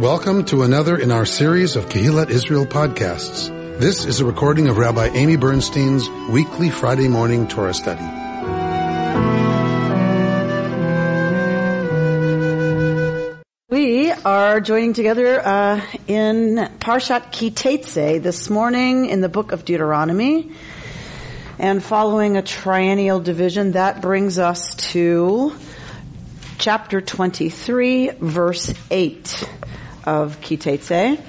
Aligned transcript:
Welcome 0.00 0.44
to 0.46 0.62
another 0.62 0.98
in 0.98 1.10
our 1.10 1.24
series 1.24 1.74
of 1.74 1.86
Kehillat 1.86 2.28
Israel 2.28 2.66
podcasts. 2.66 3.48
This 3.78 4.04
is 4.04 4.20
a 4.20 4.26
recording 4.26 4.68
of 4.68 4.76
Rabbi 4.76 5.06
Amy 5.06 5.36
Bernstein's 5.36 6.10
weekly 6.28 6.68
Friday 6.68 7.08
morning 7.08 7.48
Torah 7.48 7.72
study. 7.72 8.04
We 13.70 14.10
are 14.10 14.60
joining 14.60 14.92
together 14.92 15.40
uh, 15.40 15.80
in 16.06 16.56
Parshat 16.78 17.32
Kitetse 17.32 18.22
this 18.22 18.50
morning 18.50 19.06
in 19.06 19.22
the 19.22 19.30
book 19.30 19.52
of 19.52 19.64
Deuteronomy. 19.64 20.52
And 21.58 21.82
following 21.82 22.36
a 22.36 22.42
triennial 22.42 23.20
division, 23.20 23.72
that 23.72 24.02
brings 24.02 24.38
us 24.38 24.74
to 24.92 25.54
chapter 26.58 27.00
23, 27.00 28.10
verse 28.10 28.74
8 28.90 29.48
of 30.06 30.40
Kitetse. 30.40 31.20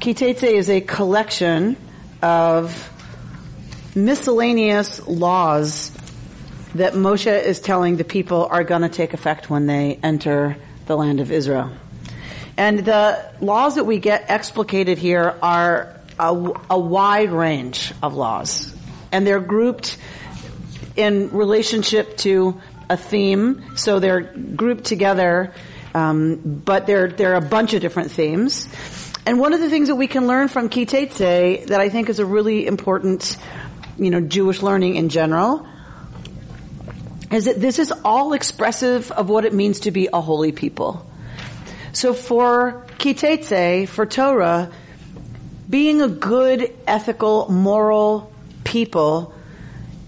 Kitetse 0.00 0.44
is 0.44 0.68
a 0.68 0.80
collection 0.80 1.76
of 2.20 2.90
miscellaneous 3.94 5.06
laws 5.06 5.90
that 6.74 6.92
Moshe 6.92 7.42
is 7.42 7.60
telling 7.60 7.96
the 7.96 8.04
people 8.04 8.46
are 8.50 8.64
going 8.64 8.82
to 8.82 8.88
take 8.88 9.14
effect 9.14 9.48
when 9.48 9.66
they 9.66 9.98
enter 10.02 10.56
the 10.86 10.96
land 10.96 11.20
of 11.20 11.32
Israel. 11.32 11.70
And 12.56 12.80
the 12.80 13.24
laws 13.40 13.76
that 13.76 13.84
we 13.84 13.98
get 13.98 14.28
explicated 14.28 14.98
here 14.98 15.36
are 15.40 15.94
a, 16.18 16.52
a 16.70 16.78
wide 16.78 17.30
range 17.30 17.92
of 18.02 18.14
laws. 18.14 18.74
And 19.12 19.26
they're 19.26 19.40
grouped 19.40 19.96
in 20.96 21.30
relationship 21.30 22.16
to 22.18 22.60
a 22.90 22.96
theme, 22.96 23.64
so 23.76 24.00
they're 24.00 24.20
grouped 24.20 24.84
together 24.84 25.52
um, 25.94 26.36
but 26.64 26.86
there, 26.86 27.08
there 27.08 27.32
are 27.32 27.36
a 27.36 27.48
bunch 27.48 27.74
of 27.74 27.80
different 27.80 28.10
themes. 28.10 28.68
And 29.26 29.38
one 29.38 29.52
of 29.52 29.60
the 29.60 29.68
things 29.68 29.88
that 29.88 29.96
we 29.96 30.06
can 30.06 30.26
learn 30.26 30.48
from 30.48 30.68
Kitetse 30.68 31.66
that 31.66 31.80
I 31.80 31.88
think 31.88 32.08
is 32.08 32.18
a 32.18 32.26
really 32.26 32.66
important, 32.66 33.36
you 33.98 34.10
know, 34.10 34.20
Jewish 34.20 34.62
learning 34.62 34.96
in 34.96 35.08
general, 35.08 35.66
is 37.30 37.44
that 37.44 37.60
this 37.60 37.78
is 37.78 37.92
all 38.04 38.32
expressive 38.32 39.10
of 39.10 39.28
what 39.28 39.44
it 39.44 39.52
means 39.52 39.80
to 39.80 39.90
be 39.90 40.08
a 40.12 40.20
holy 40.20 40.52
people. 40.52 41.04
So 41.92 42.14
for 42.14 42.86
Kitetse, 42.98 43.88
for 43.88 44.06
Torah, 44.06 44.70
being 45.68 46.00
a 46.00 46.08
good, 46.08 46.72
ethical, 46.86 47.50
moral 47.50 48.32
people 48.64 49.34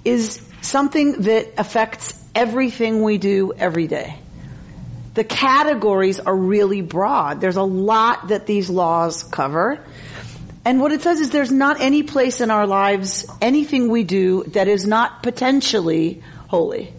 is 0.02 0.41
something 0.62 1.22
that 1.22 1.48
affects 1.58 2.14
everything 2.34 3.02
we 3.02 3.19
do 3.19 3.52
every 3.52 3.86
day 3.86 4.16
the 5.20 5.24
categories 5.24 6.18
are 6.18 6.34
really 6.34 6.80
broad. 6.80 7.42
There's 7.42 7.56
a 7.56 7.62
lot 7.62 8.28
that 8.28 8.46
these 8.46 8.70
laws 8.70 9.22
cover. 9.22 9.78
And 10.64 10.80
what 10.80 10.92
it 10.92 11.02
says 11.02 11.20
is 11.20 11.28
there's 11.28 11.52
not 11.52 11.78
any 11.78 12.02
place 12.02 12.40
in 12.40 12.50
our 12.50 12.66
lives, 12.66 13.26
anything 13.42 13.91
we 13.91 14.02
do 14.02 14.44
that 14.44 14.66
is 14.66 14.86
not 14.86 15.22
potentially 15.22 16.22
holy. 16.48 16.94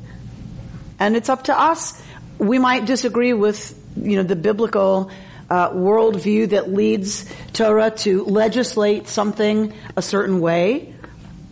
And 0.99 1.15
it's 1.15 1.29
up 1.29 1.45
to 1.45 1.59
us. 1.59 1.99
We 2.37 2.59
might 2.59 2.85
disagree 2.85 3.33
with, 3.33 3.75
you 3.95 4.17
know, 4.17 4.23
the 4.23 4.35
biblical 4.35 5.09
uh, 5.49 5.71
worldview 5.71 6.49
that 6.49 6.71
leads 6.71 7.25
Torah 7.53 7.89
to 7.89 8.23
legislate 8.25 9.07
something 9.07 9.73
a 9.97 10.03
certain 10.03 10.41
way. 10.41 10.93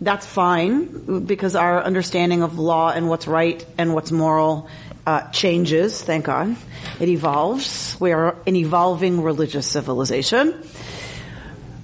That's 0.00 0.24
fine 0.24 1.24
because 1.24 1.56
our 1.56 1.82
understanding 1.82 2.44
of 2.44 2.60
law 2.60 2.92
and 2.92 3.08
what's 3.08 3.26
right 3.26 3.66
and 3.76 3.92
what's 3.92 4.12
moral 4.12 4.68
uh, 5.06 5.28
changes, 5.30 6.02
thank 6.02 6.26
God. 6.26 6.56
It 6.98 7.08
evolves. 7.08 7.96
We 8.00 8.12
are 8.12 8.36
an 8.46 8.56
evolving 8.56 9.22
religious 9.22 9.66
civilization. 9.66 10.62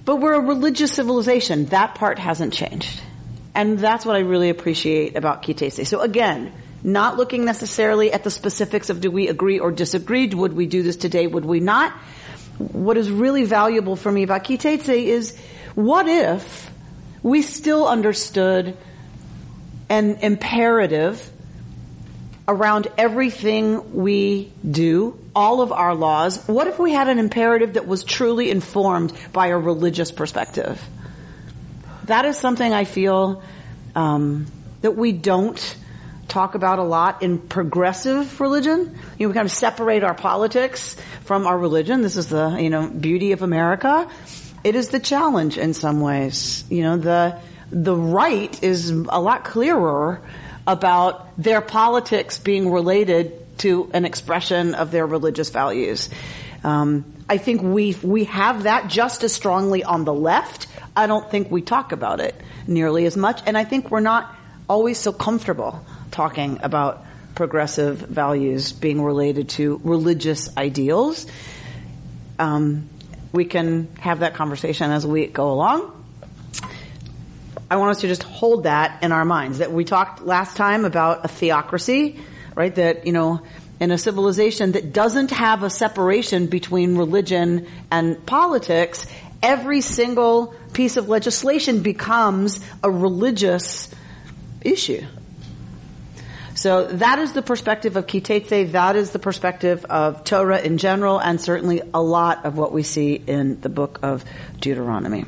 But 0.05 0.17
we're 0.17 0.35
a 0.35 0.41
religious 0.41 0.93
civilization. 0.93 1.67
That 1.67 1.95
part 1.95 2.19
hasn't 2.19 2.53
changed. 2.53 3.01
And 3.55 3.79
that's 3.79 4.05
what 4.05 4.17
I 4.17 4.21
really 4.21 4.51
appreciate 4.51 5.17
about 5.17 5.43
Kitetse. 5.43 5.87
So 5.87 6.01
again, 6.01 6.53
not 6.83 7.17
looking 7.17 7.45
necessarily 7.45 8.13
at 8.13 8.23
the 8.23 8.31
specifics 8.31 8.91
of 8.91 9.01
do 9.01 9.11
we 9.11 9.29
agree 9.29 9.59
or 9.59 9.73
disagree, 9.73 10.29
would 10.29 10.53
we 10.53 10.67
do 10.67 10.83
this 10.83 10.97
today, 10.97 11.27
would 11.27 11.45
we 11.45 11.59
not? 11.59 11.93
What 12.59 12.97
is 12.97 13.11
really 13.11 13.45
valuable 13.45 13.97
for 13.97 14.13
me 14.13 14.23
about 14.23 14.45
Kitetse 14.45 14.89
is 14.89 15.37
what 15.75 16.07
if 16.07 16.71
we 17.23 17.43
still 17.43 17.89
understood 17.89 18.77
an 19.89 20.17
imperative 20.17 21.31
around 22.49 22.89
everything 22.97 23.95
we 23.95 24.53
do, 24.69 25.19
all 25.35 25.61
of 25.61 25.73
our 25.73 25.95
laws, 25.95 26.47
what 26.47 26.67
if 26.67 26.79
we 26.79 26.93
had 26.93 27.09
an 27.09 27.19
imperative 27.19 27.75
that 27.75 27.87
was 27.87 28.05
truly 28.05 28.51
informed 28.51 29.13
by 29.33 29.49
a 29.49 29.59
religious 29.59 30.13
perspective? 30.13 30.83
That 32.05 32.25
is 32.25 32.37
something 32.39 32.73
I 32.73 32.85
feel 32.85 33.43
um, 33.95 34.47
that 34.83 34.93
we 34.93 35.13
don't 35.13 35.77
talk 36.29 36.55
about 36.55 36.79
a 36.79 36.85
lot 36.85 37.23
in 37.23 37.39
progressive 37.39 38.41
religion. 38.41 38.99
You 39.19 39.27
know, 39.27 39.29
we 39.29 39.35
kind 39.35 39.47
of 39.47 39.53
separate 39.53 40.05
our 40.05 40.15
politics 40.15 40.97
from 41.25 41.47
our 41.47 41.59
religion. 41.59 42.03
This 42.03 42.17
is 42.17 42.29
the 42.29 42.57
you 42.61 42.71
know 42.71 42.89
beauty 42.89 43.33
of 43.33 43.43
America. 43.43 44.09
It 44.63 44.75
is 44.75 44.89
the 44.89 45.01
challenge 45.01 45.59
in 45.59 45.75
some 45.75 46.01
ways. 46.01 46.65
You 46.69 46.83
know, 46.83 46.97
the 46.97 47.41
the 47.71 47.97
right 47.97 48.63
is 48.63 48.91
a 48.91 49.21
lot 49.21 49.45
clearer 49.45 50.23
about 50.67 51.29
their 51.37 51.61
politics 51.61 52.39
being 52.39 52.71
related 52.71 53.59
to 53.59 53.91
an 53.95 54.05
expression 54.05 54.75
of 54.75 54.91
their 54.91 55.07
religious 55.07 55.51
values. 55.51 56.09
Um, 56.65 57.05
I 57.29 57.39
think 57.39 57.63
we 57.63 57.97
we 58.03 58.25
have 58.25 58.65
that 58.65 58.89
just 58.89 59.25
as 59.25 59.33
strongly 59.33 59.85
on 59.85 60.05
the 60.05 60.15
left. 60.15 60.67
I 60.97 61.07
don't 61.07 61.31
think 61.31 61.51
we 61.51 61.63
talk 61.63 61.93
about 61.93 62.21
it 62.21 62.35
nearly 62.67 63.07
as 63.07 63.17
much, 63.17 63.43
and 63.47 63.57
I 63.57 63.65
think 63.65 63.91
we're 63.91 64.01
not 64.01 64.35
always 64.69 64.99
so 64.99 65.13
comfortable 65.13 65.85
talking 66.11 66.59
about 66.63 67.05
progressive 67.35 67.99
values 67.99 68.73
being 68.73 69.03
related 69.03 69.51
to 69.51 69.81
religious 69.85 70.57
ideals. 70.57 71.27
Um, 72.39 72.89
we 73.33 73.45
can 73.45 73.89
have 74.01 74.21
that 74.21 74.35
conversation 74.35 74.91
as 74.91 75.07
we 75.07 75.27
go 75.27 75.53
along. 75.53 75.96
I 77.71 77.77
want 77.77 77.91
us 77.91 78.01
to 78.03 78.09
just 78.09 78.23
hold 78.23 78.65
that 78.65 79.03
in 79.03 79.13
our 79.13 79.25
minds. 79.25 79.59
That 79.59 79.73
we 79.73 79.85
talked 79.85 80.23
last 80.23 80.57
time 80.57 80.85
about 80.85 81.25
a 81.25 81.29
theocracy, 81.29 82.21
right? 82.55 82.75
That, 82.75 83.07
you 83.07 83.13
know, 83.13 83.41
in 83.81 83.91
a 83.91 83.99
civilization 83.99 84.73
that 84.73 84.93
doesn't 84.93 85.33
have 85.33 85.63
a 85.63 85.71
separation 85.71 86.47
between 86.47 86.97
religion 86.97 87.67
and 87.91 88.25
politics, 88.25 89.07
every 89.43 89.81
single 89.81 90.55
piece 90.73 90.97
of 90.97 91.09
legislation 91.09 91.83
becomes 91.83 92.61
a 92.83 92.91
religious 92.91 93.91
issue. 94.63 95.05
So 96.55 96.87
that 96.87 97.19
is 97.19 97.33
the 97.33 97.43
perspective 97.43 97.97
of 97.97 98.07
Kitetse, 98.07 98.73
that 98.73 98.97
is 98.97 99.11
the 99.11 99.19
perspective 99.19 99.85
of 99.85 100.25
Torah 100.25 100.61
in 100.61 100.79
general, 100.79 101.19
and 101.19 101.39
certainly 101.39 101.83
a 101.93 102.01
lot 102.01 102.47
of 102.47 102.57
what 102.57 102.73
we 102.73 102.83
see 102.83 103.15
in 103.15 103.61
the 103.61 103.69
book 103.69 103.99
of 104.03 104.25
Deuteronomy. 104.59 105.27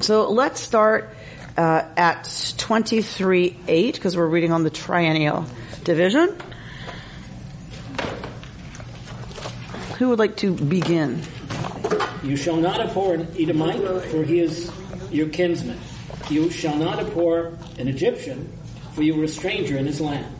So 0.00 0.30
let's 0.30 0.60
start 0.60 1.14
uh, 1.58 1.84
at 1.96 2.24
23.8, 2.24 3.92
because 3.92 4.16
we're 4.16 4.28
reading 4.28 4.52
on 4.52 4.62
the 4.62 4.70
triennial 4.70 5.44
division. 5.82 6.36
Who 9.98 10.10
would 10.10 10.20
like 10.20 10.36
to 10.36 10.54
begin? 10.54 11.20
You 12.22 12.36
shall 12.36 12.56
not 12.56 12.80
abhor 12.80 13.14
an 13.14 13.26
Edomite, 13.36 14.04
for 14.04 14.22
he 14.22 14.38
is 14.38 14.70
your 15.10 15.28
kinsman. 15.30 15.80
You 16.30 16.48
shall 16.48 16.76
not 16.76 17.00
abhor 17.00 17.58
an 17.76 17.88
Egyptian, 17.88 18.52
for 18.92 19.02
you 19.02 19.16
were 19.16 19.24
a 19.24 19.28
stranger 19.28 19.76
in 19.76 19.86
his 19.86 20.00
land. 20.00 20.32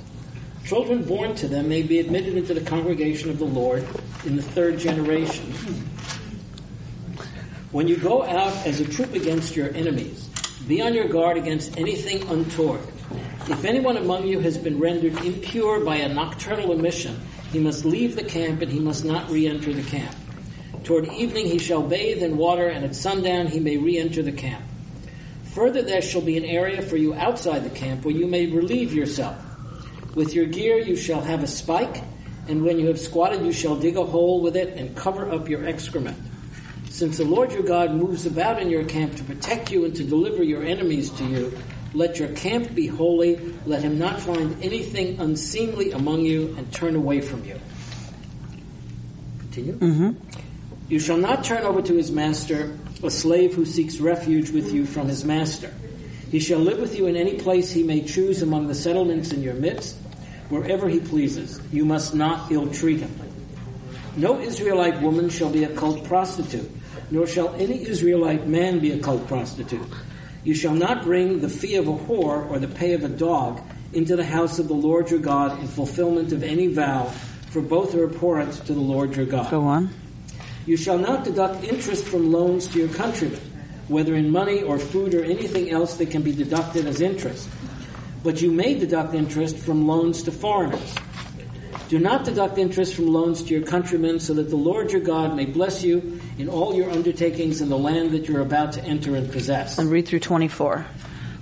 Children 0.66 1.02
born 1.02 1.34
to 1.36 1.48
them 1.48 1.68
may 1.68 1.82
be 1.82 1.98
admitted 1.98 2.36
into 2.36 2.54
the 2.54 2.60
congregation 2.60 3.30
of 3.30 3.40
the 3.40 3.44
Lord 3.44 3.84
in 4.24 4.36
the 4.36 4.42
third 4.42 4.78
generation. 4.78 5.52
When 7.72 7.88
you 7.88 7.96
go 7.96 8.22
out 8.22 8.54
as 8.64 8.78
a 8.78 8.84
troop 8.84 9.14
against 9.14 9.56
your 9.56 9.74
enemies, 9.74 10.27
be 10.68 10.82
on 10.82 10.92
your 10.92 11.08
guard 11.08 11.38
against 11.38 11.78
anything 11.78 12.28
untoward. 12.28 12.80
If 13.48 13.64
anyone 13.64 13.96
among 13.96 14.26
you 14.26 14.38
has 14.40 14.58
been 14.58 14.78
rendered 14.78 15.24
impure 15.24 15.82
by 15.82 15.96
a 15.96 16.12
nocturnal 16.12 16.72
emission, 16.72 17.18
he 17.50 17.58
must 17.58 17.86
leave 17.86 18.14
the 18.14 18.22
camp 18.22 18.60
and 18.60 18.70
he 18.70 18.78
must 18.78 19.02
not 19.02 19.30
re-enter 19.30 19.72
the 19.72 19.82
camp. 19.82 20.14
Toward 20.84 21.08
evening 21.08 21.46
he 21.46 21.58
shall 21.58 21.82
bathe 21.82 22.22
in 22.22 22.36
water, 22.36 22.68
and 22.68 22.84
at 22.84 22.94
sundown 22.94 23.46
he 23.46 23.60
may 23.60 23.78
re-enter 23.78 24.22
the 24.22 24.32
camp. 24.32 24.62
Further, 25.54 25.80
there 25.80 26.02
shall 26.02 26.20
be 26.20 26.36
an 26.36 26.44
area 26.44 26.82
for 26.82 26.98
you 26.98 27.14
outside 27.14 27.64
the 27.64 27.70
camp 27.70 28.04
where 28.04 28.14
you 28.14 28.26
may 28.26 28.46
relieve 28.46 28.92
yourself. 28.92 29.42
With 30.14 30.34
your 30.34 30.46
gear 30.46 30.78
you 30.78 30.96
shall 30.96 31.22
have 31.22 31.42
a 31.42 31.46
spike, 31.46 32.02
and 32.46 32.62
when 32.62 32.78
you 32.78 32.88
have 32.88 33.00
squatted 33.00 33.44
you 33.44 33.52
shall 33.52 33.76
dig 33.76 33.96
a 33.96 34.04
hole 34.04 34.42
with 34.42 34.56
it 34.56 34.76
and 34.76 34.94
cover 34.94 35.30
up 35.30 35.48
your 35.48 35.66
excrement. 35.66 36.18
Since 36.98 37.18
the 37.18 37.24
Lord 37.24 37.52
your 37.52 37.62
God 37.62 37.94
moves 37.94 38.26
about 38.26 38.60
in 38.60 38.70
your 38.70 38.82
camp 38.82 39.14
to 39.18 39.22
protect 39.22 39.70
you 39.70 39.84
and 39.84 39.94
to 39.94 40.02
deliver 40.02 40.42
your 40.42 40.64
enemies 40.64 41.10
to 41.10 41.24
you, 41.24 41.56
let 41.94 42.18
your 42.18 42.26
camp 42.30 42.74
be 42.74 42.88
holy. 42.88 43.38
Let 43.66 43.82
him 43.82 44.00
not 44.00 44.20
find 44.20 44.60
anything 44.64 45.20
unseemly 45.20 45.92
among 45.92 46.22
you 46.22 46.56
and 46.58 46.72
turn 46.72 46.96
away 46.96 47.20
from 47.20 47.44
you. 47.44 47.60
continue. 49.38 49.74
Mm-hmm. 49.74 50.10
You 50.88 50.98
shall 50.98 51.18
not 51.18 51.44
turn 51.44 51.62
over 51.62 51.80
to 51.82 51.94
his 51.94 52.10
master 52.10 52.76
a 53.04 53.10
slave 53.12 53.54
who 53.54 53.64
seeks 53.64 54.00
refuge 54.00 54.50
with 54.50 54.72
you 54.72 54.84
from 54.84 55.06
his 55.06 55.24
master. 55.24 55.72
He 56.32 56.40
shall 56.40 56.58
live 56.58 56.80
with 56.80 56.98
you 56.98 57.06
in 57.06 57.14
any 57.14 57.38
place 57.38 57.70
he 57.70 57.84
may 57.84 58.02
choose 58.02 58.42
among 58.42 58.66
the 58.66 58.74
settlements 58.74 59.32
in 59.32 59.44
your 59.44 59.54
midst, 59.54 59.94
wherever 60.48 60.88
he 60.88 60.98
pleases. 60.98 61.60
You 61.70 61.84
must 61.84 62.16
not 62.16 62.50
ill 62.50 62.66
treat 62.72 62.98
him. 62.98 63.20
No 64.16 64.40
Israelite 64.40 65.00
woman 65.00 65.30
shall 65.30 65.48
be 65.48 65.62
a 65.62 65.72
cult 65.76 66.02
prostitute, 66.02 66.68
nor 67.10 67.26
shall 67.26 67.54
any 67.54 67.86
Israelite 67.86 68.46
man 68.46 68.78
be 68.80 68.92
a 68.92 68.98
cult 68.98 69.26
prostitute. 69.26 69.86
You 70.44 70.54
shall 70.54 70.74
not 70.74 71.04
bring 71.04 71.40
the 71.40 71.48
fee 71.48 71.76
of 71.76 71.88
a 71.88 71.92
whore 71.92 72.48
or 72.50 72.58
the 72.58 72.68
pay 72.68 72.94
of 72.94 73.04
a 73.04 73.08
dog 73.08 73.60
into 73.92 74.16
the 74.16 74.24
house 74.24 74.58
of 74.58 74.68
the 74.68 74.74
Lord 74.74 75.10
your 75.10 75.20
God 75.20 75.58
in 75.60 75.66
fulfillment 75.66 76.32
of 76.32 76.42
any 76.42 76.66
vow, 76.68 77.04
for 77.50 77.62
both 77.62 77.94
are 77.94 78.04
abhorrent 78.04 78.52
to 78.66 78.74
the 78.74 78.80
Lord 78.80 79.16
your 79.16 79.26
God. 79.26 79.50
Go 79.50 79.62
on. 79.62 79.90
You 80.66 80.76
shall 80.76 80.98
not 80.98 81.24
deduct 81.24 81.64
interest 81.64 82.06
from 82.06 82.30
loans 82.30 82.66
to 82.68 82.78
your 82.78 82.88
countrymen, 82.88 83.40
whether 83.88 84.14
in 84.14 84.30
money 84.30 84.62
or 84.62 84.78
food 84.78 85.14
or 85.14 85.24
anything 85.24 85.70
else 85.70 85.96
that 85.96 86.10
can 86.10 86.22
be 86.22 86.32
deducted 86.32 86.86
as 86.86 87.00
interest. 87.00 87.48
But 88.22 88.42
you 88.42 88.50
may 88.52 88.78
deduct 88.78 89.14
interest 89.14 89.56
from 89.56 89.86
loans 89.86 90.22
to 90.24 90.32
foreigners. 90.32 90.94
Do 91.88 91.98
not 91.98 92.26
deduct 92.26 92.58
interest 92.58 92.94
from 92.94 93.06
loans 93.06 93.42
to 93.44 93.54
your 93.54 93.66
countrymen, 93.66 94.20
so 94.20 94.34
that 94.34 94.50
the 94.50 94.56
Lord 94.56 94.92
your 94.92 95.00
God 95.00 95.34
may 95.34 95.46
bless 95.46 95.82
you 95.82 96.20
in 96.36 96.46
all 96.46 96.74
your 96.74 96.90
undertakings 96.90 97.62
in 97.62 97.70
the 97.70 97.78
land 97.78 98.10
that 98.10 98.28
you're 98.28 98.42
about 98.42 98.72
to 98.72 98.84
enter 98.84 99.16
and 99.16 99.32
possess. 99.32 99.78
And 99.78 99.90
read 99.90 100.06
through 100.06 100.20
24. 100.20 100.86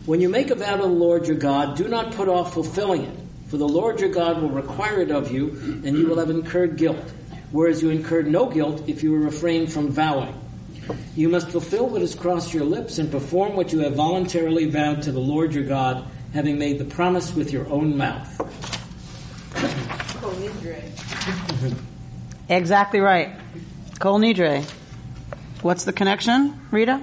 When 0.04 0.20
you 0.20 0.28
make 0.28 0.50
a 0.50 0.54
vow 0.54 0.76
to 0.76 0.82
the 0.82 0.88
Lord 0.88 1.26
your 1.26 1.36
God, 1.36 1.76
do 1.76 1.88
not 1.88 2.12
put 2.14 2.28
off 2.28 2.54
fulfilling 2.54 3.02
it, 3.02 3.18
for 3.48 3.56
the 3.56 3.66
Lord 3.66 3.98
your 3.98 4.10
God 4.10 4.40
will 4.40 4.50
require 4.50 5.00
it 5.00 5.10
of 5.10 5.32
you, 5.32 5.50
and 5.84 5.98
you 5.98 6.06
will 6.06 6.20
have 6.20 6.30
incurred 6.30 6.76
guilt, 6.76 7.12
whereas 7.50 7.82
you 7.82 7.90
incurred 7.90 8.28
no 8.28 8.46
guilt 8.46 8.84
if 8.86 9.02
you 9.02 9.16
refrain 9.16 9.66
from 9.66 9.90
vowing. 9.90 10.32
You 11.16 11.28
must 11.28 11.48
fulfill 11.48 11.88
what 11.88 12.02
has 12.02 12.14
crossed 12.14 12.54
your 12.54 12.64
lips 12.64 12.98
and 12.98 13.10
perform 13.10 13.56
what 13.56 13.72
you 13.72 13.80
have 13.80 13.96
voluntarily 13.96 14.70
vowed 14.70 15.02
to 15.02 15.10
the 15.10 15.18
Lord 15.18 15.54
your 15.54 15.64
God, 15.64 16.06
having 16.32 16.56
made 16.56 16.78
the 16.78 16.84
promise 16.84 17.34
with 17.34 17.52
your 17.52 17.66
own 17.66 17.96
mouth. 17.96 18.75
Exactly 22.48 23.00
right. 23.00 23.34
Kol 23.98 24.18
Nidre. 24.20 24.64
What's 25.62 25.84
the 25.84 25.92
connection, 25.92 26.58
Rita? 26.70 27.02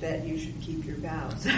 that 0.00 0.26
you 0.26 0.38
should 0.38 0.60
keep 0.60 0.84
your 0.84 0.96
vows. 0.96 1.46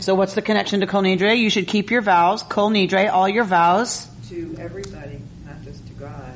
So 0.00 0.14
what's 0.14 0.34
the 0.34 0.42
connection 0.42 0.80
to 0.80 0.86
Kol 0.86 1.02
Nidre? 1.02 1.38
You 1.38 1.48
should 1.48 1.66
keep 1.66 1.90
your 1.90 2.02
vows. 2.02 2.42
Kol 2.42 2.70
Nidre, 2.70 3.10
all 3.10 3.26
your 3.26 3.44
vows. 3.44 4.06
to 4.28 4.54
everybody, 4.60 5.18
not 5.46 5.62
just 5.64 5.86
to 5.86 5.92
God. 5.94 6.34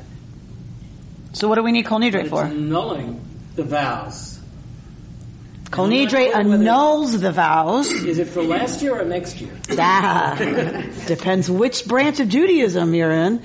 So 1.34 1.46
what 1.46 1.56
do 1.56 1.62
we 1.62 1.70
need 1.72 1.84
Kol 1.84 2.00
Nidre 2.00 2.20
it's 2.20 2.30
for? 2.30 2.44
annulling 2.44 3.20
the 3.54 3.62
vows. 3.64 4.38
Kol 5.70 5.88
Nidre 5.88 6.34
annuls 6.34 7.20
the 7.20 7.30
vows. 7.30 7.90
Is 7.90 8.18
it 8.18 8.28
for 8.28 8.42
last 8.42 8.80
year 8.80 8.98
or 8.98 9.04
next 9.04 9.38
year? 9.38 9.52
Ah, 9.78 10.34
depends 11.06 11.50
which 11.50 11.84
branch 11.86 12.20
of 12.20 12.30
Judaism 12.30 12.94
you're 12.94 13.12
in. 13.12 13.42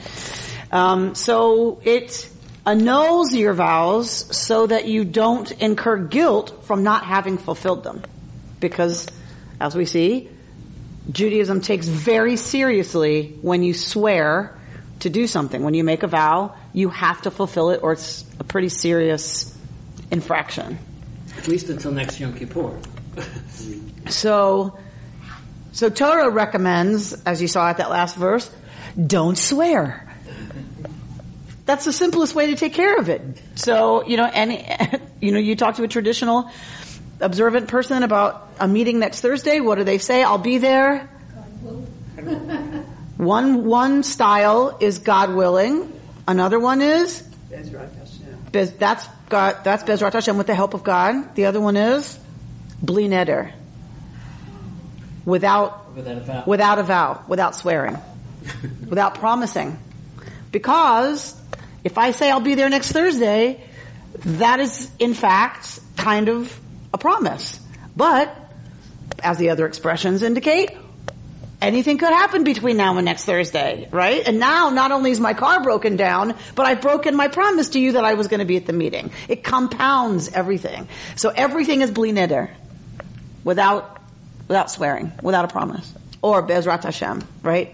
Um, 0.71 1.15
so 1.15 1.81
it 1.83 2.29
annuls 2.65 3.33
your 3.33 3.53
vows 3.53 4.09
so 4.35 4.67
that 4.67 4.87
you 4.87 5.03
don't 5.03 5.51
incur 5.51 5.97
guilt 5.97 6.63
from 6.65 6.83
not 6.83 7.03
having 7.03 7.37
fulfilled 7.37 7.83
them. 7.83 8.03
Because, 8.59 9.07
as 9.59 9.75
we 9.75 9.85
see, 9.85 10.29
Judaism 11.11 11.61
takes 11.61 11.87
very 11.87 12.37
seriously 12.37 13.37
when 13.41 13.63
you 13.63 13.73
swear 13.73 14.57
to 14.99 15.09
do 15.09 15.27
something. 15.27 15.63
When 15.63 15.73
you 15.73 15.83
make 15.83 16.03
a 16.03 16.07
vow, 16.07 16.55
you 16.73 16.89
have 16.89 17.23
to 17.23 17.31
fulfill 17.31 17.71
it 17.71 17.81
or 17.81 17.93
it's 17.93 18.23
a 18.39 18.43
pretty 18.43 18.69
serious 18.69 19.57
infraction. 20.11 20.77
At 21.37 21.47
least 21.47 21.69
until 21.69 21.91
next 21.91 22.19
Yom 22.19 22.33
Kippur. 22.33 22.79
So, 24.09 24.77
so 25.71 25.89
Torah 25.89 26.29
recommends, 26.29 27.13
as 27.23 27.41
you 27.41 27.47
saw 27.47 27.69
at 27.69 27.77
that 27.77 27.89
last 27.89 28.17
verse, 28.17 28.49
don't 28.97 29.37
swear. 29.37 30.10
That's 31.65 31.85
the 31.85 31.93
simplest 31.93 32.35
way 32.35 32.47
to 32.47 32.55
take 32.55 32.73
care 32.73 32.97
of 32.97 33.09
it. 33.09 33.21
So, 33.55 34.05
you 34.05 34.17
know, 34.17 34.29
any, 34.31 34.67
you 35.21 35.31
know, 35.31 35.39
you 35.39 35.55
talk 35.55 35.75
to 35.75 35.83
a 35.83 35.87
traditional 35.87 36.49
observant 37.19 37.67
person 37.67 38.03
about 38.03 38.49
a 38.59 38.67
meeting 38.67 38.99
next 38.99 39.21
Thursday. 39.21 39.59
What 39.59 39.77
do 39.77 39.83
they 39.83 39.99
say? 39.99 40.23
I'll 40.23 40.37
be 40.37 40.57
there. 40.57 41.07
One, 43.17 43.65
one 43.65 44.03
style 44.03 44.77
is 44.79 44.99
God 44.99 45.33
willing. 45.33 45.91
Another 46.27 46.59
one 46.59 46.81
is, 46.81 47.21
Bezrat 47.51 47.95
Hashem. 47.95 48.37
Bez, 48.51 48.71
that's 48.73 49.07
God, 49.29 49.57
that's 49.63 49.83
Bezrat 49.83 50.13
Hashem 50.13 50.37
with 50.37 50.47
the 50.47 50.55
help 50.55 50.73
of 50.73 50.83
God. 50.83 51.35
The 51.35 51.45
other 51.45 51.61
one 51.61 51.77
is, 51.77 52.17
Bli 52.81 53.07
Neder. 53.07 53.51
Without 55.25 55.95
Without 55.95 56.17
a 56.17 56.21
vow. 56.21 56.43
without 56.47 56.79
a 56.79 56.83
vow, 56.83 57.23
without 57.27 57.55
swearing, 57.55 57.97
without 58.87 59.15
promising. 59.15 59.77
Because 60.51 61.39
if 61.83 61.97
I 61.97 62.11
say 62.11 62.29
I'll 62.29 62.39
be 62.39 62.55
there 62.55 62.69
next 62.69 62.91
Thursday, 62.91 63.63
that 64.19 64.59
is 64.59 64.89
in 64.99 65.13
fact 65.13 65.79
kind 65.97 66.29
of 66.29 66.59
a 66.93 66.97
promise. 66.97 67.59
But 67.95 68.35
as 69.23 69.37
the 69.37 69.49
other 69.49 69.65
expressions 69.65 70.23
indicate, 70.23 70.71
anything 71.61 71.97
could 71.97 72.09
happen 72.09 72.43
between 72.43 72.77
now 72.77 72.97
and 72.97 73.05
next 73.05 73.25
Thursday, 73.25 73.87
right? 73.91 74.25
And 74.27 74.39
now 74.39 74.69
not 74.69 74.91
only 74.91 75.11
is 75.11 75.19
my 75.19 75.33
car 75.33 75.61
broken 75.63 75.95
down, 75.95 76.35
but 76.55 76.65
I've 76.65 76.81
broken 76.81 77.15
my 77.15 77.27
promise 77.27 77.69
to 77.69 77.79
you 77.79 77.93
that 77.93 78.03
I 78.03 78.15
was 78.15 78.27
going 78.27 78.39
to 78.39 78.45
be 78.45 78.57
at 78.57 78.65
the 78.65 78.73
meeting. 78.73 79.11
It 79.27 79.43
compounds 79.43 80.29
everything. 80.29 80.87
So 81.15 81.29
everything 81.29 81.81
is 81.81 81.91
bli 81.91 82.11
neder, 82.11 82.49
without 83.43 83.97
without 84.47 84.69
swearing, 84.69 85.11
without 85.21 85.45
a 85.45 85.47
promise, 85.47 85.93
or 86.21 86.45
bezrat 86.45 86.83
Hashem, 86.83 87.23
right? 87.41 87.73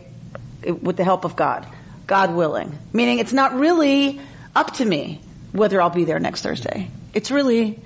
It- 0.61 0.83
With 0.83 0.97
the 0.97 1.03
help 1.03 1.25
of 1.25 1.35
God, 1.35 1.65
God 2.07 2.33
willing. 2.33 2.77
Meaning, 2.93 3.19
it's 3.19 3.33
not 3.33 3.53
really 3.53 4.19
up 4.55 4.73
to 4.75 4.85
me 4.85 5.21
whether 5.51 5.81
I'll 5.81 5.89
be 5.89 6.03
there 6.05 6.19
next 6.19 6.41
Thursday. 6.41 6.89
It's 7.13 7.31
really 7.31 7.79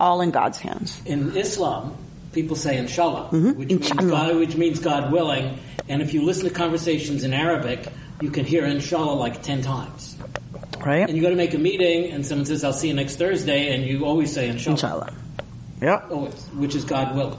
all 0.00 0.20
in 0.20 0.30
God's 0.30 0.58
hands. 0.58 1.00
In 1.06 1.36
Islam, 1.36 1.94
people 2.32 2.56
say 2.56 2.76
inshallah, 2.76 3.28
Mhm. 3.32 3.56
which, 3.56 3.68
means 3.70 4.10
God, 4.10 4.36
which 4.36 4.56
means 4.56 4.78
God 4.80 5.12
willing. 5.12 5.58
And 5.88 6.02
if 6.02 6.14
you 6.14 6.22
listen 6.22 6.44
to 6.44 6.50
conversations 6.50 7.24
in 7.24 7.32
Arabic, 7.32 7.86
you 8.20 8.30
can 8.30 8.44
hear 8.44 8.64
inshallah 8.64 9.14
like 9.14 9.42
10 9.42 9.62
times. 9.62 10.16
Right? 10.84 11.08
And 11.08 11.16
you 11.16 11.22
go 11.22 11.30
to 11.30 11.36
make 11.36 11.54
a 11.54 11.58
meeting 11.58 12.10
and 12.12 12.24
someone 12.24 12.46
says, 12.46 12.62
I'll 12.62 12.72
see 12.72 12.88
you 12.88 12.94
next 12.94 13.16
Thursday, 13.16 13.74
and 13.74 13.84
you 13.84 14.04
always 14.04 14.32
say 14.32 14.48
inshallah. 14.48 14.74
Inshallah. 14.76 15.12
Yep. 15.82 16.10
Always, 16.10 16.34
which 16.56 16.74
is 16.74 16.84
God 16.84 17.16
willing. 17.16 17.38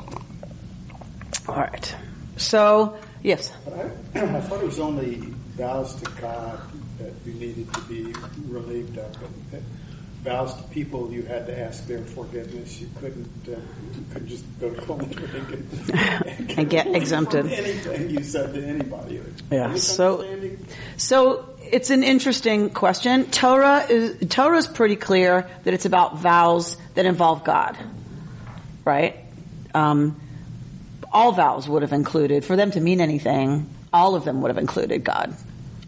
All 1.47 1.55
right. 1.55 1.95
So, 2.37 2.95
yes. 3.23 3.51
But 3.65 3.73
I, 4.15 4.19
I 4.37 4.41
thought 4.41 4.61
it 4.61 4.65
was 4.65 4.79
only 4.79 5.23
vows 5.59 5.93
to 5.95 6.09
God 6.21 6.59
that 6.99 7.11
you 7.25 7.33
needed 7.33 7.71
to 7.73 7.81
be 7.81 8.13
relieved 8.47 8.97
of, 8.97 9.11
but 9.51 9.61
vows 10.23 10.53
to 10.55 10.63
people 10.69 11.11
you 11.11 11.21
had 11.23 11.45
to 11.47 11.59
ask 11.59 11.85
their 11.85 12.01
forgiveness. 12.03 12.79
You 12.79 12.89
couldn't, 12.99 13.29
uh, 13.47 13.51
you 13.51 14.05
couldn't 14.11 14.27
just 14.29 14.45
go 14.59 14.69
to 14.69 14.81
Coleman 14.81 15.11
and, 15.93 16.51
And 16.57 16.69
get 16.69 16.87
exempted. 16.95 17.45
anything 17.47 18.09
you 18.09 18.23
said 18.23 18.53
to 18.53 18.63
anybody. 18.65 19.21
Yeah, 19.51 19.75
so- 19.75 20.25
So 20.97 21.45
it's 21.71 21.89
an 21.89 22.03
interesting 22.03 22.69
question. 22.69 23.25
Torah 23.25 23.85
is 23.89 24.27
Torah 24.29 24.57
is 24.57 24.67
pretty 24.67 24.95
clear 24.95 25.45
that 25.63 25.73
it's 25.73 25.85
about 25.85 26.17
vows 26.19 26.77
that 26.95 27.05
involve 27.05 27.43
God, 27.43 27.77
right? 28.85 29.15
Um, 29.73 30.19
all 31.11 31.31
vows 31.33 31.67
would 31.67 31.81
have 31.81 31.93
included, 31.93 32.45
for 32.45 32.55
them 32.55 32.71
to 32.71 32.79
mean 32.79 33.01
anything, 33.01 33.67
all 33.91 34.15
of 34.15 34.23
them 34.25 34.41
would 34.41 34.49
have 34.49 34.57
included 34.57 35.03
God 35.03 35.35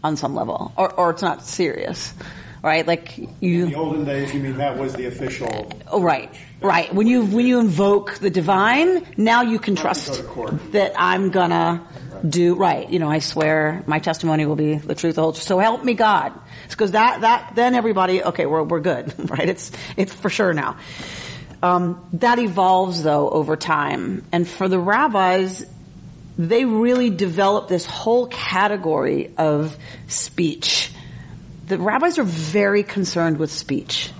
on 0.02 0.16
some 0.16 0.34
level, 0.34 0.72
or 0.76 0.92
or 0.92 1.10
it's 1.10 1.22
not 1.22 1.44
serious, 1.44 2.12
right? 2.62 2.86
Like 2.86 3.18
In 3.18 3.28
you, 3.40 3.66
the 3.66 3.74
olden 3.76 4.04
days, 4.04 4.32
you 4.34 4.40
mean 4.40 4.56
that 4.58 4.78
was 4.78 4.94
the 4.94 5.06
official. 5.06 5.70
Oh, 5.88 6.00
right, 6.02 6.32
right. 6.60 6.92
When 6.94 7.06
you 7.06 7.24
when 7.24 7.46
you 7.46 7.60
invoke 7.60 8.14
the 8.18 8.30
divine, 8.30 9.06
now 9.16 9.42
you 9.42 9.58
can 9.58 9.76
trust 9.76 10.08
go 10.08 10.16
to 10.16 10.22
court. 10.24 10.72
that 10.72 10.92
I'm 10.96 11.30
gonna 11.30 11.86
do 12.28 12.54
right. 12.54 12.88
You 12.88 12.98
know, 12.98 13.10
I 13.10 13.18
swear 13.20 13.82
my 13.86 13.98
testimony 13.98 14.46
will 14.46 14.56
be 14.56 14.76
the 14.76 14.94
truth, 14.94 15.16
the 15.16 15.22
whole. 15.22 15.32
truth. 15.32 15.44
So 15.44 15.58
help 15.58 15.84
me 15.84 15.94
God, 15.94 16.32
because 16.68 16.92
that 16.92 17.20
that 17.22 17.54
then 17.54 17.74
everybody 17.74 18.22
okay, 18.22 18.46
we're 18.46 18.62
we're 18.62 18.80
good, 18.80 19.12
right? 19.30 19.48
It's 19.48 19.72
it's 19.96 20.12
for 20.14 20.30
sure 20.30 20.52
now. 20.52 20.76
Um, 21.62 22.04
that 22.14 22.40
evolves 22.40 23.04
though 23.04 23.30
over 23.30 23.54
time, 23.56 24.24
and 24.32 24.48
for 24.48 24.68
the 24.68 24.80
rabbis, 24.80 25.64
they 26.38 26.64
really 26.64 27.10
develop 27.10 27.68
this 27.68 27.86
whole 27.86 28.26
category 28.26 29.32
of 29.36 29.76
speech. 30.08 30.90
The 31.66 31.78
rabbis 31.78 32.18
are 32.18 32.24
very 32.24 32.82
concerned 32.82 33.38
with 33.38 33.50
speech 33.50 34.10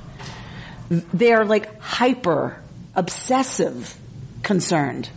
they 0.93 1.33
are 1.33 1.45
like 1.45 1.81
hyper 1.81 2.61
obsessive 2.95 3.97
concerned 4.43 5.09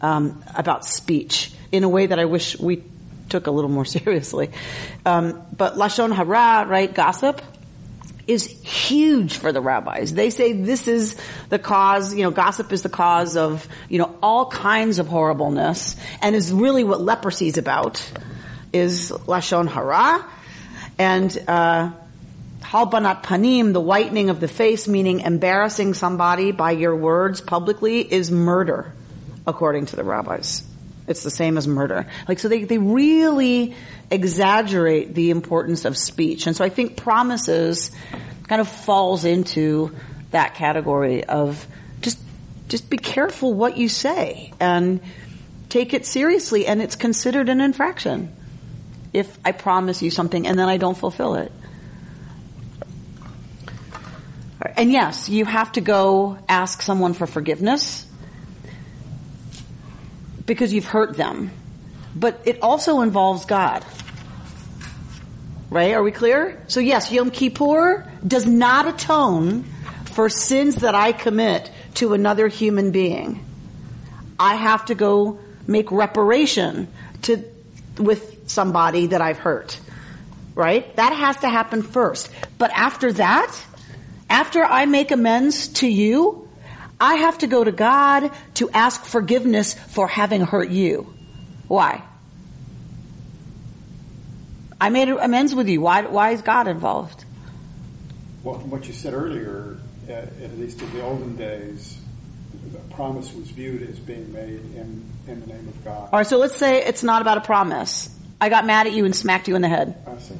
um, 0.00 0.42
about 0.54 0.84
speech 0.84 1.52
in 1.72 1.82
a 1.82 1.88
way 1.88 2.06
that 2.06 2.18
I 2.18 2.26
wish 2.26 2.58
we 2.58 2.84
took 3.28 3.46
a 3.46 3.50
little 3.50 3.70
more 3.70 3.84
seriously. 3.96 4.50
Um, 5.04 5.42
but 5.56 5.74
lashon 5.74 6.14
hara, 6.14 6.66
right, 6.68 6.92
gossip, 6.92 7.42
is 8.26 8.46
huge 8.46 9.36
for 9.36 9.52
the 9.52 9.60
rabbis. 9.60 10.12
They 10.12 10.30
say 10.30 10.52
this 10.52 10.88
is 10.88 11.16
the 11.48 11.58
cause, 11.58 12.14
you 12.14 12.22
know, 12.22 12.30
gossip 12.30 12.72
is 12.72 12.82
the 12.82 12.88
cause 12.88 13.36
of, 13.36 13.68
you 13.88 13.98
know, 13.98 14.16
all 14.22 14.50
kinds 14.50 14.98
of 14.98 15.06
horribleness 15.06 15.96
and 16.20 16.34
is 16.34 16.52
really 16.52 16.82
what 16.82 17.00
leprosy 17.00 17.46
is 17.46 17.58
about, 17.58 18.02
is 18.72 19.10
Lashon 19.10 19.68
Hara. 19.68 20.24
And, 20.98 21.44
uh, 21.46 21.92
halbanat 22.62 23.22
panim, 23.22 23.72
the 23.72 23.80
whitening 23.80 24.28
of 24.30 24.40
the 24.40 24.48
face, 24.48 24.88
meaning 24.88 25.20
embarrassing 25.20 25.94
somebody 25.94 26.50
by 26.50 26.72
your 26.72 26.96
words 26.96 27.40
publicly, 27.40 28.00
is 28.00 28.30
murder, 28.30 28.92
according 29.46 29.86
to 29.86 29.96
the 29.96 30.02
rabbis. 30.02 30.62
It's 31.06 31.22
the 31.22 31.30
same 31.30 31.56
as 31.56 31.68
murder. 31.68 32.06
Like, 32.26 32.38
so 32.38 32.48
they, 32.48 32.64
they 32.64 32.78
really 32.78 33.74
exaggerate 34.10 35.14
the 35.14 35.30
importance 35.30 35.84
of 35.84 35.96
speech. 35.96 36.46
And 36.46 36.56
so 36.56 36.64
I 36.64 36.68
think 36.68 36.96
promises 36.96 37.90
kind 38.48 38.60
of 38.60 38.68
falls 38.68 39.24
into 39.24 39.94
that 40.30 40.54
category 40.54 41.24
of 41.24 41.66
just, 42.00 42.18
just 42.68 42.90
be 42.90 42.98
careful 42.98 43.54
what 43.54 43.76
you 43.76 43.88
say 43.88 44.52
and 44.60 45.00
take 45.68 45.94
it 45.94 46.06
seriously 46.06 46.66
and 46.66 46.80
it's 46.80 46.96
considered 46.96 47.48
an 47.48 47.60
infraction 47.60 48.34
if 49.12 49.38
I 49.44 49.52
promise 49.52 50.02
you 50.02 50.10
something 50.10 50.46
and 50.46 50.58
then 50.58 50.68
I 50.68 50.76
don't 50.76 50.96
fulfill 50.96 51.36
it. 51.36 51.52
And 54.76 54.90
yes, 54.90 55.28
you 55.28 55.44
have 55.44 55.72
to 55.72 55.80
go 55.80 56.38
ask 56.48 56.82
someone 56.82 57.14
for 57.14 57.26
forgiveness 57.26 58.05
because 60.46 60.72
you've 60.72 60.86
hurt 60.86 61.16
them. 61.16 61.50
But 62.14 62.40
it 62.44 62.62
also 62.62 63.02
involves 63.02 63.44
God. 63.44 63.84
Right? 65.68 65.92
Are 65.92 66.02
we 66.02 66.12
clear? 66.12 66.62
So 66.68 66.80
yes, 66.80 67.10
Yom 67.10 67.30
Kippur 67.30 68.10
does 68.26 68.46
not 68.46 68.86
atone 68.86 69.64
for 70.04 70.28
sins 70.30 70.76
that 70.76 70.94
I 70.94 71.12
commit 71.12 71.70
to 71.94 72.14
another 72.14 72.48
human 72.48 72.92
being. 72.92 73.44
I 74.38 74.54
have 74.54 74.86
to 74.86 74.94
go 74.94 75.40
make 75.66 75.90
reparation 75.90 76.88
to, 77.22 77.44
with 77.98 78.48
somebody 78.48 79.08
that 79.08 79.20
I've 79.20 79.38
hurt. 79.38 79.78
Right? 80.54 80.94
That 80.96 81.12
has 81.12 81.36
to 81.38 81.48
happen 81.48 81.82
first. 81.82 82.30
But 82.56 82.70
after 82.70 83.12
that, 83.12 83.62
after 84.30 84.62
I 84.62 84.86
make 84.86 85.10
amends 85.10 85.68
to 85.68 85.88
you, 85.88 86.45
I 87.00 87.16
have 87.16 87.38
to 87.38 87.46
go 87.46 87.62
to 87.62 87.72
God 87.72 88.30
to 88.54 88.70
ask 88.70 89.04
forgiveness 89.04 89.74
for 89.74 90.08
having 90.08 90.40
hurt 90.40 90.70
you. 90.70 91.12
Why? 91.68 92.02
I 94.80 94.90
made 94.90 95.08
amends 95.08 95.54
with 95.54 95.68
you. 95.68 95.80
Why, 95.80 96.02
why 96.02 96.30
is 96.30 96.42
God 96.42 96.68
involved? 96.68 97.24
Well, 98.42 98.58
from 98.58 98.70
what 98.70 98.86
you 98.86 98.92
said 98.92 99.14
earlier, 99.14 99.78
at, 100.08 100.24
at 100.42 100.58
least 100.58 100.80
in 100.80 100.92
the 100.94 101.02
olden 101.02 101.36
days, 101.36 101.98
the 102.72 102.78
promise 102.94 103.32
was 103.32 103.48
viewed 103.48 103.88
as 103.88 103.98
being 103.98 104.32
made 104.32 104.60
in, 104.76 105.04
in 105.26 105.40
the 105.40 105.46
name 105.46 105.68
of 105.68 105.84
God. 105.84 106.12
Alright, 106.12 106.26
so 106.26 106.38
let's 106.38 106.56
say 106.56 106.84
it's 106.84 107.02
not 107.02 107.22
about 107.22 107.38
a 107.38 107.40
promise. 107.42 108.08
I 108.40 108.48
got 108.48 108.66
mad 108.66 108.86
at 108.86 108.92
you 108.92 109.04
and 109.04 109.16
smacked 109.16 109.48
you 109.48 109.56
in 109.56 109.62
the 109.62 109.68
head. 109.68 109.96
I 110.06 110.18
see. 110.18 110.34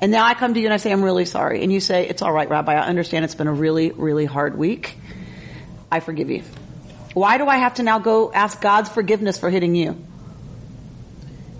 And 0.00 0.12
now 0.12 0.24
I 0.24 0.34
come 0.34 0.54
to 0.54 0.60
you 0.60 0.66
and 0.66 0.74
I 0.74 0.76
say, 0.76 0.92
I'm 0.92 1.02
really 1.02 1.24
sorry. 1.24 1.62
And 1.62 1.72
you 1.72 1.80
say, 1.80 2.06
it's 2.06 2.22
alright, 2.22 2.48
Rabbi. 2.48 2.74
I 2.74 2.86
understand 2.86 3.24
it's 3.24 3.34
been 3.34 3.46
a 3.46 3.52
really, 3.52 3.90
really 3.90 4.26
hard 4.26 4.58
week. 4.58 4.98
I 5.94 6.00
forgive 6.00 6.28
you. 6.28 6.42
Why 7.12 7.38
do 7.38 7.46
I 7.46 7.58
have 7.58 7.74
to 7.74 7.84
now 7.84 8.00
go 8.00 8.32
ask 8.32 8.60
God's 8.60 8.88
forgiveness 8.88 9.38
for 9.38 9.48
hitting 9.48 9.76
you? 9.76 9.96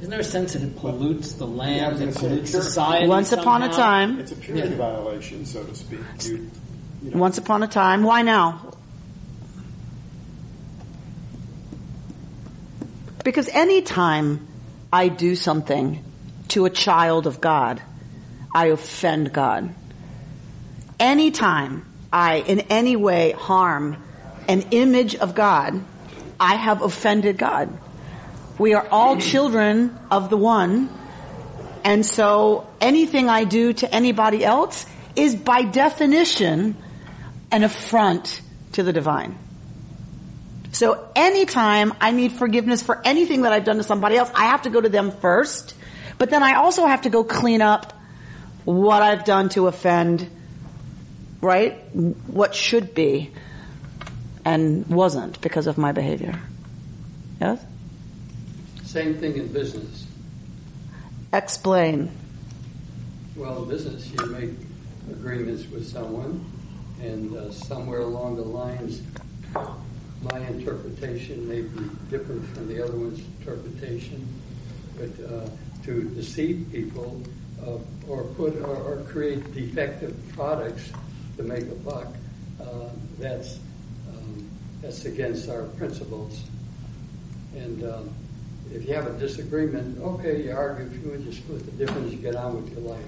Isn't 0.00 0.10
there 0.10 0.18
a 0.18 0.24
sense 0.24 0.54
that 0.54 0.62
it 0.62 0.76
pollutes 0.76 1.34
the 1.34 1.46
Yeah, 1.46 1.54
land, 1.54 1.92
was 1.92 2.00
it 2.00 2.04
gonna 2.04 2.12
say, 2.12 2.20
pollutes 2.28 2.50
society? 2.50 3.06
Once 3.06 3.30
upon 3.30 3.62
a 3.62 3.68
time, 3.68 4.18
It's 4.18 4.32
a 4.32 4.34
purity 4.34 4.70
Yeah. 4.70 4.74
violation, 4.76 5.46
so 5.46 5.62
to 5.62 5.72
speak. 5.76 6.00
You, 6.24 6.50
you 7.04 7.10
know, 7.12 7.18
once 7.18 7.38
upon 7.38 7.62
a 7.62 7.68
time, 7.68 8.02
why 8.02 8.22
now? 8.22 8.72
Because 13.22 13.48
any 13.52 13.82
time 13.82 14.48
I 14.92 15.06
do 15.06 15.36
something 15.36 16.02
to 16.48 16.64
a 16.64 16.70
child 16.70 17.28
of 17.28 17.40
God, 17.40 17.80
I 18.52 18.66
offend 18.66 19.32
God. 19.32 19.72
Anytime 20.98 21.86
I 22.12 22.38
in 22.38 22.60
any 22.62 22.96
way 22.96 23.30
harm 23.30 23.98
an 24.48 24.62
image 24.70 25.14
of 25.14 25.34
God, 25.34 25.82
I 26.38 26.56
have 26.56 26.82
offended 26.82 27.38
God. 27.38 27.76
We 28.58 28.74
are 28.74 28.86
all 28.90 29.16
children 29.20 29.96
of 30.10 30.30
the 30.30 30.36
one, 30.36 30.88
and 31.84 32.04
so 32.04 32.66
anything 32.80 33.28
I 33.28 33.44
do 33.44 33.72
to 33.74 33.94
anybody 33.94 34.44
else 34.44 34.86
is 35.16 35.34
by 35.34 35.62
definition 35.62 36.76
an 37.50 37.62
affront 37.62 38.40
to 38.72 38.82
the 38.82 38.92
divine. 38.92 39.38
So 40.72 41.08
anytime 41.14 41.94
I 42.00 42.10
need 42.10 42.32
forgiveness 42.32 42.82
for 42.82 43.00
anything 43.04 43.42
that 43.42 43.52
I've 43.52 43.64
done 43.64 43.76
to 43.76 43.84
somebody 43.84 44.16
else, 44.16 44.30
I 44.34 44.46
have 44.46 44.62
to 44.62 44.70
go 44.70 44.80
to 44.80 44.88
them 44.88 45.12
first, 45.12 45.74
but 46.18 46.30
then 46.30 46.42
I 46.42 46.54
also 46.54 46.84
have 46.86 47.02
to 47.02 47.10
go 47.10 47.22
clean 47.22 47.62
up 47.62 47.92
what 48.64 49.02
I've 49.02 49.24
done 49.24 49.50
to 49.50 49.68
offend, 49.68 50.28
right? 51.40 51.74
What 51.94 52.56
should 52.56 52.92
be 52.94 53.30
and 54.44 54.86
wasn't 54.86 55.40
because 55.40 55.66
of 55.66 55.78
my 55.78 55.92
behavior. 55.92 56.38
Yes? 57.40 57.64
Same 58.84 59.14
thing 59.14 59.36
in 59.36 59.52
business. 59.52 60.06
Explain. 61.32 62.10
Well, 63.36 63.64
in 63.64 63.68
business, 63.68 64.10
you 64.10 64.26
make 64.26 64.50
agreements 65.10 65.68
with 65.68 65.88
someone, 65.88 66.44
and 67.00 67.34
uh, 67.36 67.50
somewhere 67.50 68.00
along 68.00 68.36
the 68.36 68.42
lines, 68.42 69.02
my 70.32 70.38
interpretation 70.46 71.48
may 71.48 71.62
be 71.62 71.90
different 72.08 72.46
from 72.54 72.68
the 72.68 72.82
other 72.82 72.96
one's 72.96 73.20
interpretation. 73.40 74.26
But 74.96 75.10
uh, 75.28 75.48
to 75.84 76.04
deceive 76.10 76.68
people 76.70 77.20
uh, 77.66 77.78
or 78.08 78.24
put 78.36 78.56
or, 78.56 78.76
or 78.76 79.04
create 79.08 79.52
defective 79.54 80.16
products 80.34 80.92
to 81.36 81.42
make 81.42 81.64
a 81.64 81.74
buck, 81.74 82.06
uh, 82.60 82.90
that's 83.18 83.58
that's 84.84 85.06
against 85.06 85.48
our 85.48 85.62
principles. 85.62 86.42
And 87.56 87.82
um, 87.84 88.10
if 88.70 88.86
you 88.86 88.94
have 88.94 89.06
a 89.06 89.18
disagreement, 89.18 89.98
okay, 89.98 90.42
you 90.42 90.52
argue, 90.52 90.84
if 90.84 91.02
you 91.02 91.10
want 91.10 91.24
to 91.24 91.32
split 91.32 91.64
the 91.64 91.72
difference, 91.72 92.12
you 92.12 92.18
get 92.18 92.36
on 92.36 92.62
with 92.62 92.70
your 92.72 92.82
life. 92.92 93.04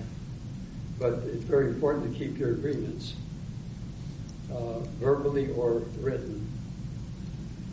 But 0.98 1.12
it's 1.26 1.44
very 1.44 1.68
important 1.68 2.10
to 2.10 2.18
keep 2.18 2.38
your 2.38 2.52
agreements, 2.52 3.14
uh, 4.50 4.78
verbally 5.00 5.52
or 5.52 5.82
written. 6.00 6.50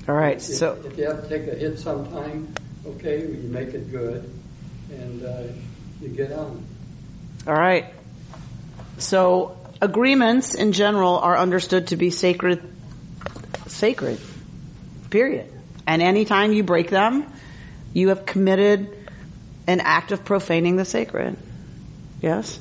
All 0.10 0.16
right. 0.16 0.36
If, 0.36 0.42
So 0.42 0.78
if 0.84 0.98
you 0.98 1.06
have 1.06 1.24
to 1.24 1.30
take 1.30 1.48
a 1.48 1.56
hit 1.56 1.80
sometime, 1.80 2.54
okay, 2.86 3.22
you 3.22 3.50
make 3.50 3.70
it 3.70 3.90
good, 3.90 4.30
and 4.92 5.24
uh, 5.24 5.44
you 6.02 6.10
get 6.10 6.34
on. 6.34 6.66
All 7.48 7.54
right. 7.54 7.86
So 8.98 9.58
agreements 9.82 10.56
in 10.56 10.74
general 10.74 11.20
are 11.20 11.38
understood 11.38 11.88
to 11.88 11.96
be 11.96 12.10
sacred, 12.10 12.73
sacred, 13.74 14.20
period. 15.10 15.52
And 15.86 16.02
anytime 16.02 16.54
you 16.54 16.64
break 16.64 16.90
them, 16.90 17.26
you 17.94 18.10
have 18.10 18.26
committed 18.26 18.98
an 19.68 19.80
act 19.80 20.12
of 20.12 20.26
profaning 20.26 20.76
the 20.78 20.86
sacred. 20.86 21.38
Yes? 22.22 22.60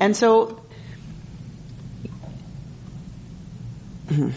And 0.00 0.16
so, 0.16 0.60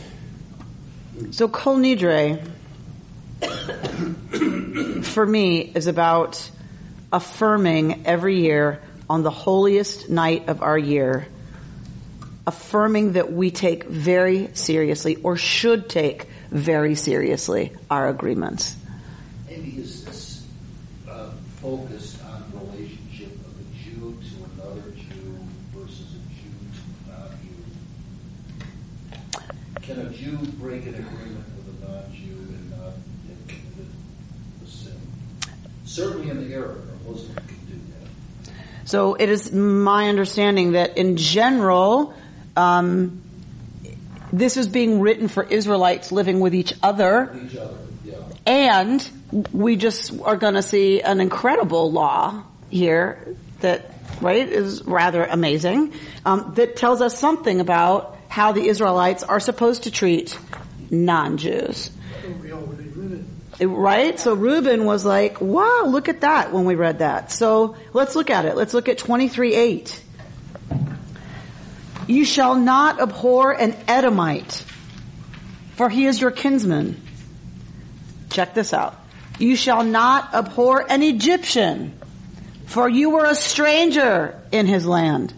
so 1.31 1.47
Kol 1.47 1.77
Nidre, 1.77 2.45
for 5.03 5.25
me, 5.25 5.59
is 5.61 5.87
about 5.87 6.49
affirming 7.11 8.05
every 8.05 8.39
year 8.41 8.81
on 9.09 9.23
the 9.23 9.31
holiest 9.31 10.09
night 10.09 10.47
of 10.47 10.61
our 10.61 10.77
year, 10.77 11.27
affirming 12.49 13.11
that 13.13 13.31
we 13.31 13.51
take 13.51 13.83
very 13.83 14.49
seriously 14.55 15.17
or 15.17 15.37
should 15.37 15.87
take 15.87 16.27
very 16.49 16.95
seriously 16.95 17.71
our 17.91 18.09
agreements. 18.09 18.75
Maybe 19.47 19.77
is 19.77 20.03
this 20.03 20.47
uh, 21.07 21.29
focused 21.61 22.17
on 22.25 22.43
the 22.51 22.57
relationship 22.57 23.35
of 23.45 23.53
a 23.53 23.65
Jew 23.77 24.17
to 24.17 24.63
another 24.63 24.81
Jew 24.97 25.37
versus 25.75 26.15
a 26.15 26.21
Jew 26.33 26.57
to 26.73 26.81
a 27.05 27.19
non-Jew? 27.19 27.61
Can 29.83 29.99
a 30.07 30.09
Jew 30.09 30.37
break 30.57 30.87
an 30.87 30.95
agreement 30.95 31.45
with 31.55 31.67
a 31.69 31.87
non-Jew 31.87 32.33
and 32.33 32.71
not 32.71 32.79
have 32.79 33.47
committed 33.47 33.91
a 34.63 34.67
sin? 34.67 34.99
Certainly 35.85 36.31
in 36.31 36.49
the 36.49 36.55
era, 36.55 36.73
a 36.73 37.07
Muslim 37.07 37.35
can 37.35 37.59
do 37.67 37.77
that. 37.93 38.51
So 38.85 39.13
it 39.13 39.29
is 39.29 39.51
my 39.51 40.09
understanding 40.09 40.71
that 40.71 40.97
in 40.97 41.15
general, 41.15 42.15
um, 42.59 43.21
this 44.33 44.57
is 44.57 44.67
being 44.67 44.99
written 44.99 45.27
for 45.27 45.43
Israelites 45.43 46.11
living 46.11 46.39
with 46.39 46.53
each 46.53 46.73
other, 46.83 47.35
Each 47.45 47.55
other, 47.55 47.77
yeah. 48.03 48.15
and 48.45 49.09
we 49.53 49.75
just 49.75 50.19
are 50.21 50.35
going 50.35 50.55
to 50.55 50.61
see 50.61 51.01
an 51.01 51.21
incredible 51.21 51.91
law 51.91 52.43
here 52.69 53.35
that, 53.61 53.91
right, 54.21 54.47
is 54.47 54.83
rather 54.83 55.23
amazing, 55.23 55.93
um, 56.25 56.53
that 56.55 56.75
tells 56.75 57.01
us 57.01 57.17
something 57.17 57.61
about 57.61 58.17
how 58.27 58.51
the 58.51 58.67
Israelites 58.67 59.23
are 59.23 59.39
supposed 59.39 59.83
to 59.83 59.91
treat 59.91 60.37
non-Jews. 60.91 61.91
Right? 63.61 64.19
So 64.19 64.35
Reuben 64.35 64.85
was 64.85 65.03
like, 65.03 65.41
wow, 65.41 65.85
look 65.87 66.07
at 66.07 66.21
that 66.21 66.53
when 66.53 66.65
we 66.65 66.75
read 66.75 66.99
that. 66.99 67.31
So 67.31 67.75
let's 67.93 68.15
look 68.15 68.29
at 68.29 68.45
it. 68.45 68.55
Let's 68.55 68.73
look 68.73 68.87
at 68.87 68.99
23.8. 68.99 69.99
You 72.09 72.25
shall 72.25 72.55
not 72.55 72.99
abhor 72.99 73.51
an 73.51 73.75
Edomite, 73.87 74.65
for 75.75 75.89
he 75.89 76.07
is 76.07 76.19
your 76.19 76.31
kinsman. 76.31 76.99
Check 78.31 78.55
this 78.55 78.73
out. 78.73 78.95
You 79.37 79.55
shall 79.55 79.83
not 79.83 80.33
abhor 80.33 80.83
an 80.89 81.03
Egyptian, 81.03 81.93
for 82.65 82.89
you 82.89 83.11
were 83.11 83.25
a 83.25 83.35
stranger 83.35 84.41
in 84.51 84.65
his 84.65 84.87
land. 84.87 85.35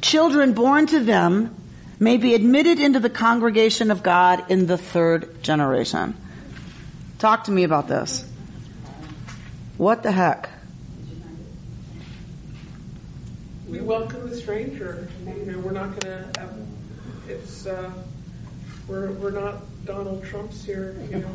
Children 0.00 0.54
born 0.54 0.86
to 0.86 1.00
them 1.00 1.54
may 2.00 2.16
be 2.16 2.34
admitted 2.34 2.80
into 2.80 2.98
the 2.98 3.10
congregation 3.10 3.90
of 3.90 4.02
God 4.02 4.50
in 4.50 4.66
the 4.66 4.78
third 4.78 5.42
generation. 5.42 6.16
Talk 7.18 7.44
to 7.44 7.50
me 7.50 7.64
about 7.64 7.86
this. 7.86 8.26
What 9.76 10.02
the 10.02 10.10
heck? 10.10 10.48
We 13.66 13.80
welcome 13.80 14.28
the 14.30 14.36
stranger. 14.36 15.08
You 15.26 15.52
know, 15.52 15.58
we're 15.58 15.72
not 15.72 15.98
gonna 15.98 16.28
have, 16.38 16.56
it's, 17.28 17.66
uh, 17.66 17.90
we're, 18.86 19.10
we're 19.12 19.32
not 19.32 19.62
Donald 19.84 20.22
Trumps 20.24 20.64
here, 20.64 20.94
you 21.10 21.18
know. 21.18 21.28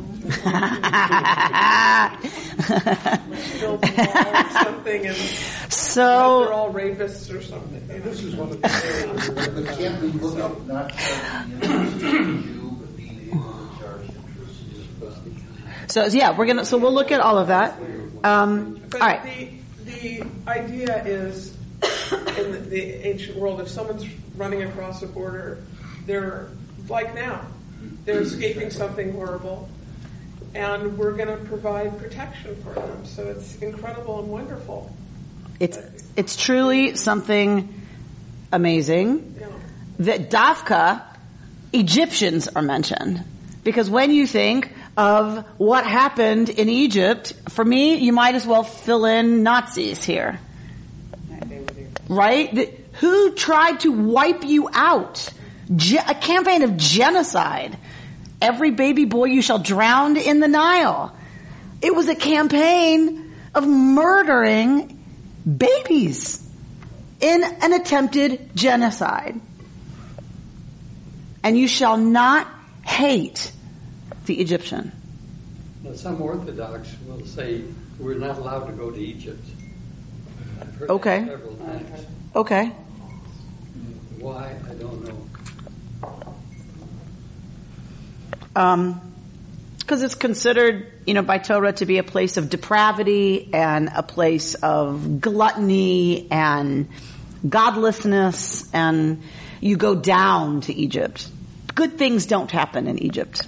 Build 3.60 3.84
a 3.84 3.86
or 3.86 4.50
something 4.64 5.06
and 5.06 5.14
they're 5.16 5.70
so, 5.70 6.50
all 6.52 6.72
rapists 6.72 7.34
or 7.34 7.42
something. 7.42 7.82
you 7.88 7.98
know. 7.98 8.00
This 8.00 8.22
is 8.22 8.34
one 8.34 8.50
of 8.50 8.62
the 8.62 9.52
But 9.54 9.76
can't 9.78 10.00
we 10.02 10.08
look 10.12 10.38
at 10.38 10.66
not 10.66 10.90
charging 10.90 11.58
the 11.60 11.66
interest 11.66 11.94
of 11.94 12.00
the 12.00 12.42
Jew, 12.42 12.76
but 12.80 12.96
being 12.96 13.28
able 13.30 13.42
to 13.42 13.78
charge 13.78 14.08
interest? 14.08 15.92
so 15.92 16.06
yeah, 16.06 16.36
we're 16.36 16.46
gonna, 16.46 16.64
so 16.64 16.78
we'll 16.78 16.94
look 16.94 17.12
at 17.12 17.20
all 17.20 17.36
of 17.36 17.48
that. 17.48 17.78
Um, 18.24 18.76
all 18.76 18.80
But 18.88 19.00
right. 19.00 19.22
the, 19.84 19.90
the 19.92 20.24
idea 20.48 21.04
is, 21.04 21.54
in 22.38 22.52
the, 22.52 22.58
the 22.68 23.06
ancient 23.06 23.36
world, 23.36 23.60
if 23.60 23.68
someone's 23.68 24.06
running 24.36 24.62
across 24.62 25.02
a 25.02 25.06
border, 25.06 25.62
they're, 26.06 26.48
like 26.88 27.14
now, 27.14 27.46
they're 28.04 28.16
mm-hmm. 28.16 28.24
escaping 28.24 28.70
something 28.70 29.12
horrible, 29.12 29.68
and 30.54 30.96
we're 30.98 31.12
gonna 31.12 31.36
provide 31.36 31.98
protection 31.98 32.54
for 32.62 32.74
them, 32.74 33.04
so 33.06 33.26
it's 33.28 33.56
incredible 33.56 34.20
and 34.20 34.28
wonderful. 34.28 34.94
It's, 35.60 35.78
it's 36.16 36.36
truly 36.36 36.96
something 36.96 37.72
amazing 38.52 39.34
You 39.34 39.46
know. 39.46 39.52
that 40.00 40.30
Dafka, 40.30 41.02
Egyptians 41.72 42.48
are 42.48 42.62
mentioned. 42.62 43.24
Because 43.64 43.88
when 43.88 44.10
you 44.10 44.26
think 44.26 44.72
of 44.96 45.44
what 45.56 45.86
happened 45.86 46.48
in 46.48 46.68
Egypt, 46.68 47.32
for 47.48 47.64
me, 47.64 47.94
you 47.94 48.12
might 48.12 48.34
as 48.34 48.46
well 48.46 48.64
fill 48.64 49.04
in 49.04 49.42
Nazis 49.42 50.02
here. 50.02 50.40
Right? 52.12 52.78
Who 53.00 53.32
tried 53.32 53.80
to 53.80 53.90
wipe 53.92 54.44
you 54.44 54.68
out? 54.70 55.30
Ge- 55.74 55.94
a 55.94 56.14
campaign 56.14 56.62
of 56.62 56.76
genocide. 56.76 57.78
Every 58.40 58.70
baby 58.70 59.06
boy 59.06 59.26
you 59.26 59.40
shall 59.40 59.58
drown 59.58 60.18
in 60.18 60.40
the 60.40 60.48
Nile. 60.48 61.16
It 61.80 61.94
was 61.94 62.08
a 62.08 62.14
campaign 62.14 63.32
of 63.54 63.66
murdering 63.66 65.02
babies 65.46 66.46
in 67.20 67.42
an 67.42 67.72
attempted 67.72 68.54
genocide. 68.54 69.40
And 71.42 71.58
you 71.58 71.66
shall 71.66 71.96
not 71.96 72.46
hate 72.82 73.52
the 74.26 74.38
Egyptian. 74.38 74.92
Some 75.94 76.20
Orthodox 76.20 76.94
will 77.06 77.24
say 77.24 77.62
we're 77.98 78.18
not 78.18 78.36
allowed 78.36 78.66
to 78.66 78.72
go 78.72 78.90
to 78.90 79.00
Egypt. 79.00 79.44
I've 80.62 80.74
heard 80.76 80.90
Okay. 80.90 81.20
that 81.20 81.28
several 81.28 81.54
times. 81.56 82.06
Okay. 82.36 82.66
Why, 84.18 84.54
I 84.70 84.74
don't 84.74 85.04
know. 85.04 85.18
Um, 88.54 89.00
because 89.78 90.02
it's 90.02 90.14
considered, 90.14 90.86
you 91.06 91.14
know, 91.14 91.22
by 91.22 91.38
Torah 91.38 91.72
to 91.72 91.86
be 91.86 91.98
a 91.98 92.04
place 92.04 92.36
of 92.36 92.48
depravity 92.48 93.50
and 93.52 93.90
a 93.94 94.02
place 94.02 94.54
of 94.54 95.20
gluttony 95.20 96.28
and 96.30 96.88
godlessness, 97.46 98.72
and 98.72 99.22
you 99.60 99.76
go 99.76 99.96
down 99.96 100.60
to 100.62 100.72
Egypt. 100.72 101.28
Good 101.74 101.98
things 101.98 102.26
don't 102.26 102.50
happen 102.50 102.86
in 102.86 103.00
Egypt. 103.00 103.42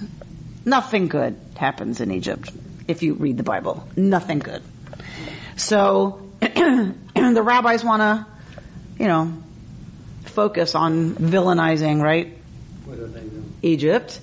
Nothing 0.65 1.07
good 1.07 1.39
happens 1.55 2.01
in 2.01 2.11
Egypt 2.11 2.51
if 2.87 3.01
you 3.01 3.13
read 3.13 3.37
the 3.37 3.43
Bible. 3.43 3.87
Nothing 3.95 4.39
good. 4.39 4.61
So 5.55 6.24
the 6.39 7.41
rabbis 7.43 7.83
want 7.83 8.01
to, 8.01 8.25
you 9.01 9.07
know, 9.07 9.33
focus 10.25 10.75
on 10.75 11.15
villainizing, 11.15 12.01
right? 12.01 12.37
What 12.85 13.13
they? 13.13 13.23
Egypt. 13.61 14.19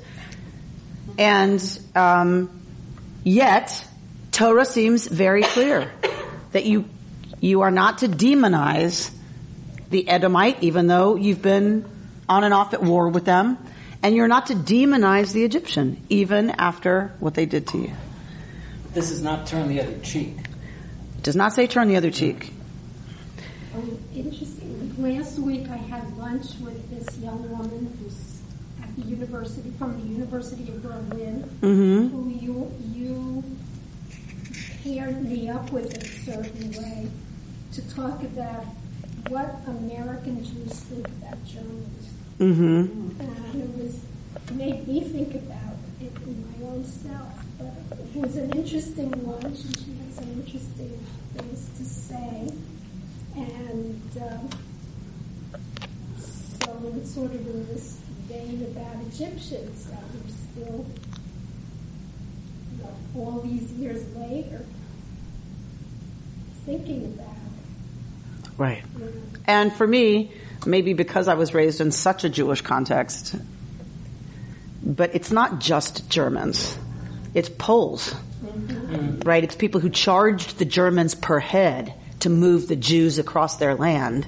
And 1.19 1.81
um, 1.95 2.63
yet, 3.25 3.87
Torah 4.31 4.65
seems 4.65 5.07
very 5.07 5.43
clear 5.43 5.91
that 6.53 6.65
you 6.65 6.87
you 7.41 7.63
are 7.63 7.71
not 7.71 7.99
to 7.99 8.09
demonize 8.09 9.11
the 9.91 10.09
Edomite, 10.09 10.63
even 10.63 10.87
though 10.87 11.17
you've 11.17 11.43
been 11.43 11.85
on 12.29 12.45
and 12.45 12.55
off 12.55 12.73
at 12.73 12.83
war 12.83 13.09
with 13.09 13.25
them, 13.25 13.59
and 14.03 14.15
you're 14.15 14.29
not 14.29 14.47
to 14.47 14.55
demonize 14.55 15.33
the 15.33 15.45
Egyptian, 15.45 16.01
even 16.09 16.51
after 16.51 17.13
what 17.19 17.35
they 17.35 17.47
did 17.47 17.67
to 17.69 17.79
you. 17.79 17.93
This 18.95 19.11
is 19.11 19.23
not 19.23 19.47
turn 19.47 19.69
the 19.69 19.81
other 19.81 19.99
cheek. 19.99 20.37
Does 21.23 21.37
not 21.37 21.53
say 21.53 21.67
turn 21.67 21.89
the 21.89 21.97
other 21.97 22.11
cheek. 22.11 22.53
Oh, 23.77 23.99
interesting. 24.15 24.95
Last 24.99 25.39
week 25.39 25.69
I 25.69 25.77
had 25.77 26.17
lunch 26.19 26.47
with 26.61 26.91
this 26.91 27.17
young 27.19 27.49
woman 27.51 27.97
who's 28.01 28.41
at 28.83 28.95
the 28.97 29.03
university, 29.03 29.71
from 29.79 30.01
the 30.01 30.07
University 30.07 30.69
of 30.69 30.83
Berlin, 30.83 31.49
Mm-hmm. 31.63 32.09
who 32.09 32.29
you, 32.29 32.73
you 32.93 33.45
paired 34.83 35.23
me 35.23 35.49
up 35.49 35.71
with 35.71 35.95
in 35.95 36.03
a 36.03 36.35
certain 36.35 36.71
way 36.73 37.09
to 37.73 37.95
talk 37.95 38.21
about 38.23 38.65
what 39.29 39.55
American 39.67 40.45
Jews 40.45 40.73
think 40.81 41.07
about 41.07 41.45
Germans. 41.45 42.09
Mm-hmm. 42.41 43.21
And 43.21 43.63
it 43.63 43.79
was, 43.79 44.01
made 44.53 44.87
me 44.89 45.01
think 45.01 45.35
about 45.37 45.62
it 46.05 46.23
in 46.27 46.45
my 46.51 46.69
own 46.69 46.85
self. 46.85 47.45
But 47.59 47.99
it 47.99 48.17
was 48.17 48.37
an 48.37 48.51
interesting 48.53 49.11
lunch 49.27 49.61
and 49.61 49.79
she 49.79 49.95
had 49.97 50.15
some 50.15 50.31
interesting 50.33 51.07
things 51.35 51.71
to 51.79 51.85
say. 51.85 52.53
And 53.37 54.23
um, 54.23 54.49
so 56.19 56.93
it's 56.97 57.15
sort 57.15 57.33
of 57.33 57.47
in 57.47 57.67
this 57.69 57.99
vein 58.29 58.67
about 58.71 58.97
Egyptians 59.07 59.87
that 59.87 60.03
we're 60.13 60.65
still, 60.65 60.87
you 62.73 62.83
know, 62.83 63.21
all 63.21 63.41
these 63.41 63.73
years 63.73 64.05
later, 64.17 64.65
thinking 66.65 67.05
about. 67.05 67.29
Right. 68.59 68.83
And 69.47 69.73
for 69.73 69.87
me, 69.87 70.33
maybe 70.67 70.93
because 70.93 71.29
I 71.29 71.35
was 71.35 71.55
raised 71.55 71.81
in 71.81 71.91
such 71.91 72.25
a 72.25 72.29
Jewish 72.29 72.61
context, 72.61 73.35
but 74.83 75.15
it's 75.15 75.31
not 75.31 75.61
just 75.61 76.09
Germans. 76.09 76.77
It's 77.35 77.49
Poles. 77.49 78.15
Right? 79.25 79.45
It's 79.45 79.55
people 79.55 79.81
who 79.81 79.89
charged 79.89 80.59
the 80.59 80.65
Germans 80.65 81.15
per 81.15 81.39
head 81.39 81.95
to 82.21 82.29
move 82.29 82.69
the 82.69 82.77
Jews 82.77 83.19
across 83.19 83.57
their 83.57 83.75
land. 83.75 84.27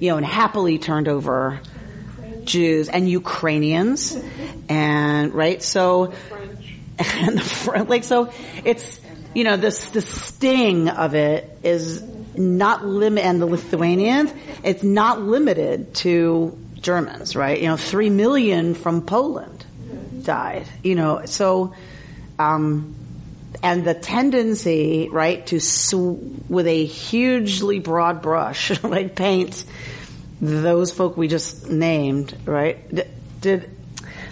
You 0.00 0.10
know, 0.10 0.16
and 0.18 0.26
happily 0.26 0.78
turned 0.78 1.08
over 1.08 1.60
Jews 2.44 2.88
and 2.88 3.08
Ukrainians. 3.08 4.16
And, 4.68 5.32
right? 5.32 5.62
So, 5.62 6.12
and 6.98 7.36
the 7.36 7.42
front, 7.42 7.90
like 7.90 8.04
so 8.04 8.32
it's 8.64 9.00
you 9.34 9.44
know 9.44 9.56
this 9.56 9.90
the 9.90 10.00
sting 10.00 10.88
of 10.88 11.14
it 11.14 11.58
is 11.62 12.02
not 12.34 12.86
limit 12.86 13.24
and 13.24 13.40
the 13.40 13.46
Lithuanians 13.46 14.32
it's 14.62 14.82
not 14.82 15.20
limited 15.20 15.94
to 15.96 16.56
Germans 16.80 17.36
right 17.36 17.60
you 17.60 17.68
know 17.68 17.76
three 17.76 18.08
million 18.08 18.74
from 18.74 19.02
Poland 19.02 19.55
died 20.26 20.66
you 20.82 20.94
know 20.94 21.24
so 21.24 21.74
um 22.38 22.94
and 23.62 23.84
the 23.86 23.94
tendency 23.94 25.08
right 25.10 25.46
to 25.46 25.60
sw- 25.60 26.20
with 26.48 26.66
a 26.66 26.84
hugely 26.84 27.78
broad 27.78 28.20
brush 28.20 28.82
like 28.82 29.14
paint 29.14 29.64
those 30.40 30.92
folk 30.92 31.16
we 31.16 31.28
just 31.28 31.70
named 31.70 32.36
right 32.44 32.94
did, 32.94 33.08
did 33.40 33.70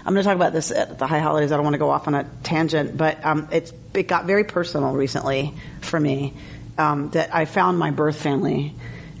I'm 0.07 0.13
going 0.13 0.23
to 0.23 0.27
talk 0.29 0.35
about 0.35 0.53
this 0.53 0.69
at 0.69 0.99
the 0.99 1.07
high 1.07 1.17
holidays. 1.17 1.51
I 1.51 1.55
don't 1.55 1.63
want 1.63 1.73
to 1.73 1.79
go 1.79 1.89
off 1.89 2.07
on 2.07 2.13
a 2.13 2.25
tangent, 2.43 2.95
but 2.95 3.25
um, 3.25 3.47
it's 3.51 3.73
it 3.95 4.07
got 4.07 4.25
very 4.25 4.43
personal 4.43 4.93
recently 4.93 5.55
for 5.81 5.99
me. 5.99 6.35
um, 6.77 7.09
that 7.11 7.33
I 7.33 7.45
found 7.45 7.79
my 7.79 7.91
birth 7.91 8.17
family 8.17 8.73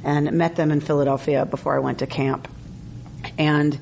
and 0.03 0.31
met 0.33 0.55
them 0.55 0.71
in 0.71 0.81
Philadelphia 0.81 1.45
before 1.45 1.75
I 1.75 1.79
went 1.79 1.99
to 1.99 2.07
camp. 2.07 2.47
And 3.37 3.79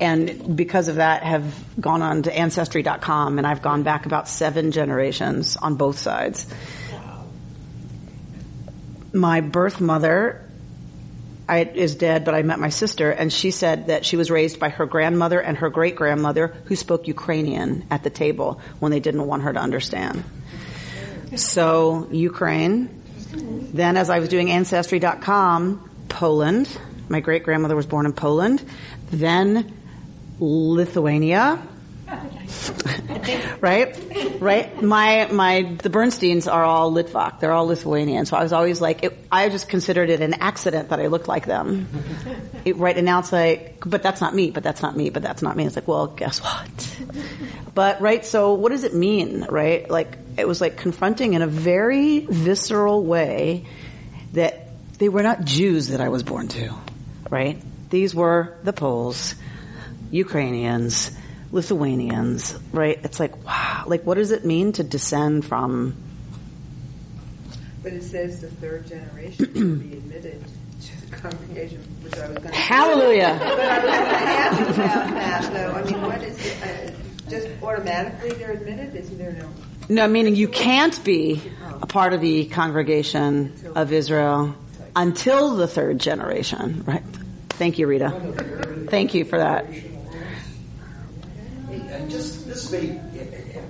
and 0.00 0.56
because 0.56 0.88
of 0.88 0.96
that, 0.96 1.22
have 1.22 1.54
gone 1.80 2.02
on 2.02 2.24
to 2.24 2.36
ancestry.com, 2.36 3.38
and 3.38 3.46
I've 3.46 3.62
gone 3.62 3.82
back 3.82 4.06
about 4.06 4.28
seven 4.28 4.72
generations 4.72 5.56
on 5.56 5.76
both 5.76 5.98
sides. 5.98 6.46
My 9.12 9.40
birth 9.40 9.80
mother 9.80 10.48
I, 11.48 11.64
is 11.64 11.94
dead, 11.96 12.24
but 12.24 12.34
I 12.34 12.42
met 12.42 12.58
my 12.58 12.70
sister, 12.70 13.10
and 13.10 13.32
she 13.32 13.50
said 13.50 13.88
that 13.88 14.06
she 14.06 14.16
was 14.16 14.30
raised 14.30 14.58
by 14.58 14.70
her 14.70 14.86
grandmother 14.86 15.40
and 15.40 15.58
her 15.58 15.70
great 15.70 15.96
grandmother 15.96 16.54
who 16.64 16.76
spoke 16.76 17.06
Ukrainian 17.08 17.84
at 17.90 18.02
the 18.04 18.10
table 18.10 18.60
when 18.78 18.90
they 18.90 19.00
didn't 19.00 19.26
want 19.26 19.42
her 19.42 19.52
to 19.52 19.60
understand. 19.60 20.24
So, 21.36 22.08
Ukraine. 22.10 23.02
Then, 23.32 23.96
as 23.96 24.10
I 24.10 24.18
was 24.18 24.28
doing 24.28 24.50
Ancestry.com, 24.50 25.90
Poland. 26.08 26.68
My 27.12 27.20
great 27.20 27.42
grandmother 27.42 27.76
was 27.76 27.84
born 27.84 28.06
in 28.06 28.14
Poland. 28.14 28.64
Then, 29.10 29.70
Lithuania. 30.40 31.62
right? 33.60 34.40
Right? 34.40 34.82
My, 34.82 35.28
my, 35.30 35.76
the 35.82 35.90
Bernsteins 35.90 36.50
are 36.50 36.64
all 36.64 36.90
Litvak. 36.90 37.38
They're 37.38 37.52
all 37.52 37.66
Lithuanian. 37.66 38.24
So 38.24 38.34
I 38.34 38.42
was 38.42 38.54
always 38.54 38.80
like, 38.80 39.04
it, 39.04 39.26
I 39.30 39.50
just 39.50 39.68
considered 39.68 40.08
it 40.08 40.22
an 40.22 40.32
accident 40.32 40.88
that 40.88 41.00
I 41.00 41.08
looked 41.08 41.28
like 41.28 41.44
them. 41.46 41.86
It, 42.64 42.76
right? 42.76 42.96
And 42.96 43.04
now 43.04 43.18
it's 43.18 43.32
like, 43.32 43.82
but 43.84 44.04
that's 44.04 44.20
not 44.20 44.36
me, 44.36 44.52
but 44.52 44.62
that's 44.62 44.82
not 44.82 44.96
me, 44.96 45.10
but 45.10 45.20
that's 45.20 45.42
not 45.42 45.56
me. 45.56 45.66
It's 45.66 45.74
like, 45.74 45.88
well, 45.88 46.06
guess 46.06 46.40
what? 46.40 46.98
But, 47.74 48.00
right? 48.00 48.24
So 48.24 48.52
what 48.52 48.70
does 48.70 48.84
it 48.84 48.94
mean, 48.94 49.46
right? 49.48 49.90
Like, 49.90 50.16
it 50.38 50.46
was 50.46 50.60
like 50.60 50.76
confronting 50.76 51.32
in 51.34 51.42
a 51.42 51.46
very 51.48 52.20
visceral 52.20 53.02
way 53.02 53.64
that 54.34 54.68
they 54.98 55.08
were 55.08 55.24
not 55.24 55.44
Jews 55.44 55.88
that 55.88 56.00
I 56.00 56.08
was 56.08 56.22
born 56.22 56.46
to, 56.48 56.72
right? 57.32 57.60
These 57.88 58.14
were 58.14 58.58
the 58.62 58.74
Poles, 58.74 59.34
Ukrainians, 60.10 61.10
Lithuanians, 61.50 62.54
right? 62.72 63.00
It's 63.02 63.18
like, 63.18 63.44
wow, 63.44 63.84
like 63.86 64.04
what 64.04 64.14
does 64.14 64.30
it 64.30 64.44
mean 64.44 64.72
to 64.72 64.84
descend 64.84 65.46
from? 65.46 65.96
But 67.82 67.94
it 67.94 68.04
says 68.04 68.42
the 68.42 68.48
third 68.48 68.86
generation 68.86 69.52
will 69.54 69.76
be 69.76 69.92
admitted 69.96 70.44
to 70.82 71.06
the 71.06 71.16
congregation, 71.16 71.78
which 72.02 72.14
I 72.18 72.28
was 72.28 72.36
going 72.36 72.50
to. 72.50 72.54
Hallelujah. 72.54 73.36
But 73.40 73.60
I 73.60 73.78
was 73.78 73.86
going 73.86 74.08
to 74.08 74.26
ask 74.28 74.60
about 74.60 75.10
that, 75.14 75.52
though. 75.52 75.72
I 75.72 75.90
mean, 75.90 76.02
what 76.02 76.22
is 76.22 76.38
it? 76.46 76.62
Uh, 76.62 77.30
just 77.30 77.48
automatically 77.62 78.32
they're 78.34 78.52
admitted? 78.52 78.94
Isn't 78.94 79.16
there 79.16 79.32
no? 79.32 79.48
No, 79.88 80.06
meaning 80.06 80.36
you 80.36 80.48
can't 80.48 81.02
be 81.02 81.42
a 81.80 81.86
part 81.86 82.12
of 82.12 82.20
the 82.20 82.44
congregation 82.44 83.72
of 83.74 83.90
Israel 83.90 84.54
until 84.94 85.56
the 85.56 85.66
third 85.66 85.98
generation, 85.98 86.84
right? 86.86 87.02
Thank 87.62 87.78
you, 87.78 87.86
Rita. 87.86 88.10
Thank 88.88 89.14
you 89.14 89.24
for 89.24 89.38
that. 89.38 89.66
And 91.70 92.10
just, 92.10 92.44
this 92.44 92.72
may 92.72 92.98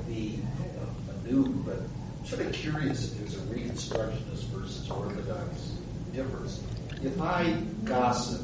be 0.08 0.40
uh, 0.80 1.12
a 1.12 1.30
new, 1.30 1.48
but 1.66 1.76
I'm 1.76 2.24
sort 2.24 2.40
of 2.40 2.52
curious 2.54 3.12
if 3.12 3.18
there's 3.18 3.34
a 3.36 3.40
Reconstructionist 3.54 4.44
versus 4.44 4.90
Orthodox 4.90 5.72
difference. 6.14 6.62
If 7.02 7.20
I 7.20 7.52
gossip 7.84 8.40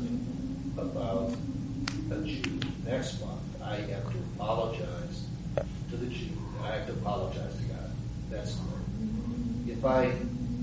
about 0.77 1.33
a 2.11 2.21
Jew 2.27 2.61
next 2.85 3.19
month, 3.25 3.41
I 3.63 3.77
have 3.77 4.13
to 4.13 4.19
apologize 4.35 5.25
to 5.89 5.97
the 5.97 6.09
Jew, 6.09 6.29
I 6.63 6.73
have 6.73 6.87
to 6.89 6.93
apologize 6.93 7.57
to 7.57 7.63
God. 7.63 7.91
That's 8.29 8.55
correct. 8.55 9.67
If 9.67 9.83
I 9.83 10.13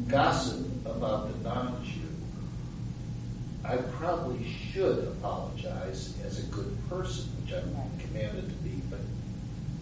gossip 0.08 0.64
about 0.86 1.34
the 1.34 1.50
non-Jew, 1.50 2.05
I 3.68 3.78
probably 3.98 4.46
should 4.72 5.00
apologize 5.08 6.14
as 6.26 6.40
a 6.40 6.44
good 6.48 6.78
person, 6.90 7.26
which 7.42 7.54
I'm 7.56 7.76
commanded 8.00 8.48
to 8.48 8.56
be, 8.64 8.82
but 8.90 9.00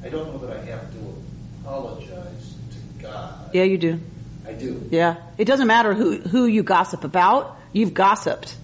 I 0.03 0.09
don't 0.09 0.27
know 0.33 0.37
that 0.45 0.57
I 0.57 0.63
have 0.65 0.91
to 0.93 1.15
apologize 1.61 2.55
to 2.71 3.03
God. 3.03 3.49
Yeah, 3.53 3.63
you 3.63 3.77
do. 3.77 3.99
I 4.47 4.53
do. 4.53 4.87
Yeah. 4.89 5.17
It 5.37 5.45
doesn't 5.45 5.67
matter 5.67 5.93
who, 5.93 6.17
who 6.17 6.45
you 6.45 6.63
gossip 6.63 7.03
about. 7.03 7.57
You've 7.73 7.93
gossiped. 7.93 8.55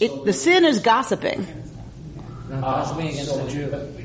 It, 0.00 0.24
the 0.24 0.32
sin 0.32 0.64
is 0.64 0.80
gossiping. 0.80 1.46
Not 2.50 2.64
Ah, 2.64 2.82
gossiping 2.82 3.08
against 3.08 3.30
so 3.30 3.44
the 3.44 3.50
Jew. 3.50 3.60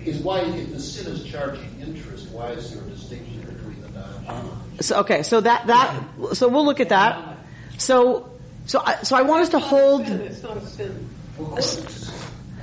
Is 0.05 0.19
why, 0.19 0.39
if 0.41 0.71
the 0.71 0.79
sin 0.79 1.11
is 1.11 1.25
charging 1.25 1.81
interest, 1.81 2.29
why 2.31 2.51
is 2.51 2.73
there 2.73 2.83
a 2.83 2.89
distinction 2.89 3.41
between 3.41 3.81
the 3.81 3.89
non-Jew? 3.89 4.51
So, 4.81 4.99
okay, 5.01 5.23
so 5.23 5.41
that, 5.41 5.67
that, 5.67 6.03
so 6.33 6.47
we'll 6.47 6.65
look 6.65 6.79
at 6.79 6.89
that. 6.89 7.37
So, 7.77 8.28
so 8.69 8.81
I, 8.85 9.01
so 9.01 9.15
I 9.17 9.23
want 9.23 9.41
us 9.41 9.49
to 9.49 9.59
hold, 9.59 10.01
It's 10.07 10.43
not 10.43 10.57
a 10.57 10.65
sin. 10.65 11.09
Of 11.39 11.45
course, 11.47 11.77
it's- 11.79 12.11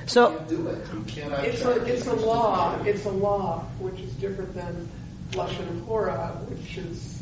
you 0.02 0.06
so, 0.06 0.30
can't 0.36 0.48
do 0.48 0.68
it. 0.68 0.78
It's 1.48 1.62
a, 1.62 1.70
it's 1.84 2.06
a 2.06 2.14
law, 2.14 2.80
it's 2.84 3.04
a 3.06 3.10
law, 3.10 3.64
which 3.80 3.98
is 3.98 4.12
different 4.14 4.54
than 4.54 4.88
Lashon 5.32 5.84
Hora, 5.84 6.28
which 6.48 6.78
is, 6.78 7.20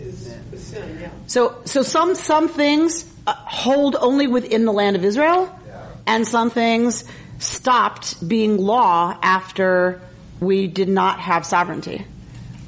is 0.00 0.32
a 0.52 0.56
sin, 0.56 0.98
yeah. 1.00 1.10
so, 1.26 1.56
so 1.64 1.82
some, 1.82 2.14
some 2.14 2.48
things 2.48 3.04
uh, 3.26 3.34
hold 3.34 3.96
only 3.98 4.28
within 4.28 4.64
the 4.64 4.72
land 4.72 4.94
of 4.94 5.04
Israel, 5.04 5.50
Yeah. 5.66 5.86
and 6.06 6.28
some 6.28 6.50
things 6.50 7.02
stopped 7.40 8.26
being 8.28 8.58
law 8.58 9.18
after 9.20 10.00
we 10.38 10.68
did 10.68 10.88
not 10.88 11.18
have 11.18 11.44
sovereignty. 11.44 12.06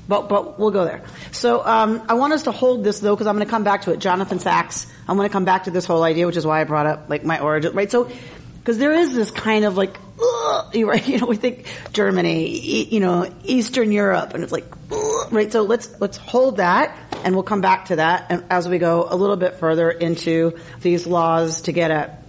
But, 0.09 0.29
but 0.29 0.59
we'll 0.59 0.71
go 0.71 0.85
there. 0.85 1.03
So, 1.33 1.65
um, 1.65 2.03
I 2.09 2.15
want 2.15 2.33
us 2.33 2.45
to 2.45 2.53
hold 2.53 2.85
this 2.85 3.01
though, 3.01 3.15
because 3.15 3.27
I'm 3.27 3.35
going 3.35 3.47
to 3.47 3.51
come 3.51 3.65
back 3.65 3.83
to 3.83 3.93
it. 3.93 3.99
Jonathan 3.99 4.39
Sacks, 4.39 4.87
I'm 5.09 5.17
going 5.17 5.29
to 5.29 5.33
come 5.33 5.45
back 5.45 5.65
to 5.65 5.71
this 5.71 5.85
whole 5.85 6.03
idea, 6.03 6.27
which 6.27 6.37
is 6.37 6.47
why 6.47 6.61
I 6.61 6.65
brought 6.65 6.87
up 6.87 7.09
like 7.09 7.25
my 7.25 7.41
origin, 7.41 7.75
right? 7.75 7.91
So, 7.91 8.11
because 8.59 8.79
there 8.79 8.93
is 8.93 9.15
this 9.15 9.31
kind 9.31 9.65
of 9.65 9.77
like, 9.77 9.97
ugh, 10.21 10.75
you 10.75 10.89
right, 10.89 11.07
you 11.09 11.19
know, 11.19 11.27
we 11.27 11.37
think 11.37 11.67
Germany, 11.93 12.49
you 12.49 13.01
know, 13.01 13.33
Eastern 13.45 13.93
Europe, 13.93 14.35
and 14.35 14.43
it's 14.43 14.53
like, 14.53 14.67
ugh, 14.93 15.29
right? 15.33 15.51
So 15.51 15.63
let's 15.63 16.01
let's 16.01 16.17
hold 16.17 16.59
that, 16.59 16.97
and 17.25 17.35
we'll 17.35 17.43
come 17.43 17.61
back 17.61 17.87
to 17.87 17.97
that 17.97 18.27
and 18.31 18.45
as 18.51 18.69
we 18.69 18.79
go 18.79 19.07
a 19.09 19.17
little 19.17 19.37
bit 19.37 19.57
further 19.57 19.91
into 19.91 20.57
these 20.81 21.07
laws 21.07 21.63
to 21.63 21.73
get 21.73 21.91
at 21.91 22.26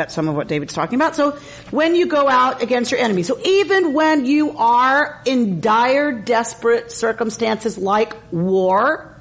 at 0.00 0.10
some 0.10 0.28
of 0.28 0.34
what 0.34 0.48
David's 0.48 0.74
talking 0.74 0.96
about. 0.96 1.14
So 1.14 1.38
when 1.70 1.94
you 1.94 2.06
go 2.06 2.28
out 2.28 2.62
against 2.62 2.90
your 2.90 3.00
enemy, 3.00 3.22
so 3.22 3.38
even 3.44 3.92
when 3.92 4.24
you 4.24 4.56
are 4.56 5.20
in 5.24 5.60
dire, 5.60 6.10
desperate 6.12 6.90
circumstances 6.90 7.78
like 7.78 8.16
war, 8.32 9.14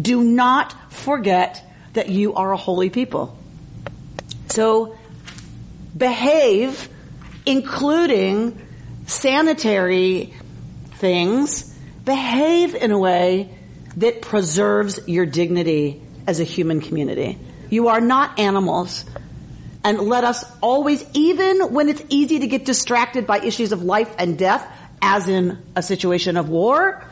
do 0.00 0.22
not 0.22 0.92
forget 0.92 1.62
that 1.94 2.08
you 2.08 2.34
are 2.34 2.52
a 2.52 2.56
holy 2.56 2.90
people. 2.90 3.36
So 4.48 4.96
behave, 5.96 6.88
including 7.46 8.60
sanitary 9.06 10.34
things, 10.92 11.74
behave 12.04 12.74
in 12.74 12.90
a 12.90 12.98
way 12.98 13.50
that 13.96 14.20
preserves 14.20 15.00
your 15.06 15.26
dignity 15.26 16.02
as 16.26 16.40
a 16.40 16.44
human 16.44 16.80
community. 16.80 17.38
You 17.70 17.88
are 17.88 18.00
not 18.00 18.38
animals. 18.38 19.04
And 19.86 20.00
let 20.00 20.24
us 20.24 20.44
always, 20.60 21.06
even 21.12 21.72
when 21.72 21.88
it's 21.88 22.02
easy 22.08 22.40
to 22.40 22.48
get 22.48 22.64
distracted 22.64 23.24
by 23.24 23.38
issues 23.38 23.70
of 23.70 23.84
life 23.84 24.12
and 24.18 24.36
death, 24.36 24.66
as 25.00 25.28
in 25.28 25.62
a 25.76 25.82
situation 25.82 26.36
of 26.36 26.48
war, 26.48 27.04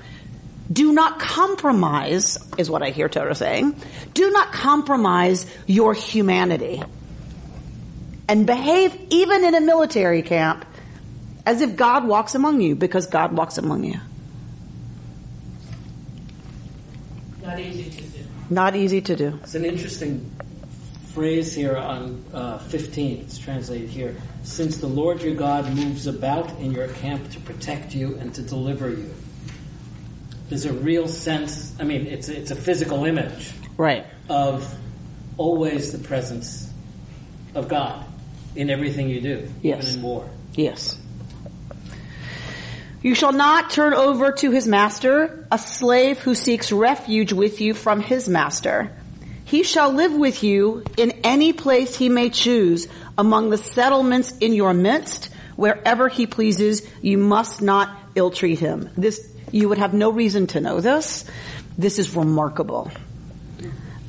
do 0.72 0.92
not 0.92 1.20
compromise, 1.20 2.36
is 2.58 2.68
what 2.68 2.82
I 2.82 2.90
hear 2.90 3.08
Torah 3.08 3.36
saying. 3.36 3.80
Do 4.12 4.28
not 4.32 4.50
compromise 4.50 5.46
your 5.68 5.94
humanity. 5.94 6.82
And 8.28 8.44
behave 8.44 8.98
even 9.10 9.44
in 9.44 9.54
a 9.54 9.60
military 9.60 10.22
camp 10.22 10.66
as 11.46 11.60
if 11.60 11.76
God 11.76 12.08
walks 12.08 12.34
among 12.34 12.60
you 12.60 12.74
because 12.74 13.06
God 13.06 13.30
walks 13.30 13.56
among 13.56 13.84
you. 13.84 14.00
Not 17.40 17.60
easy 17.60 17.88
to 17.88 18.02
do. 18.02 18.24
Not 18.50 18.74
easy 18.74 19.00
to 19.00 19.14
do. 19.14 19.38
It's 19.44 19.54
an 19.54 19.64
interesting 19.64 20.28
phrase 21.14 21.54
here 21.54 21.76
on 21.76 22.24
uh, 22.34 22.58
15. 22.58 23.20
It's 23.20 23.38
translated 23.38 23.88
here. 23.88 24.16
Since 24.42 24.78
the 24.78 24.88
Lord 24.88 25.22
your 25.22 25.36
God 25.36 25.72
moves 25.72 26.08
about 26.08 26.50
in 26.58 26.72
your 26.72 26.88
camp 26.88 27.30
to 27.30 27.40
protect 27.40 27.94
you 27.94 28.16
and 28.16 28.34
to 28.34 28.42
deliver 28.42 28.90
you. 28.90 29.14
There's 30.48 30.64
a 30.64 30.72
real 30.72 31.06
sense, 31.06 31.72
I 31.78 31.84
mean, 31.84 32.06
it's, 32.06 32.28
it's 32.28 32.50
a 32.50 32.56
physical 32.56 33.04
image 33.04 33.52
Right. 33.76 34.04
of 34.28 34.76
always 35.36 35.92
the 35.92 35.98
presence 35.98 36.68
of 37.54 37.68
God 37.68 38.04
in 38.56 38.68
everything 38.68 39.08
you 39.08 39.20
do, 39.20 39.48
Yes. 39.62 39.84
even 39.84 39.96
in 40.00 40.02
war. 40.02 40.28
Yes. 40.54 40.98
You 43.02 43.14
shall 43.14 43.32
not 43.32 43.70
turn 43.70 43.94
over 43.94 44.32
to 44.32 44.50
his 44.50 44.66
master 44.66 45.46
a 45.52 45.58
slave 45.58 46.18
who 46.18 46.34
seeks 46.34 46.72
refuge 46.72 47.32
with 47.32 47.60
you 47.60 47.72
from 47.74 48.00
his 48.00 48.28
master. 48.28 48.90
He 49.44 49.62
shall 49.62 49.92
live 49.92 50.12
with 50.12 50.42
you 50.42 50.84
in 50.96 51.12
any 51.22 51.52
place 51.52 51.96
he 51.96 52.08
may 52.08 52.30
choose 52.30 52.88
among 53.16 53.50
the 53.50 53.58
settlements 53.58 54.36
in 54.38 54.52
your 54.52 54.74
midst, 54.74 55.30
wherever 55.56 56.08
he 56.08 56.26
pleases. 56.26 56.86
You 57.02 57.18
must 57.18 57.62
not 57.62 57.96
ill-treat 58.14 58.58
him. 58.58 58.90
This, 58.96 59.30
you 59.52 59.68
would 59.68 59.78
have 59.78 59.94
no 59.94 60.10
reason 60.10 60.46
to 60.48 60.60
know 60.60 60.80
this. 60.80 61.24
This 61.76 61.98
is 61.98 62.16
remarkable. 62.16 62.90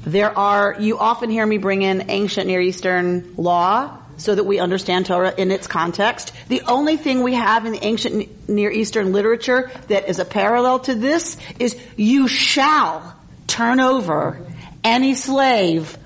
There 0.05 0.35
are, 0.37 0.75
you 0.79 0.99
often 0.99 1.29
hear 1.29 1.45
me 1.45 1.57
bring 1.57 1.81
in 1.81 2.09
ancient 2.09 2.47
Near 2.47 2.61
Eastern 2.61 3.33
law 3.37 3.97
so 4.17 4.33
that 4.33 4.43
we 4.43 4.59
understand 4.59 5.07
Torah 5.07 5.33
in 5.35 5.51
its 5.51 5.67
context. 5.67 6.31
The 6.47 6.61
only 6.61 6.95
thing 6.95 7.23
we 7.23 7.33
have 7.33 7.65
in 7.65 7.73
the 7.73 7.83
ancient 7.83 8.47
Near 8.47 8.71
Eastern 8.71 9.11
literature 9.11 9.71
that 9.87 10.07
is 10.07 10.19
a 10.19 10.25
parallel 10.25 10.79
to 10.81 10.95
this 10.95 11.37
is 11.59 11.75
you 11.97 12.27
shall 12.27 13.15
turn 13.47 13.79
over 13.79 14.39
any 14.85 15.15
slave 15.15 15.97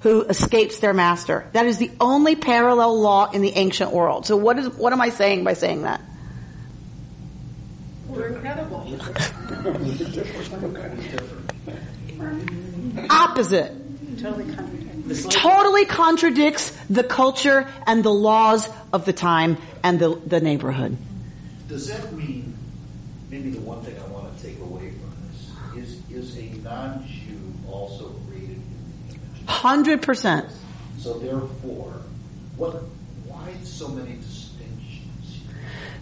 who 0.00 0.22
escapes 0.22 0.78
their 0.78 0.94
master. 0.94 1.46
That 1.52 1.66
is 1.66 1.76
the 1.78 1.90
only 2.00 2.36
parallel 2.36 2.98
law 3.00 3.30
in 3.30 3.42
the 3.42 3.50
ancient 3.50 3.92
world. 3.92 4.24
So 4.24 4.36
what 4.36 4.58
is, 4.58 4.68
what 4.70 4.92
am 4.92 5.00
I 5.00 5.10
saying 5.10 5.44
by 5.44 5.54
saying 5.54 5.82
that? 5.82 6.00
We're 8.08 8.28
incredible. 8.28 8.86
Opposite. 13.10 13.74
Totally 15.30 15.86
contradicts 15.86 16.70
the 16.90 17.02
culture 17.04 17.66
and 17.86 18.04
the 18.04 18.12
laws 18.12 18.68
of 18.92 19.04
the 19.04 19.12
time 19.12 19.56
and 19.82 19.98
the, 19.98 20.20
the 20.26 20.40
neighborhood. 20.40 20.96
Does 21.68 21.88
that 21.88 22.12
mean, 22.12 22.56
maybe 23.30 23.50
the 23.50 23.60
one 23.60 23.82
thing 23.82 23.96
I 24.00 24.06
want 24.10 24.36
to 24.36 24.42
take 24.42 24.58
away 24.60 24.92
from 24.92 25.12
this, 25.28 25.90
is, 26.10 26.10
is 26.10 26.36
a 26.38 26.50
non-Jew 26.62 27.52
also 27.70 28.14
created 28.26 28.56
in 28.56 28.62
the 29.08 29.14
image? 29.14 29.37
Hundred 29.48 30.02
percent. 30.02 30.46
So 30.98 31.18
therefore, 31.18 31.94
what, 32.56 32.74
why 33.24 33.54
so 33.64 33.88
many 33.88 34.16
distinctions? 34.16 35.40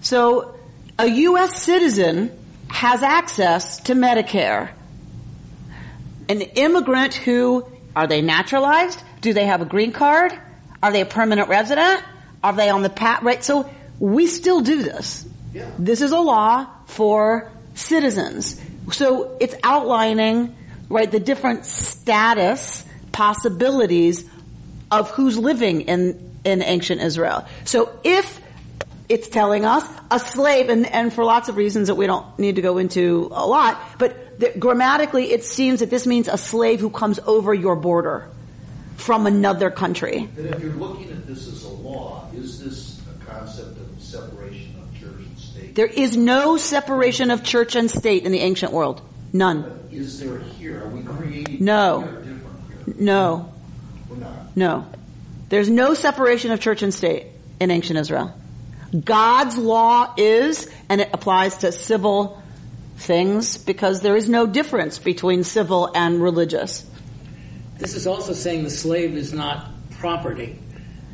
So 0.01 0.57
a 0.99 1.07
U.S. 1.07 1.63
citizen 1.63 2.37
has 2.69 3.03
access 3.03 3.81
to 3.85 3.95
Medicare. 3.95 4.71
An 6.29 6.41
immigrant 6.41 7.15
who, 7.15 7.65
are 7.95 8.09
they 8.09 8.21
naturalized? 8.21 9.01
Do 9.21 9.33
they 9.33 9.47
have 9.47 9.63
a 9.63 9.65
green 9.65 9.93
card? 9.93 10.33
Are 10.83 10.91
they 10.91 11.01
a 11.01 11.07
permanent 11.07 11.49
resident? 11.49 12.03
Are 12.43 12.53
they 12.53 12.69
on 12.69 12.83
the 12.83 12.91
pat, 12.91 13.23
right? 13.23 13.43
So 13.45 13.71
we 14.01 14.27
still 14.27 14.61
do 14.61 14.83
this. 14.83 15.27
Yeah. 15.55 15.71
This 15.79 16.03
is 16.03 16.13
a 16.13 16.19
law 16.19 16.67
for 16.87 17.51
citizens. 17.75 18.61
So 18.93 19.37
it's 19.41 19.55
outlining, 19.63 20.57
right, 20.89 21.11
the 21.11 21.21
different 21.21 21.65
status 21.65 22.85
possibilities 23.17 24.29
of 24.91 25.11
who's 25.13 25.39
living 25.39 25.81
in, 25.83 26.39
in 26.45 26.63
ancient 26.63 27.01
Israel. 27.01 27.47
So 27.65 27.99
if 28.05 28.41
it's 29.09 29.29
telling 29.29 29.65
us 29.65 29.89
a 30.11 30.19
slave, 30.19 30.69
and, 30.69 30.85
and 30.85 31.11
for 31.11 31.25
lots 31.25 31.49
of 31.49 31.57
reasons 31.57 31.89
that 31.89 31.95
we 31.95 32.07
don't 32.07 32.39
need 32.39 32.57
to 32.57 32.63
go 32.63 32.77
into 32.77 33.31
a 33.33 33.47
lot, 33.47 33.81
but 33.99 34.39
the, 34.39 34.53
grammatically 34.59 35.33
it 35.33 35.45
seems 35.45 35.81
that 35.81 35.89
this 35.89 36.07
means 36.07 36.29
a 36.29 36.37
slave 36.37 36.79
who 36.79 36.91
comes 36.91 37.19
over 37.21 37.55
your 37.55 37.75
border 37.75 38.29
from 38.97 39.27
another 39.27 39.71
country. 39.71 40.29
And 40.37 40.47
if 40.55 40.61
you're 40.61 40.75
looking 40.75 41.11
at 41.11 41.27
this 41.27 41.49
as 41.49 41.65
a 41.65 41.71
law, 41.71 42.29
is 42.35 42.63
this 42.63 43.01
a 43.09 43.25
concept 43.25 43.79
of 43.79 43.99
separation 43.99 44.75
of 44.79 45.01
church 45.01 45.17
and 45.17 45.39
state? 45.39 45.75
There 45.75 45.87
is 45.87 46.19
no 46.19 46.59
separation 46.59 47.31
of 47.31 47.43
church 47.43 47.77
and 47.77 47.91
state 47.91 48.25
in 48.25 48.33
the 48.33 48.41
ancient 48.41 48.73
world. 48.73 49.01
None. 49.33 49.63
But 49.63 49.95
is 49.95 50.21
there 50.21 50.39
here, 50.39 50.85
are 50.85 50.89
we 50.89 51.03
creating? 51.03 51.65
No. 51.65 52.01
here? 52.03 52.26
No. 52.87 53.53
We're 54.09 54.17
not. 54.17 54.57
No. 54.57 54.87
There's 55.49 55.69
no 55.69 55.95
separation 55.95 56.51
of 56.51 56.61
church 56.61 56.83
and 56.83 56.93
state 56.93 57.27
in 57.61 57.71
ancient 57.71 57.99
Israel. 57.99 58.35
God's 59.05 59.57
law 59.57 60.15
is, 60.17 60.71
and 60.89 61.01
it 61.01 61.11
applies 61.13 61.59
to 61.59 61.73
civil 61.73 62.43
things 62.99 63.59
because 63.59 64.01
there 64.01 64.17
is 64.17 64.29
no 64.29 64.47
difference 64.47 64.99
between 64.99 65.45
civil 65.45 65.91
and 65.95 66.23
religious. 66.23 66.89
This 67.79 67.95
is 67.95 68.07
also 68.07 68.33
saying 68.33 68.65
the 68.65 68.71
slave 68.71 69.17
is 69.17 69.33
not 69.33 69.69
property, 69.99 70.59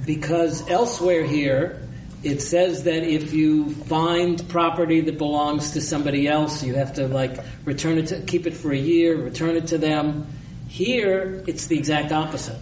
because 0.06 0.68
elsewhere 0.68 1.24
here 1.24 1.82
it 2.22 2.40
says 2.40 2.84
that 2.84 3.02
if 3.02 3.32
you 3.32 3.70
find 3.70 4.48
property 4.48 5.00
that 5.00 5.18
belongs 5.18 5.72
to 5.72 5.80
somebody 5.80 6.28
else, 6.28 6.62
you 6.62 6.74
have 6.74 6.94
to 6.94 7.08
like 7.08 7.36
return 7.64 7.98
it 7.98 8.08
to 8.08 8.20
keep 8.20 8.46
it 8.46 8.54
for 8.54 8.70
a 8.70 8.78
year, 8.78 9.16
return 9.16 9.56
it 9.56 9.68
to 9.68 9.78
them. 9.78 10.26
Here, 10.72 11.44
it's 11.46 11.66
the 11.66 11.76
exact 11.76 12.12
opposite. 12.12 12.56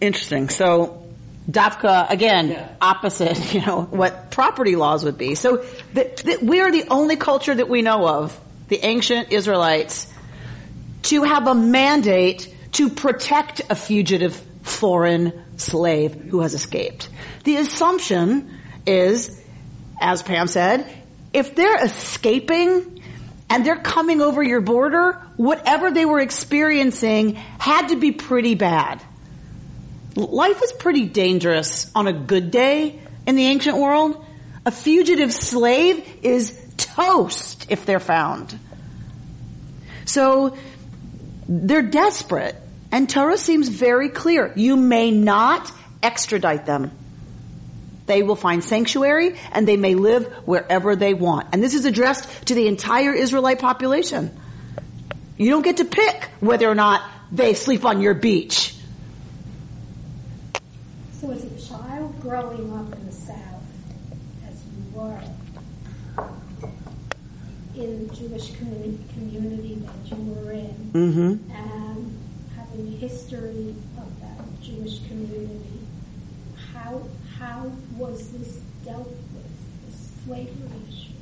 Interesting. 0.00 0.48
So, 0.48 1.04
Dafka, 1.48 2.10
again, 2.10 2.48
Yeah. 2.48 2.68
opposite, 2.80 3.54
you 3.54 3.64
know, 3.64 3.82
what 3.82 4.32
property 4.32 4.74
laws 4.74 5.04
would 5.04 5.16
be. 5.16 5.36
So, 5.36 5.64
th- 5.94 6.16
th- 6.16 6.40
we 6.42 6.60
are 6.60 6.72
the 6.72 6.86
only 6.90 7.14
culture 7.14 7.54
that 7.54 7.68
we 7.68 7.82
know 7.82 8.04
of, 8.04 8.36
the 8.66 8.84
ancient 8.84 9.30
Israelites, 9.32 10.12
to 11.02 11.22
have 11.22 11.46
a 11.46 11.54
mandate 11.54 12.52
to 12.72 12.90
protect 12.90 13.60
a 13.70 13.76
fugitive 13.76 14.34
foreign 14.62 15.32
slave 15.56 16.14
who 16.14 16.40
has 16.40 16.52
escaped. 16.52 17.08
The 17.44 17.56
assumption 17.58 18.50
is, 18.88 19.40
as 20.00 20.24
Pam 20.24 20.48
said, 20.48 20.84
if 21.32 21.54
they're 21.54 21.84
escaping 21.84 22.95
and 23.48 23.64
they're 23.64 23.76
coming 23.76 24.20
over 24.20 24.42
your 24.42 24.60
border, 24.60 25.20
whatever 25.36 25.90
they 25.90 26.04
were 26.04 26.20
experiencing 26.20 27.34
had 27.34 27.88
to 27.88 27.96
be 27.96 28.12
pretty 28.12 28.54
bad. 28.54 29.02
Life 30.16 30.60
was 30.60 30.72
pretty 30.72 31.06
dangerous 31.06 31.90
on 31.94 32.06
a 32.06 32.12
good 32.12 32.50
day 32.50 32.98
in 33.26 33.36
the 33.36 33.44
ancient 33.46 33.76
world. 33.76 34.24
A 34.64 34.70
fugitive 34.70 35.32
slave 35.32 36.04
is 36.22 36.58
toast 36.76 37.66
if 37.68 37.86
they're 37.86 38.00
found. 38.00 38.58
So 40.06 40.56
they're 41.48 41.82
desperate. 41.82 42.56
And 42.90 43.08
Torah 43.08 43.36
seems 43.36 43.68
very 43.68 44.08
clear. 44.08 44.52
You 44.56 44.76
may 44.76 45.10
not 45.10 45.70
extradite 46.02 46.66
them. 46.66 46.90
They 48.06 48.22
will 48.22 48.36
find 48.36 48.62
sanctuary 48.62 49.36
and 49.52 49.66
they 49.66 49.76
may 49.76 49.94
live 49.94 50.26
wherever 50.46 50.94
they 50.96 51.12
want. 51.14 51.48
And 51.52 51.62
this 51.62 51.74
is 51.74 51.84
addressed 51.84 52.46
to 52.46 52.54
the 52.54 52.66
entire 52.68 53.12
Israelite 53.12 53.58
population. 53.58 54.30
You 55.36 55.50
don't 55.50 55.62
get 55.62 55.78
to 55.78 55.84
pick 55.84 56.30
whether 56.40 56.68
or 56.68 56.74
not 56.74 57.02
they 57.32 57.54
sleep 57.54 57.84
on 57.84 58.00
your 58.00 58.14
beach. 58.14 58.74
So 61.20 61.30
as 61.30 61.44
a 61.44 61.68
child 61.68 62.20
growing 62.20 62.72
up 62.72 62.92
in 62.94 63.06
the 63.06 63.12
South, 63.12 63.64
as 64.48 64.62
you 64.64 64.98
were, 64.98 65.20
in 67.74 68.06
the 68.08 68.14
Jewish 68.14 68.54
community, 68.56 68.98
community 69.14 69.74
that 69.74 70.16
you 70.16 70.22
were 70.32 70.52
in, 70.52 70.90
Mm-hmm. 70.94 71.50
and 71.52 72.18
having 72.56 72.86
a 72.88 72.96
history 72.96 73.74
of 73.98 74.20
that 74.20 74.62
Jewish 74.62 75.00
community, 75.08 75.80
how, 76.72 77.02
how 77.38 77.70
was 77.96 78.30
this 78.30 78.60
dealt 78.84 79.06
with, 79.08 80.24
slavery 80.24 80.70
issue? 80.88 81.12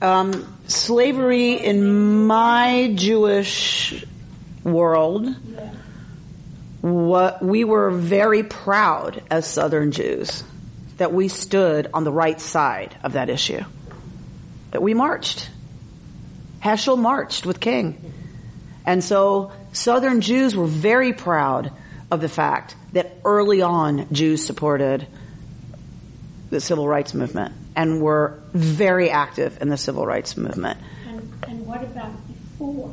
Um, 0.00 0.58
slavery 0.66 1.54
in 1.54 2.26
my 2.26 2.92
Jewish 2.94 4.04
world, 4.64 5.26
Yeah. 5.26 5.70
what 6.82 7.42
we 7.44 7.64
were 7.64 7.90
very 7.90 8.42
proud 8.42 9.22
as 9.30 9.46
Southern 9.46 9.90
Jews 9.92 10.44
that 10.98 11.12
we 11.12 11.28
stood 11.28 11.88
on 11.94 12.04
the 12.04 12.12
right 12.12 12.40
side 12.40 12.94
of 13.02 13.12
that 13.12 13.30
issue. 13.30 13.62
That 14.72 14.82
we 14.82 14.94
marched. 14.94 15.48
Heschel 16.62 16.98
marched 16.98 17.46
with 17.46 17.60
King. 17.60 18.12
And 18.84 19.02
so 19.02 19.52
Southern 19.72 20.20
Jews 20.20 20.56
were 20.56 20.66
very 20.66 21.12
proud 21.12 21.72
of 22.10 22.20
the 22.20 22.28
fact 22.28 22.74
that 22.92 23.16
early 23.24 23.62
on 23.62 24.06
Jews 24.12 24.44
supported 24.44 25.06
the 26.50 26.60
civil 26.60 26.88
rights 26.88 27.14
movement 27.14 27.54
and 27.76 28.00
were 28.00 28.40
very 28.52 29.10
active 29.10 29.60
in 29.60 29.68
the 29.68 29.76
civil 29.76 30.06
rights 30.06 30.36
movement. 30.36 30.78
And, 31.06 31.32
and 31.46 31.66
what 31.66 31.82
about 31.82 32.12
before, 32.26 32.92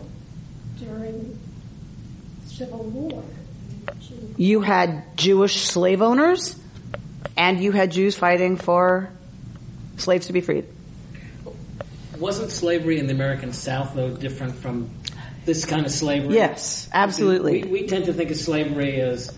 during 0.79 1.39
Civil 2.45 2.83
War? 2.83 3.23
You 4.37 4.61
had 4.61 5.17
Jewish 5.17 5.61
slave 5.61 6.01
owners 6.01 6.59
and 7.37 7.61
you 7.61 7.71
had 7.71 7.91
Jews 7.91 8.15
fighting 8.15 8.57
for 8.57 9.09
slaves 9.97 10.27
to 10.27 10.33
be 10.33 10.41
freed. 10.41 10.65
Wasn't 12.17 12.51
slavery 12.51 12.99
in 12.99 13.07
the 13.07 13.13
American 13.13 13.53
South 13.53 13.93
though 13.93 14.11
different 14.11 14.55
from 14.55 14.89
this 15.45 15.65
kind 15.65 15.85
of 15.85 15.91
slavery? 15.91 16.35
Yes, 16.35 16.89
absolutely. 16.91 17.63
We, 17.63 17.81
we 17.81 17.87
tend 17.87 18.05
to 18.05 18.13
think 18.13 18.31
of 18.31 18.37
slavery 18.37 18.99
as 19.01 19.33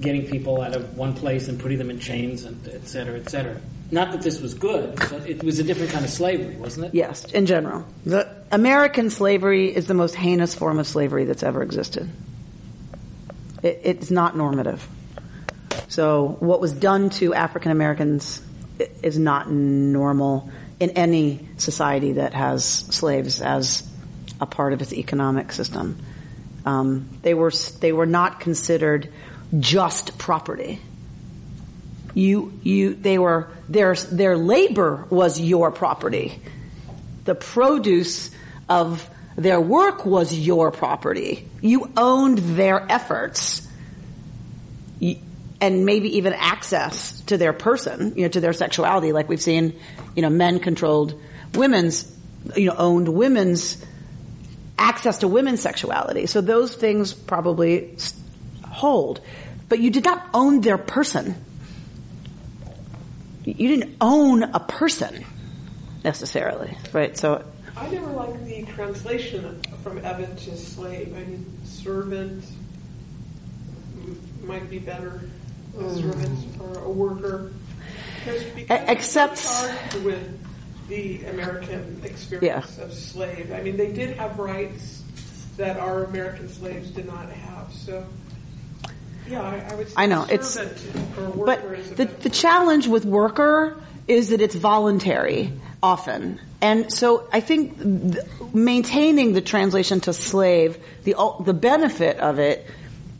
getting 0.00 0.26
people 0.26 0.60
out 0.60 0.74
of 0.74 0.96
one 0.96 1.14
place 1.14 1.48
and 1.48 1.58
putting 1.58 1.78
them 1.78 1.90
in 1.90 1.98
chains 1.98 2.44
and 2.44 2.66
et 2.68 2.86
cetera, 2.86 3.18
et 3.18 3.28
cetera. 3.28 3.56
Not 3.90 4.12
that 4.12 4.20
this 4.20 4.40
was 4.40 4.52
good, 4.54 4.96
but 4.96 5.26
it 5.26 5.42
was 5.42 5.58
a 5.58 5.64
different 5.64 5.92
kind 5.92 6.04
of 6.04 6.10
slavery, 6.10 6.56
wasn't 6.56 6.86
it? 6.86 6.94
Yes, 6.94 7.24
in 7.24 7.46
general. 7.46 7.86
The 8.04 8.28
American 8.50 9.08
slavery 9.08 9.74
is 9.74 9.86
the 9.86 9.94
most 9.94 10.14
heinous 10.14 10.54
form 10.54 10.78
of 10.78 10.86
slavery 10.86 11.24
that's 11.24 11.42
ever 11.42 11.62
existed. 11.62 12.08
It, 13.62 13.80
it's 13.84 14.10
not 14.10 14.36
normative. 14.36 14.86
So 15.88 16.36
what 16.40 16.60
was 16.60 16.72
done 16.72 17.08
to 17.10 17.32
African 17.32 17.72
Americans 17.72 18.42
is 19.02 19.18
not 19.18 19.50
normal 19.50 20.50
in 20.78 20.90
any 20.90 21.48
society 21.56 22.12
that 22.12 22.34
has 22.34 22.64
slaves 22.64 23.40
as 23.40 23.88
a 24.38 24.46
part 24.46 24.74
of 24.74 24.82
its 24.82 24.92
economic 24.92 25.50
system. 25.50 25.98
Um, 26.66 27.08
they 27.22 27.32
were 27.32 27.50
they 27.80 27.92
were 27.92 28.06
not 28.06 28.40
considered 28.40 29.10
just 29.58 30.18
property. 30.18 30.80
You 32.14 32.58
you 32.62 32.94
they 32.94 33.18
were 33.18 33.48
their 33.68 33.94
their 33.94 34.36
labor 34.36 35.06
was 35.10 35.40
your 35.40 35.70
property. 35.70 36.40
The 37.24 37.34
produce 37.34 38.30
of 38.68 39.08
their 39.36 39.60
work 39.60 40.04
was 40.04 40.36
your 40.36 40.70
property. 40.70 41.48
You 41.60 41.90
owned 41.96 42.38
their 42.38 42.84
efforts. 42.90 43.66
And 45.60 45.84
maybe 45.84 46.18
even 46.18 46.34
access 46.34 47.20
to 47.22 47.36
their 47.36 47.52
person, 47.52 48.14
you 48.16 48.22
know, 48.22 48.28
to 48.28 48.40
their 48.40 48.52
sexuality, 48.52 49.10
like 49.10 49.28
we've 49.28 49.42
seen, 49.42 49.78
you 50.14 50.22
know, 50.22 50.30
men 50.30 50.60
controlled 50.60 51.20
women's, 51.54 52.16
you 52.56 52.66
know, 52.66 52.76
owned 52.78 53.08
women's 53.08 53.84
access 54.78 55.18
to 55.18 55.28
women's 55.28 55.60
sexuality. 55.60 56.26
So 56.26 56.40
those 56.40 56.74
things 56.76 57.12
probably 57.12 57.96
hold. 58.78 59.20
But 59.68 59.80
you 59.80 59.90
did 59.90 60.04
not 60.04 60.26
own 60.32 60.60
their 60.62 60.78
person. 60.78 61.34
You 63.44 63.68
didn't 63.68 63.96
own 64.00 64.42
a 64.42 64.60
person 64.60 65.24
necessarily, 66.04 66.76
right? 66.92 67.16
So 67.16 67.44
I 67.76 67.88
never 67.90 68.10
liked 68.12 68.44
the 68.44 68.62
translation 68.64 69.62
from 69.82 70.00
eved 70.00 70.38
to 70.44 70.56
slave. 70.56 71.14
I 71.16 71.20
mean, 71.20 71.46
servant 71.64 72.44
might 74.42 74.68
be 74.70 74.78
better. 74.78 75.22
A 75.76 75.82
mm. 75.82 76.00
servant 76.00 76.60
or 76.60 76.84
a 76.84 76.90
worker. 76.90 77.52
Except- 78.26 79.46
with 80.02 80.38
the 80.88 81.24
American 81.26 82.00
experience 82.04 82.78
of 82.78 82.92
slave. 82.92 83.52
I 83.52 83.60
mean, 83.62 83.76
they 83.76 83.92
did 83.92 84.16
have 84.16 84.38
rights 84.38 85.02
that 85.56 85.76
our 85.76 86.04
American 86.04 86.48
slaves 86.48 86.90
did 86.90 87.06
not 87.06 87.28
have. 87.30 87.72
So, 87.72 88.06
yeah, 89.28 89.42
I, 89.42 89.72
I 89.72 89.74
would 89.74 89.88
I 89.96 90.06
know, 90.06 90.24
it's- 90.24 90.50
servant 90.54 91.18
or 91.18 91.30
worker 91.30 91.74
is 91.74 91.90
a 91.90 91.94
But 91.94 92.20
the, 92.20 92.28
the 92.28 92.30
challenge 92.30 92.86
with 92.86 93.04
worker 93.04 93.76
is 94.06 94.30
that 94.30 94.40
it's 94.40 94.54
voluntary 94.54 95.52
often. 95.82 96.40
And 96.60 96.92
so 96.92 97.28
I 97.32 97.40
think 97.40 97.78
th- 97.80 98.24
maintaining 98.52 99.32
the 99.32 99.40
translation 99.40 100.00
to 100.00 100.12
slave, 100.12 100.78
the, 101.04 101.14
the 101.44 101.54
benefit 101.54 102.18
of 102.18 102.38
it 102.38 102.66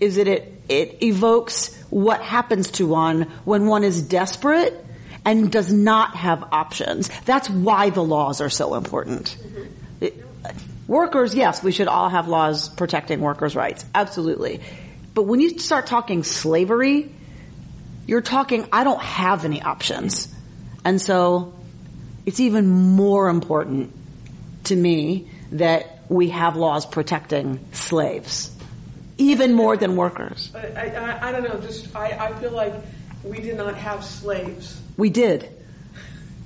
is 0.01 0.17
that 0.17 0.27
it, 0.27 0.53
it 0.69 1.03
evokes 1.03 1.77
what 1.91 2.21
happens 2.21 2.71
to 2.73 2.87
one 2.87 3.23
when 3.45 3.67
one 3.67 3.85
is 3.85 4.03
desperate 4.03 4.85
and 5.25 5.53
does 5.53 5.73
not 5.73 6.17
have 6.17 6.43
options. 6.53 7.09
That's 7.27 7.49
why 7.51 7.91
the 7.91 8.03
laws 8.03 8.41
are 8.41 8.51
so 8.51 8.75
important. 8.75 9.37
Mm-hmm. 9.41 9.63
It- 10.05 10.25
workers, 10.89 11.35
yes, 11.35 11.63
we 11.63 11.71
should 11.71 11.89
all 11.89 12.09
have 12.09 12.29
laws 12.29 12.71
protecting 12.71 13.21
workers' 13.21 13.55
rights. 13.55 13.85
Absolutely. 13.95 14.61
But 15.19 15.25
when 15.25 15.41
you 15.41 15.59
start 15.59 15.89
talking 15.89 16.23
slavery, 16.23 17.11
you're 18.07 18.21
talking, 18.21 18.69
I 18.73 18.85
don't 18.85 19.03
have 19.03 19.45
any 19.45 19.61
options. 19.61 20.33
And 20.85 21.03
so 21.03 21.55
it's 22.25 22.39
even 22.39 22.69
more 22.71 23.29
important 23.29 23.93
to 24.67 24.77
me 24.77 25.29
that 25.51 26.05
we 26.09 26.29
have 26.29 26.55
laws 26.55 26.87
protecting 26.87 27.59
slaves. 27.73 28.57
Even 29.17 29.55
more 29.55 29.77
than 29.77 29.97
workers. 29.97 30.53
I, 30.55 30.59
I, 30.87 31.31
I 31.31 31.33
don't 31.33 31.43
know. 31.43 31.59
Just 31.63 31.97
I, 31.97 32.11
I 32.11 32.33
feel 32.35 32.53
like 32.53 32.75
we 33.25 33.41
did 33.41 33.57
not 33.57 33.75
have 33.75 34.05
slaves. 34.05 34.81
We 34.97 35.11
did. 35.11 35.53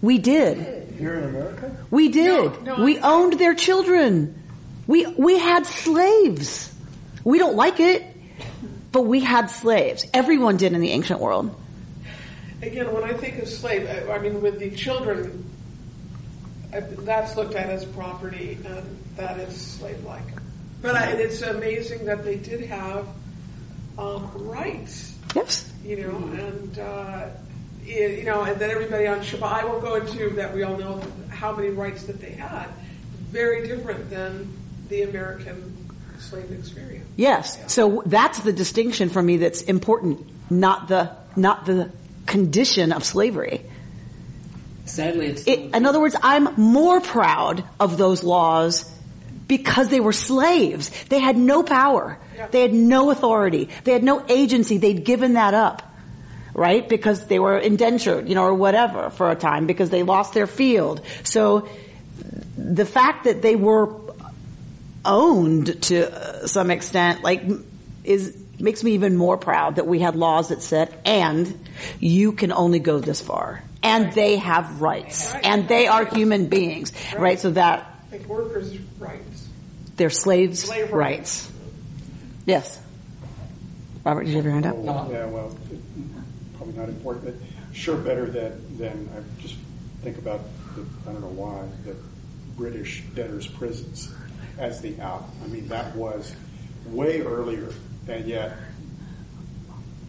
We 0.01 0.17
did. 0.17 0.95
Here 0.97 1.19
in 1.19 1.25
America? 1.25 1.77
We 1.91 2.09
did. 2.09 2.65
No, 2.65 2.77
no, 2.77 2.83
we 2.83 2.97
I- 2.99 3.13
owned 3.13 3.35
their 3.35 3.55
children. 3.55 4.43
We, 4.87 5.05
we 5.05 5.39
had 5.39 5.67
slaves. 5.67 6.75
We 7.23 7.39
don't 7.39 7.55
like 7.55 7.79
it, 7.79 8.07
but 8.93 9.03
we 9.03 9.21
had 9.21 9.47
slaves. 9.47 10.07
Everyone 10.13 10.57
did 10.57 10.73
in 10.73 10.81
the 10.81 10.91
ancient 10.91 11.21
world. 11.21 11.55
Again, 12.61 12.93
when 12.93 13.03
I 13.03 13.13
think 13.13 13.43
of 13.43 13.49
slave, 13.49 13.89
I, 13.89 14.13
I 14.13 14.19
mean 14.21 14.41
with 14.41 14.59
the 14.61 14.71
children, 14.71 15.51
I, 16.73 16.81
that's 16.81 17.37
looked 17.37 17.55
at 17.55 17.69
as 17.71 17.85
property, 17.85 18.59
and 18.65 18.99
that 19.17 19.39
is 19.41 19.61
slave-like. 19.61 20.23
But 20.81 20.95
I, 20.95 21.07
it's 21.13 21.43
amazing 21.43 22.05
that 22.07 22.25
they 22.25 22.37
did 22.37 22.61
have 22.67 23.07
um, 23.99 24.31
rights, 24.35 25.17
Yes. 25.35 25.71
you 25.85 25.97
know, 26.03 26.17
and 26.17 26.79
uh, 26.79 27.27
you 27.85 28.09
you 28.09 28.25
know, 28.25 28.43
and 28.43 28.61
then 28.61 28.71
everybody 28.71 29.07
on 29.07 29.21
Shabbat. 29.21 29.43
I 29.43 29.65
won't 29.65 29.83
go 29.83 29.97
into 29.97 30.31
that. 30.31 30.55
We 30.55 30.63
all 30.63 30.77
know 30.77 31.03
how 31.31 31.55
many 31.55 31.71
rights 31.71 32.05
that 32.05 32.21
they 32.21 32.33
had. 32.33 32.69
Very 33.31 33.67
different 33.67 34.09
than 34.11 34.53
the 34.89 35.03
American 35.03 35.89
slave 36.19 36.51
experience. 36.53 37.02
Yes. 37.17 37.59
So 37.73 38.03
that's 38.07 38.41
the 38.41 38.53
distinction 38.53 39.09
for 39.09 39.23
me 39.23 39.37
that's 39.39 39.63
important, 39.63 40.27
not 40.51 40.89
the, 40.89 41.11
not 41.37 41.67
the 41.67 41.91
condition 42.27 42.93
of 42.93 43.05
slavery. 43.05 43.63
Sadly, 44.85 45.27
it's 45.27 45.47
It, 45.47 45.75
in 45.75 45.87
other 45.87 46.01
words, 46.01 46.17
I'm 46.23 46.49
more 46.57 47.01
proud 47.01 47.65
of 47.79 47.99
those 47.99 48.23
laws 48.23 48.91
because 49.47 49.89
they 49.89 50.01
were 50.01 50.13
slaves. 50.13 50.91
They 51.05 51.21
had 51.21 51.37
no 51.37 51.63
power. 51.63 52.19
Yeah. 52.37 52.49
They 52.49 52.63
had 52.63 52.75
no 52.75 53.11
authority. 53.11 53.69
They 53.85 53.93
had 53.93 54.03
no 54.03 54.25
agency. 54.29 54.79
They'd 54.79 55.05
given 55.05 55.35
that 55.35 55.55
up. 55.55 55.83
Right? 56.55 56.87
Because 56.87 57.27
they 57.27 57.39
were 57.39 57.59
indentured, 57.59 58.29
you 58.29 58.35
know, 58.35 58.43
or 58.43 58.55
whatever 58.55 59.09
for 59.09 59.31
a 59.31 59.35
time 59.35 59.67
because 59.67 59.89
they 59.89 60.03
lost 60.03 60.35
their 60.35 60.47
field. 60.47 61.01
So 61.23 61.69
the 62.59 62.85
fact 62.85 63.25
that 63.25 63.41
they 63.41 63.57
were 63.57 63.87
owned 65.05 65.83
to 65.85 66.13
uh, 66.13 66.47
some 66.47 66.71
extent, 66.71 67.23
like, 67.23 67.43
is, 68.05 68.37
makes 68.59 68.83
me 68.85 68.93
even 68.93 69.17
more 69.17 69.37
proud 69.37 69.77
that 69.77 69.87
we 69.87 69.99
had 69.99 70.17
laws 70.17 70.49
that 70.49 70.63
said, 70.63 70.95
and 71.05 71.69
you 72.01 72.33
can 72.33 72.53
only 72.53 72.79
go 72.79 72.99
this 72.99 73.21
far. 73.21 73.63
And 73.83 74.13
they 74.13 74.37
have 74.37 74.81
rights. 74.81 75.33
Right. 75.33 75.45
And 75.45 75.69
they 75.69 75.89
are 75.89 76.05
human 76.05 76.47
beings. 76.47 76.93
Right? 77.17 77.41
So 77.41 77.51
that 77.53 77.91
Like 78.13 78.27
workers' 78.27 78.77
rights. 79.01 79.49
they're 79.97 80.11
slaves' 80.11 80.61
Slave 80.63 80.93
rights. 80.93 81.51
Yes. 82.47 82.81
Robert, 84.05 84.25
did 84.25 84.31
you 84.31 84.37
have 84.37 84.45
your 84.45 84.55
hand 84.55 84.67
up? 84.67 84.77
Oh, 84.77 85.11
yeah, 85.13 85.27
well, 85.27 85.57
probably 86.57 86.75
not 86.75 86.89
important, 86.89 87.25
but 87.25 87.35
sure 87.77 87.97
better 87.97 88.27
that 88.27 88.79
than 88.79 89.09
I 89.17 89.43
just 89.43 89.57
think 90.03 90.19
about 90.19 90.41
the, 90.75 90.85
I 91.09 91.13
don't 91.13 91.21
know 91.21 91.29
why 91.29 91.65
the 91.85 91.97
British 92.57 93.03
debtors' 93.15 93.47
prisons 93.47 94.13
as 94.59 94.81
the 94.81 95.01
out. 95.01 95.25
I 95.45 95.47
mean, 95.49 95.69
that 95.69 95.95
was 95.97 96.35
way 96.87 97.21
earlier, 97.23 97.69
and 98.09 98.25
yet 98.27 98.57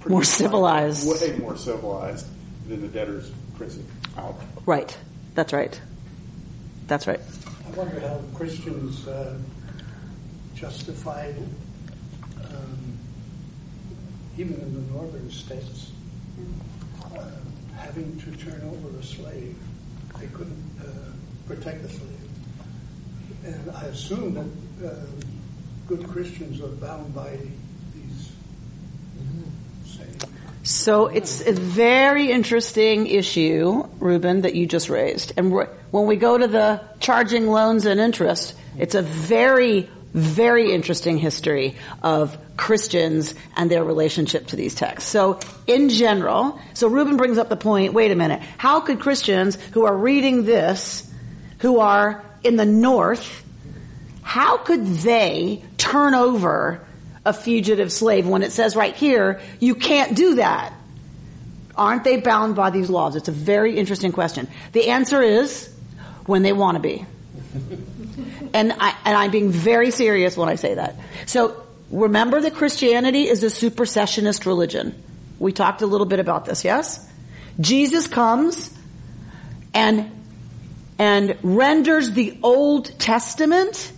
More 0.07 0.23
civilized. 0.23 1.07
way 1.07 1.37
more 1.37 1.55
civilized 1.57 2.27
than 2.67 2.81
the 2.81 2.87
debtors' 2.87 3.31
prison 3.55 3.85
out. 4.17 4.35
Right. 4.65 4.95
That's 5.35 5.53
right. 5.53 5.79
That's 6.87 7.07
right. 7.07 7.19
I 7.65 7.69
wonder 7.71 7.99
how 8.01 8.19
Christians 8.35 9.07
uh, 9.07 9.37
justified, 10.55 11.35
um, 12.43 12.97
even 14.37 14.53
in 14.55 14.73
the 14.73 14.91
northern 14.93 15.31
states, 15.31 15.91
uh, 17.15 17.25
having 17.77 18.19
to 18.21 18.31
turn 18.43 18.61
over 18.63 18.97
a 18.99 19.03
slave. 19.03 19.55
They 20.19 20.27
couldn't 20.27 20.63
uh, 20.81 20.87
protect 21.47 21.81
the 21.83 21.89
slave. 21.89 22.09
And 23.45 23.71
I 23.75 23.83
assume 23.85 24.33
that 24.79 24.89
uh, 24.89 24.95
good 25.87 26.07
Christians 26.07 26.61
are 26.61 26.67
bound 26.67 27.13
by 27.13 27.37
these 27.93 28.31
sayings. 29.85 30.23
So 30.63 31.07
it's 31.07 31.45
a 31.45 31.51
very 31.51 32.31
interesting 32.31 33.07
issue, 33.07 33.83
Ruben, 33.99 34.41
that 34.41 34.55
you 34.55 34.65
just 34.65 34.89
raised. 34.89 35.33
And 35.35 35.51
when 35.51 36.07
we 36.07 36.15
go 36.15 36.37
to 36.37 36.47
the 36.47 36.81
charging 37.01 37.47
loans 37.47 37.85
and 37.85 37.99
interest, 37.99 38.55
it's 38.77 38.95
a 38.95 39.01
very, 39.01 39.89
very 40.13 40.71
interesting 40.71 41.17
history 41.17 41.75
of 42.01 42.37
Christians 42.55 43.35
and 43.57 43.69
their 43.69 43.83
relationship 43.83 44.47
to 44.47 44.55
these 44.55 44.73
texts. 44.73 45.09
So 45.09 45.39
in 45.67 45.89
general, 45.89 46.59
so 46.73 46.87
Ruben 46.87 47.17
brings 47.17 47.37
up 47.37 47.49
the 47.49 47.57
point, 47.57 47.93
wait 47.93 48.11
a 48.11 48.15
minute, 48.15 48.41
how 48.57 48.79
could 48.79 49.01
Christians 49.01 49.55
who 49.73 49.83
are 49.83 49.97
reading 49.97 50.45
this, 50.45 51.11
who 51.59 51.79
are 51.79 52.23
in 52.43 52.55
the 52.55 52.65
north, 52.65 53.43
how 54.21 54.57
could 54.57 54.85
they 54.85 55.63
turn 55.77 56.13
over 56.13 56.85
a 57.25 57.33
fugitive 57.33 57.91
slave 57.91 58.27
when 58.27 58.43
it 58.43 58.51
says 58.51 58.75
right 58.75 58.95
here, 58.95 59.41
you 59.59 59.75
can't 59.75 60.15
do 60.15 60.35
that? 60.35 60.73
Aren't 61.75 62.03
they 62.03 62.17
bound 62.17 62.55
by 62.55 62.69
these 62.69 62.89
laws? 62.89 63.15
It's 63.15 63.29
a 63.29 63.33
very 63.33 63.77
interesting 63.77 64.11
question. 64.11 64.47
The 64.73 64.89
answer 64.89 65.21
is 65.21 65.73
when 66.25 66.43
they 66.43 66.53
want 66.53 66.75
to 66.75 66.81
be. 66.81 67.05
and 68.53 68.73
I, 68.73 68.95
and 69.05 69.17
I'm 69.17 69.31
being 69.31 69.51
very 69.51 69.91
serious 69.91 70.37
when 70.37 70.49
I 70.49 70.55
say 70.55 70.75
that. 70.75 70.95
So 71.25 71.63
remember 71.89 72.41
that 72.41 72.53
Christianity 72.55 73.27
is 73.27 73.43
a 73.43 73.47
supersessionist 73.47 74.45
religion. 74.45 75.01
We 75.39 75.51
talked 75.51 75.81
a 75.81 75.87
little 75.87 76.05
bit 76.05 76.19
about 76.19 76.45
this, 76.45 76.63
yes? 76.63 77.09
Jesus 77.59 78.07
comes 78.07 78.75
and 79.73 80.11
and 80.99 81.37
renders 81.41 82.11
the 82.11 82.37
Old 82.43 82.97
Testament 82.99 83.91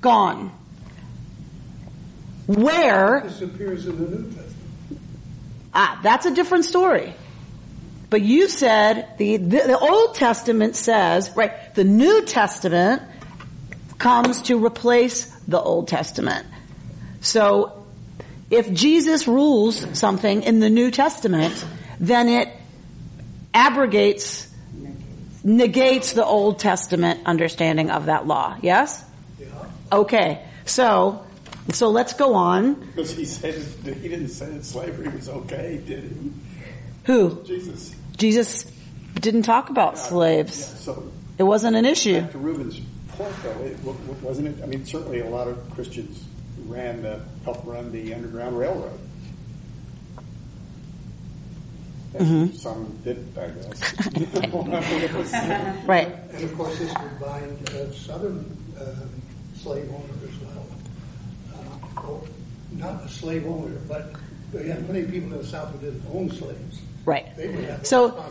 gone. 0.00 0.50
where 2.46 3.20
This 3.24 3.42
appears 3.42 3.86
in 3.86 3.96
the 3.96 4.10
New 4.10 4.24
Testament. 4.24 4.56
Ah, 5.74 6.00
that's 6.02 6.26
a 6.26 6.34
different 6.34 6.64
story. 6.64 7.14
But 8.08 8.22
you 8.22 8.48
said 8.48 9.16
the, 9.18 9.36
the, 9.36 9.60
the 9.60 9.78
Old 9.78 10.16
Testament 10.16 10.74
says, 10.74 11.30
right, 11.36 11.74
the 11.74 11.84
New 11.84 12.24
Testament 12.24 13.02
comes 13.98 14.42
to 14.42 14.64
replace 14.64 15.26
the 15.46 15.60
Old 15.60 15.86
Testament. 15.86 16.46
So 17.20 17.86
if 18.50 18.72
Jesus 18.72 19.28
rules 19.28 19.86
something 19.96 20.42
in 20.42 20.58
the 20.58 20.70
New 20.70 20.90
Testament, 20.90 21.64
then 22.00 22.28
it 22.28 22.48
abrogates, 23.54 24.48
negates 25.44 26.12
the 26.12 26.24
Old 26.24 26.58
Testament 26.58 27.20
understanding 27.26 27.90
of 27.90 28.06
that 28.06 28.26
law. 28.26 28.56
Yes? 28.62 29.04
Okay. 29.92 30.44
So, 30.66 31.24
so 31.72 31.88
let's 31.90 32.12
go 32.12 32.34
on. 32.34 32.74
Because 32.74 33.10
he 33.16 33.24
said 33.24 33.54
he 33.84 34.08
didn't 34.08 34.28
say 34.28 34.46
that 34.46 34.64
slavery 34.64 35.08
was 35.08 35.28
okay, 35.28 35.82
did 35.86 36.04
he? 36.04 36.32
Who? 37.04 37.42
Jesus. 37.44 37.94
Jesus 38.16 38.64
didn't 39.14 39.42
talk 39.42 39.70
about 39.70 39.94
Yeah, 39.94 40.00
slaves. 40.02 40.80
so 40.80 41.10
It 41.38 41.42
wasn't 41.44 41.76
an 41.76 41.84
issue. 41.86 42.20
back 42.20 42.32
to 42.32 42.38
Reuben's 42.38 42.78
point, 43.08 43.34
though, 43.42 43.50
it, 43.64 43.78
wa- 43.82 43.92
wa- 44.06 44.14
wasn't 44.22 44.48
it? 44.48 44.62
I 44.62 44.66
mean, 44.66 44.84
certainly 44.84 45.20
a 45.20 45.28
lot 45.28 45.48
of 45.48 45.58
Christians 45.74 46.22
ran 46.66 47.02
the 47.02 47.20
helped 47.44 47.66
run 47.66 47.90
the 47.90 48.14
Underground 48.14 48.56
Railroad. 48.58 48.98
As 52.14 52.26
Mhm. 52.26 52.56
Some 52.56 52.98
didn't, 53.04 53.36
I 53.38 53.48
guess. 53.48 53.80
Right. 55.86 56.08
And 56.32 56.44
of 56.44 56.56
course, 56.56 56.78
this 56.78 56.92
would 57.00 57.20
bind 57.20 57.68
uh, 57.70 57.92
southern 57.92 58.56
um, 58.80 59.10
slave 59.56 59.88
owners 59.92 60.22
as 60.24 60.40
well. 60.40 60.66
Uh, 61.54 62.08
or 62.08 62.20
not 62.72 63.04
a 63.04 63.08
slave 63.08 63.46
owner, 63.46 63.76
but 63.88 64.12
yeah, 64.54 64.78
many 64.88 65.04
people 65.04 65.32
in 65.32 65.38
the 65.38 65.44
South 65.46 65.70
who 65.72 65.78
didn't 65.78 66.02
own 66.12 66.30
slaves. 66.32 66.80
Right. 67.04 67.34
They 67.36 67.48
would 67.48 67.64
have 67.64 67.86
So, 67.86 68.22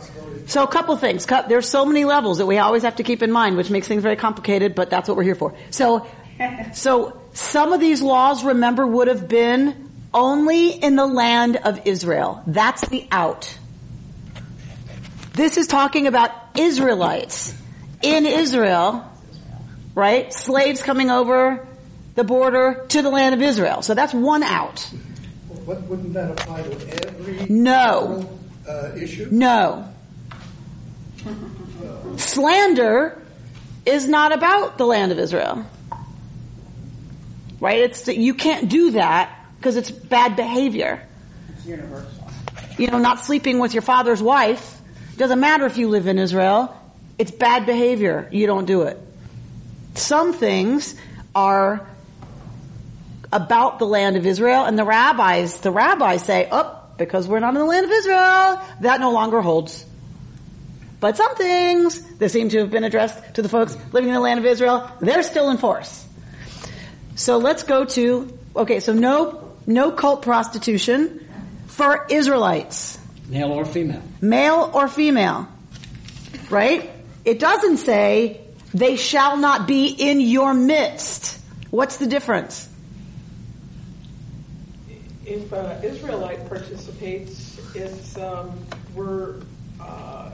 so 0.46 0.62
a 0.62 0.68
couple 0.68 0.96
things. 0.96 1.26
Cou- 1.26 1.48
There's 1.48 1.68
so 1.68 1.84
many 1.86 2.04
levels 2.04 2.38
that 2.38 2.46
we 2.46 2.58
always 2.58 2.82
have 2.82 2.96
to 2.96 3.02
keep 3.02 3.22
in 3.22 3.32
mind, 3.32 3.56
which 3.56 3.70
makes 3.70 3.88
things 3.88 4.02
very 4.02 4.16
complicated, 4.16 4.74
but 4.74 4.90
that's 4.90 5.08
what 5.08 5.16
we're 5.16 5.24
here 5.24 5.34
for. 5.34 5.54
So, 5.70 6.06
so 6.74 7.20
some 7.32 7.72
of 7.72 7.80
these 7.80 8.02
laws, 8.02 8.44
remember, 8.44 8.86
would 8.86 9.08
have 9.08 9.26
been 9.28 9.90
only 10.12 10.70
in 10.70 10.96
the 10.96 11.06
land 11.06 11.56
of 11.56 11.86
Israel. 11.86 12.42
That's 12.46 12.86
the 12.88 13.06
out. 13.10 13.56
This 15.32 15.56
is 15.56 15.66
talking 15.66 16.06
about 16.06 16.30
Israelites 16.58 17.54
in 18.02 18.26
Israel, 18.26 19.08
right? 19.94 20.32
Slaves 20.32 20.82
coming 20.82 21.10
over 21.10 21.66
the 22.14 22.24
border 22.24 22.84
to 22.88 23.02
the 23.02 23.10
land 23.10 23.34
of 23.34 23.42
Israel. 23.42 23.82
So 23.82 23.94
that's 23.94 24.12
one 24.12 24.42
out. 24.42 24.80
What, 25.64 25.82
wouldn't 25.82 26.14
that 26.14 26.30
apply 26.32 26.62
to 26.62 27.06
every 27.06 27.46
No. 27.48 28.28
uh, 28.68 28.90
issue? 28.96 29.28
No. 29.30 29.86
Slander 32.16 33.22
is 33.86 34.08
not 34.08 34.32
about 34.32 34.78
the 34.78 34.86
land 34.86 35.12
of 35.12 35.18
Israel. 35.18 35.64
Right? 37.60 37.80
It's 37.80 38.08
you 38.08 38.34
can't 38.34 38.68
do 38.68 38.92
that 38.92 39.36
because 39.58 39.76
it's 39.76 39.90
bad 39.90 40.34
behavior. 40.34 41.06
It's 41.50 41.66
universal. 41.66 42.28
You 42.78 42.88
know, 42.88 42.98
not 42.98 43.20
sleeping 43.20 43.58
with 43.58 43.74
your 43.74 43.82
father's 43.82 44.22
wife 44.22 44.79
doesn't 45.20 45.38
matter 45.38 45.66
if 45.66 45.76
you 45.76 45.88
live 45.88 46.06
in 46.06 46.18
Israel. 46.18 46.74
It's 47.18 47.30
bad 47.30 47.66
behavior. 47.66 48.26
You 48.32 48.46
don't 48.46 48.64
do 48.64 48.82
it. 48.82 48.98
Some 49.94 50.32
things 50.32 50.94
are 51.34 51.86
about 53.32 53.78
the 53.78 53.86
land 53.86 54.16
of 54.16 54.24
Israel 54.24 54.64
and 54.64 54.78
the 54.78 54.84
rabbis, 54.84 55.60
the 55.60 55.70
rabbis 55.70 56.24
say, 56.24 56.48
oh, 56.50 56.76
because 56.96 57.28
we're 57.28 57.38
not 57.38 57.50
in 57.50 57.60
the 57.60 57.66
land 57.66 57.84
of 57.84 57.92
Israel, 57.92 58.60
that 58.80 59.00
no 59.00 59.12
longer 59.12 59.42
holds. 59.42 59.84
But 61.00 61.18
some 61.18 61.34
things 61.36 62.00
that 62.16 62.30
seem 62.30 62.48
to 62.50 62.60
have 62.60 62.70
been 62.70 62.84
addressed 62.84 63.34
to 63.34 63.42
the 63.42 63.48
folks 63.48 63.76
living 63.92 64.08
in 64.08 64.14
the 64.14 64.20
land 64.20 64.40
of 64.40 64.46
Israel, 64.46 64.90
they're 65.00 65.22
still 65.22 65.50
in 65.50 65.58
force. 65.58 66.06
So 67.16 67.38
let's 67.38 67.62
go 67.62 67.84
to, 67.84 68.38
okay, 68.56 68.80
so 68.80 68.92
no, 68.92 69.52
no 69.66 69.92
cult 69.92 70.22
prostitution 70.22 71.26
for 71.66 72.06
Israelites, 72.10 72.98
Male 73.30 73.52
or 73.52 73.64
female. 73.64 74.02
male 74.20 74.70
or 74.74 74.88
female, 74.88 75.46
right? 76.50 76.90
It 77.24 77.38
doesn't 77.38 77.76
say 77.76 78.40
they 78.74 78.96
shall 78.96 79.36
not 79.36 79.68
be 79.68 79.86
in 79.86 80.20
your 80.20 80.52
midst. 80.52 81.38
What's 81.70 81.98
the 81.98 82.06
difference? 82.06 82.68
If 85.24 85.52
uh, 85.52 85.76
Israelite 85.84 86.48
participates, 86.48 87.60
it's 87.76 88.18
um, 88.18 88.50
we're 88.96 89.36
uh, 89.80 90.32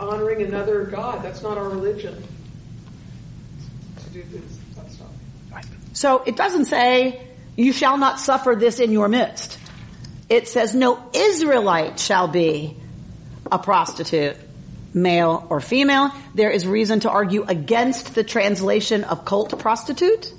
honoring 0.00 0.42
another 0.42 0.86
God. 0.86 1.22
That's 1.22 1.42
not 1.42 1.56
our 1.56 1.68
religion. 1.68 2.20
To 4.02 4.10
do 4.10 4.24
this, 4.32 4.58
that 4.74 4.90
stuff. 4.90 5.06
So 5.92 6.24
it 6.26 6.34
doesn't 6.34 6.64
say, 6.64 7.28
you 7.56 7.72
shall 7.72 7.96
not 7.96 8.18
suffer 8.18 8.56
this 8.56 8.80
in 8.80 8.90
your 8.90 9.08
midst. 9.08 9.60
It 10.28 10.48
says, 10.48 10.74
no 10.74 11.02
Israelite 11.14 12.00
shall 12.00 12.28
be 12.28 12.76
a 13.50 13.58
prostitute, 13.58 14.36
male 14.92 15.46
or 15.50 15.60
female. 15.60 16.10
There 16.34 16.50
is 16.50 16.66
reason 16.66 17.00
to 17.00 17.10
argue 17.10 17.44
against 17.44 18.14
the 18.14 18.24
translation 18.24 19.04
of 19.04 19.24
cult 19.24 19.58
prostitute. 19.58 20.32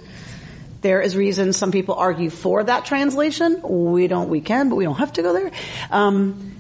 There 0.82 1.02
is 1.02 1.16
reason 1.16 1.54
some 1.54 1.72
people 1.72 1.96
argue 1.96 2.30
for 2.30 2.64
that 2.64 2.86
translation. 2.86 3.62
We 3.64 4.08
don't, 4.08 4.30
we 4.30 4.42
can, 4.42 4.70
but 4.70 4.76
we 4.76 4.84
don't 4.84 4.96
have 4.98 5.14
to 5.14 5.22
go 5.22 5.34
there. 5.34 5.52
Um, 5.90 6.54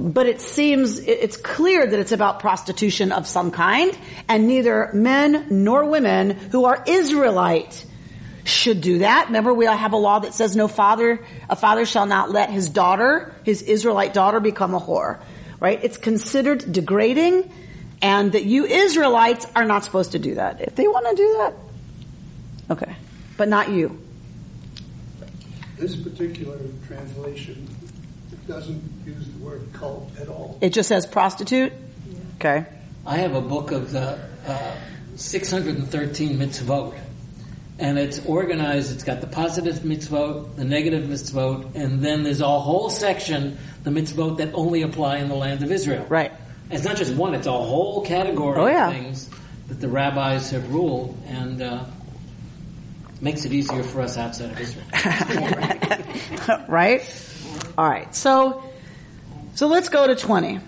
but 0.00 0.26
it 0.26 0.40
seems, 0.40 1.00
it's 1.00 1.36
clear 1.36 1.84
that 1.84 1.98
it's 1.98 2.12
about 2.12 2.40
prostitution 2.40 3.10
of 3.10 3.26
some 3.26 3.50
kind, 3.50 3.96
and 4.28 4.46
neither 4.46 4.90
men 4.94 5.46
nor 5.50 5.84
women 5.84 6.30
who 6.30 6.66
are 6.66 6.82
Israelite 6.86 7.84
should 8.48 8.80
do 8.80 8.98
that. 8.98 9.26
Remember, 9.26 9.52
we 9.52 9.66
have 9.66 9.92
a 9.92 9.96
law 9.96 10.20
that 10.20 10.34
says 10.34 10.56
no 10.56 10.68
father, 10.68 11.24
a 11.48 11.56
father 11.56 11.86
shall 11.86 12.06
not 12.06 12.30
let 12.30 12.50
his 12.50 12.68
daughter, 12.68 13.34
his 13.44 13.62
Israelite 13.62 14.14
daughter, 14.14 14.40
become 14.40 14.74
a 14.74 14.80
whore. 14.80 15.18
Right? 15.60 15.82
It's 15.82 15.96
considered 15.96 16.72
degrading, 16.72 17.52
and 18.00 18.32
that 18.32 18.44
you 18.44 18.64
Israelites 18.64 19.46
are 19.56 19.64
not 19.64 19.84
supposed 19.84 20.12
to 20.12 20.18
do 20.18 20.36
that. 20.36 20.60
If 20.60 20.76
they 20.76 20.86
want 20.86 21.06
to 21.10 21.16
do 21.16 21.34
that, 21.38 21.54
okay, 22.72 22.96
but 23.36 23.48
not 23.48 23.70
you. 23.70 24.00
This 25.76 25.96
particular 25.96 26.58
translation 26.86 27.68
doesn't 28.48 28.82
use 29.04 29.28
the 29.28 29.44
word 29.44 29.68
cult 29.74 30.10
at 30.18 30.28
all. 30.28 30.58
It 30.60 30.72
just 30.72 30.88
says 30.88 31.06
prostitute. 31.06 31.72
Okay. 32.36 32.64
I 33.06 33.16
have 33.18 33.34
a 33.34 33.40
book 33.40 33.70
of 33.70 33.92
the 33.92 34.18
uh, 34.46 34.76
613 35.16 36.38
mitzvot, 36.38 36.98
and 37.78 37.98
it's 37.98 38.18
organized. 38.26 38.92
It's 38.92 39.04
got 39.04 39.20
the 39.20 39.26
positive 39.26 39.76
mitzvot, 39.80 40.56
the 40.56 40.64
negative 40.64 41.04
mitzvot, 41.08 41.74
and 41.74 42.00
then 42.02 42.22
there's 42.24 42.40
a 42.40 42.46
whole 42.60 42.90
section, 42.90 43.56
the 43.84 43.90
mitzvot 43.90 44.38
that 44.38 44.52
only 44.54 44.82
apply 44.82 45.18
in 45.18 45.28
the 45.28 45.34
land 45.36 45.62
of 45.62 45.70
Israel. 45.70 46.04
Right. 46.08 46.32
It's 46.70 46.84
not 46.84 46.96
just 46.96 47.14
one; 47.14 47.34
it's 47.34 47.46
a 47.46 47.52
whole 47.52 48.04
category 48.04 48.58
Oh, 48.58 48.66
yeah. 48.66 48.88
of 48.88 48.94
things 48.94 49.30
that 49.68 49.80
the 49.80 49.88
rabbis 49.88 50.50
have 50.50 50.72
ruled, 50.72 51.16
and 51.26 51.62
uh, 51.62 51.84
makes 53.20 53.44
it 53.44 53.52
easier 53.52 53.82
for 53.82 54.00
us 54.02 54.16
outside 54.18 54.50
of 54.50 54.60
Israel. 54.60 54.84
right? 56.68 57.02
All 57.76 57.88
right. 57.88 58.14
So, 58.14 58.62
so 59.54 59.66
let's 59.66 59.88
go 59.88 60.06
to 60.06 60.14
20. 60.14 60.54
How 60.54 60.62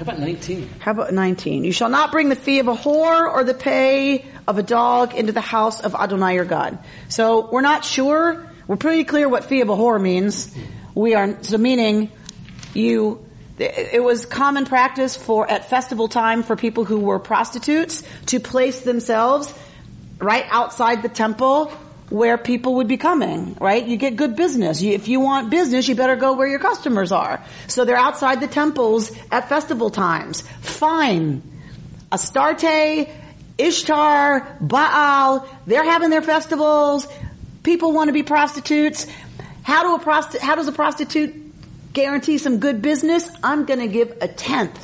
about 0.00 0.18
19? 0.20 0.68
How 0.78 0.90
about 0.92 1.12
19? 1.12 1.64
You 1.64 1.72
shall 1.72 1.88
not 1.88 2.12
bring 2.12 2.28
the 2.28 2.36
fee 2.36 2.60
of 2.60 2.68
a 2.68 2.74
whore 2.74 3.28
or 3.32 3.42
the 3.44 3.54
pay 3.54 4.24
of 4.48 4.56
a 4.58 4.62
dog 4.62 5.14
into 5.14 5.30
the 5.32 5.42
house 5.42 5.80
of 5.80 5.94
Adonai 5.94 6.34
your 6.34 6.46
God. 6.46 6.78
So 7.08 7.48
we're 7.52 7.60
not 7.60 7.84
sure. 7.84 8.46
We're 8.66 8.76
pretty 8.76 9.04
clear 9.04 9.28
what 9.28 9.44
fee 9.44 9.60
of 9.60 9.68
a 9.68 9.76
whore 9.76 10.00
means. 10.00 10.52
We 10.94 11.14
are, 11.14 11.42
so 11.42 11.58
meaning 11.58 12.10
you, 12.72 13.24
it 13.58 14.02
was 14.02 14.24
common 14.24 14.64
practice 14.64 15.14
for, 15.14 15.48
at 15.48 15.68
festival 15.68 16.08
time 16.08 16.42
for 16.42 16.56
people 16.56 16.84
who 16.84 16.98
were 17.00 17.18
prostitutes 17.18 18.02
to 18.26 18.40
place 18.40 18.80
themselves 18.80 19.52
right 20.18 20.46
outside 20.48 21.02
the 21.02 21.08
temple 21.10 21.70
where 22.08 22.38
people 22.38 22.76
would 22.76 22.88
be 22.88 22.96
coming, 22.96 23.54
right? 23.60 23.86
You 23.86 23.98
get 23.98 24.16
good 24.16 24.34
business. 24.34 24.80
If 24.80 25.08
you 25.08 25.20
want 25.20 25.50
business, 25.50 25.86
you 25.88 25.94
better 25.94 26.16
go 26.16 26.32
where 26.32 26.48
your 26.48 26.58
customers 26.58 27.12
are. 27.12 27.44
So 27.66 27.84
they're 27.84 27.98
outside 27.98 28.40
the 28.40 28.46
temples 28.46 29.12
at 29.30 29.50
festival 29.50 29.90
times. 29.90 30.40
Fine. 30.62 31.42
Astarte, 32.10 33.10
Ishtar, 33.58 34.56
Baal, 34.60 35.48
they're 35.66 35.84
having 35.84 36.10
their 36.10 36.22
festivals. 36.22 37.06
People 37.64 37.92
want 37.92 38.08
to 38.08 38.12
be 38.12 38.22
prostitutes. 38.22 39.06
How 39.62 39.82
do 39.82 40.02
a 40.02 40.04
prosti- 40.04 40.38
how 40.38 40.54
does 40.54 40.68
a 40.68 40.72
prostitute 40.72 41.34
guarantee 41.92 42.38
some 42.38 42.58
good 42.58 42.80
business? 42.80 43.28
I'm 43.42 43.66
going 43.66 43.80
to 43.80 43.88
give 43.88 44.16
a 44.20 44.28
tenth 44.28 44.78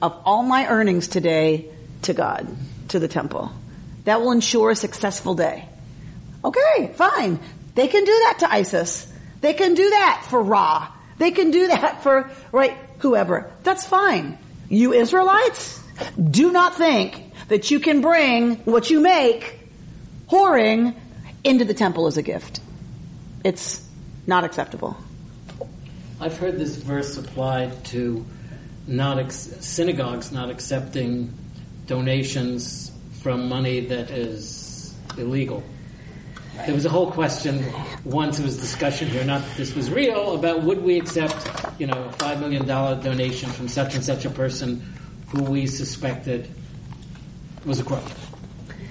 of 0.00 0.18
all 0.24 0.42
my 0.42 0.66
earnings 0.68 1.08
today 1.08 1.70
to 2.02 2.14
God, 2.14 2.48
to 2.88 2.98
the 2.98 3.08
temple. 3.08 3.52
That 4.04 4.20
will 4.20 4.32
ensure 4.32 4.70
a 4.70 4.76
successful 4.76 5.34
day. 5.34 5.68
Okay, 6.44 6.92
fine. 6.94 7.38
They 7.74 7.88
can 7.88 8.04
do 8.04 8.12
that 8.24 8.38
to 8.40 8.50
Isis. 8.50 9.12
They 9.40 9.52
can 9.52 9.74
do 9.74 9.90
that 9.90 10.26
for 10.30 10.42
Ra. 10.42 10.88
They 11.18 11.30
can 11.30 11.50
do 11.50 11.66
that 11.68 12.02
for, 12.02 12.30
right, 12.52 12.76
whoever. 13.00 13.50
That's 13.62 13.86
fine. 13.86 14.38
You 14.68 14.92
Israelites, 14.92 15.80
do 16.30 16.52
not 16.52 16.76
think 16.76 17.27
that 17.48 17.70
you 17.70 17.80
can 17.80 18.00
bring 18.00 18.56
what 18.58 18.90
you 18.90 19.00
make, 19.00 19.58
whoring, 20.30 20.94
into 21.44 21.64
the 21.64 21.74
temple 21.74 22.06
as 22.06 22.16
a 22.16 22.22
gift. 22.22 22.60
It's 23.44 23.84
not 24.26 24.44
acceptable. 24.44 24.96
I've 26.20 26.36
heard 26.36 26.58
this 26.58 26.76
verse 26.76 27.16
applied 27.16 27.84
to 27.86 28.24
not 28.86 29.18
ex- 29.18 29.54
synagogues 29.60 30.32
not 30.32 30.50
accepting 30.50 31.32
donations 31.86 32.90
from 33.22 33.48
money 33.48 33.80
that 33.80 34.10
is 34.10 34.94
illegal. 35.16 35.62
There 36.66 36.74
was 36.74 36.84
a 36.84 36.90
whole 36.90 37.10
question 37.10 37.64
once 38.04 38.38
there 38.38 38.46
was 38.46 38.58
discussion 38.58 39.08
here, 39.08 39.22
not 39.24 39.42
that 39.42 39.56
this 39.56 39.74
was 39.74 39.90
real, 39.90 40.34
about 40.34 40.62
would 40.62 40.82
we 40.82 40.98
accept, 40.98 41.46
you 41.78 41.86
know, 41.86 42.04
a 42.04 42.12
five 42.12 42.40
million 42.40 42.66
dollar 42.66 43.00
donation 43.00 43.48
from 43.50 43.68
such 43.68 43.94
and 43.94 44.04
such 44.04 44.24
a 44.24 44.30
person 44.30 44.82
who 45.28 45.44
we 45.44 45.66
suspected 45.66 46.48
was 47.66 47.80
a 47.80 47.84
crook. 47.84 48.02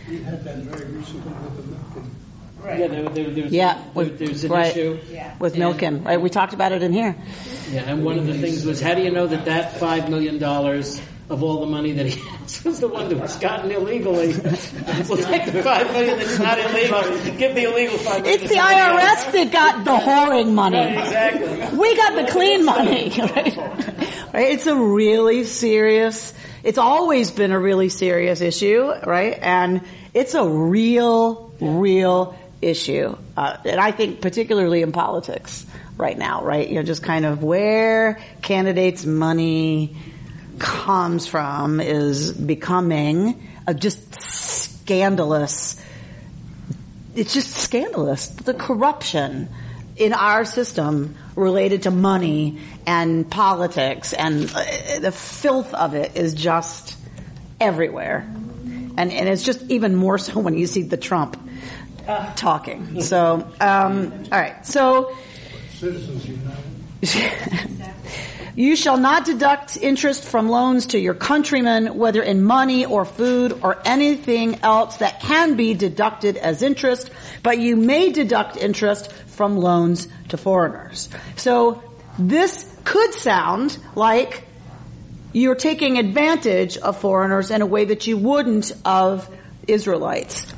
We 0.09 0.19
had 0.21 0.43
that 0.43 0.57
very 0.57 0.91
recently 0.91 1.31
with 1.33 1.57
the 1.57 1.75
Milken. 1.75 2.79
Yeah, 2.79 2.87
there, 2.87 3.09
there, 3.09 3.29
there's, 3.29 3.51
Yeah, 3.51 3.73
there, 3.75 3.83
with- 3.93 4.19
there's 4.19 4.43
an 4.43 4.51
right. 4.51 4.67
issue. 4.75 4.99
With 5.39 5.55
Milken, 5.55 6.03
right? 6.05 6.19
We 6.19 6.29
talked 6.29 6.53
about 6.53 6.71
it 6.71 6.81
in 6.83 6.91
here. 6.93 7.15
Yeah, 7.71 7.81
and 7.89 8.03
one 8.03 8.17
of 8.17 8.25
the 8.25 8.33
things 8.37 8.65
was, 8.65 8.79
how 8.81 8.93
do 8.93 9.01
you 9.03 9.11
know 9.11 9.27
that 9.27 9.45
that 9.45 9.77
five 9.77 10.09
million 10.09 10.37
dollars 10.37 10.99
of 11.29 11.43
all 11.43 11.59
the 11.59 11.65
money 11.65 11.91
that 11.91 12.05
he 12.05 12.19
has 12.29 12.63
was 12.65 12.79
the 12.79 12.87
one 12.87 13.09
that 13.09 13.17
was 13.19 13.35
gotten 13.37 13.69
illegally? 13.69 14.27
we'll 15.07 15.17
take 15.23 15.51
the 15.51 15.61
five 15.63 15.91
million 15.91 16.17
that's 16.17 16.39
not 16.39 16.57
illegal, 16.57 17.01
give 17.37 17.53
the 17.55 17.63
illegal 17.63 17.97
five 17.99 18.21
million. 18.23 18.41
It's 18.41 18.49
the 18.49 18.55
somebody 18.55 18.75
else. 18.79 19.25
IRS 19.25 19.31
that 19.33 19.51
got 19.51 19.85
the 19.85 19.97
whoring 19.97 20.53
money. 20.53 20.77
Right, 20.77 20.97
exactly. 20.97 21.77
We 21.77 21.95
got 21.97 22.15
the 22.25 22.31
clean 22.31 22.65
money. 22.65 23.11
Right? 23.17 23.57
Right? 24.33 24.51
It's 24.51 24.65
a 24.67 24.75
really 24.75 25.43
serious, 25.43 26.33
it's 26.63 26.77
always 26.77 27.31
been 27.31 27.51
a 27.51 27.59
really 27.59 27.89
serious 27.89 28.41
issue, 28.41 28.91
right? 29.05 29.37
And 29.39 29.81
it's 30.13 30.33
a 30.33 30.47
real, 30.47 31.53
real 31.59 32.37
issue. 32.61 33.15
Uh, 33.35 33.57
and 33.65 33.79
I 33.79 33.91
think 33.91 34.21
particularly 34.21 34.81
in 34.81 34.91
politics 34.91 35.65
right 35.97 36.17
now, 36.17 36.43
right? 36.43 36.67
You 36.67 36.75
know, 36.75 36.83
just 36.83 37.03
kind 37.03 37.25
of 37.25 37.43
where 37.43 38.19
candidates' 38.41 39.05
money 39.05 39.95
comes 40.59 41.27
from 41.27 41.79
is 41.79 42.31
becoming 42.33 43.47
a 43.67 43.73
just 43.73 44.15
scandalous 44.19 45.79
it's 47.17 47.33
just 47.33 47.49
scandalous. 47.49 48.27
The 48.27 48.53
corruption 48.53 49.49
in 49.95 50.13
our 50.13 50.45
system 50.45 51.15
related 51.37 51.83
to 51.83 51.91
money 51.91 52.59
and 52.85 53.29
politics 53.29 54.11
and 54.11 54.51
uh, 54.53 54.99
the 54.99 55.11
filth 55.11 55.73
of 55.73 55.93
it 55.93 56.17
is 56.17 56.33
just 56.33 56.97
everywhere. 57.61 58.27
And, 58.97 59.13
and 59.13 59.29
it's 59.29 59.43
just 59.43 59.61
even 59.69 59.95
more 59.95 60.17
so 60.17 60.39
when 60.39 60.55
you 60.55 60.65
see 60.65 60.81
the 60.81 60.97
Trump 60.97 61.39
talking. 62.35 63.01
So, 63.01 63.47
um, 63.59 64.11
all 64.31 64.39
right. 64.39 64.65
So, 64.65 65.15
Citizens 65.69 66.27
United. 66.27 67.93
You 68.57 68.75
shall 68.75 68.97
not 68.97 69.23
deduct 69.23 69.77
interest 69.77 70.23
from 70.23 70.49
loans 70.49 70.87
to 70.87 70.99
your 70.99 71.13
countrymen, 71.13 71.95
whether 71.95 72.23
in 72.23 72.41
money 72.41 72.87
or 72.87 73.05
food 73.05 73.59
or 73.61 73.77
anything 73.85 74.63
else 74.63 74.97
that 74.97 75.19
can 75.19 75.55
be 75.55 75.75
deducted 75.75 76.37
as 76.37 76.63
interest, 76.63 77.11
but 77.43 77.59
you 77.59 77.75
may 77.75 78.11
deduct 78.11 78.57
interest 78.57 79.11
from 79.13 79.57
loans 79.57 80.07
to 80.29 80.37
foreigners. 80.37 81.09
So 81.35 81.83
this 82.17 82.73
could 82.83 83.13
sound 83.13 83.77
like 83.95 84.43
you're 85.33 85.55
taking 85.55 85.97
advantage 85.97 86.77
of 86.77 86.99
foreigners 86.99 87.51
in 87.51 87.61
a 87.61 87.65
way 87.65 87.85
that 87.85 88.07
you 88.07 88.17
wouldn't 88.17 88.71
of 88.85 89.29
Israelites. 89.67 90.51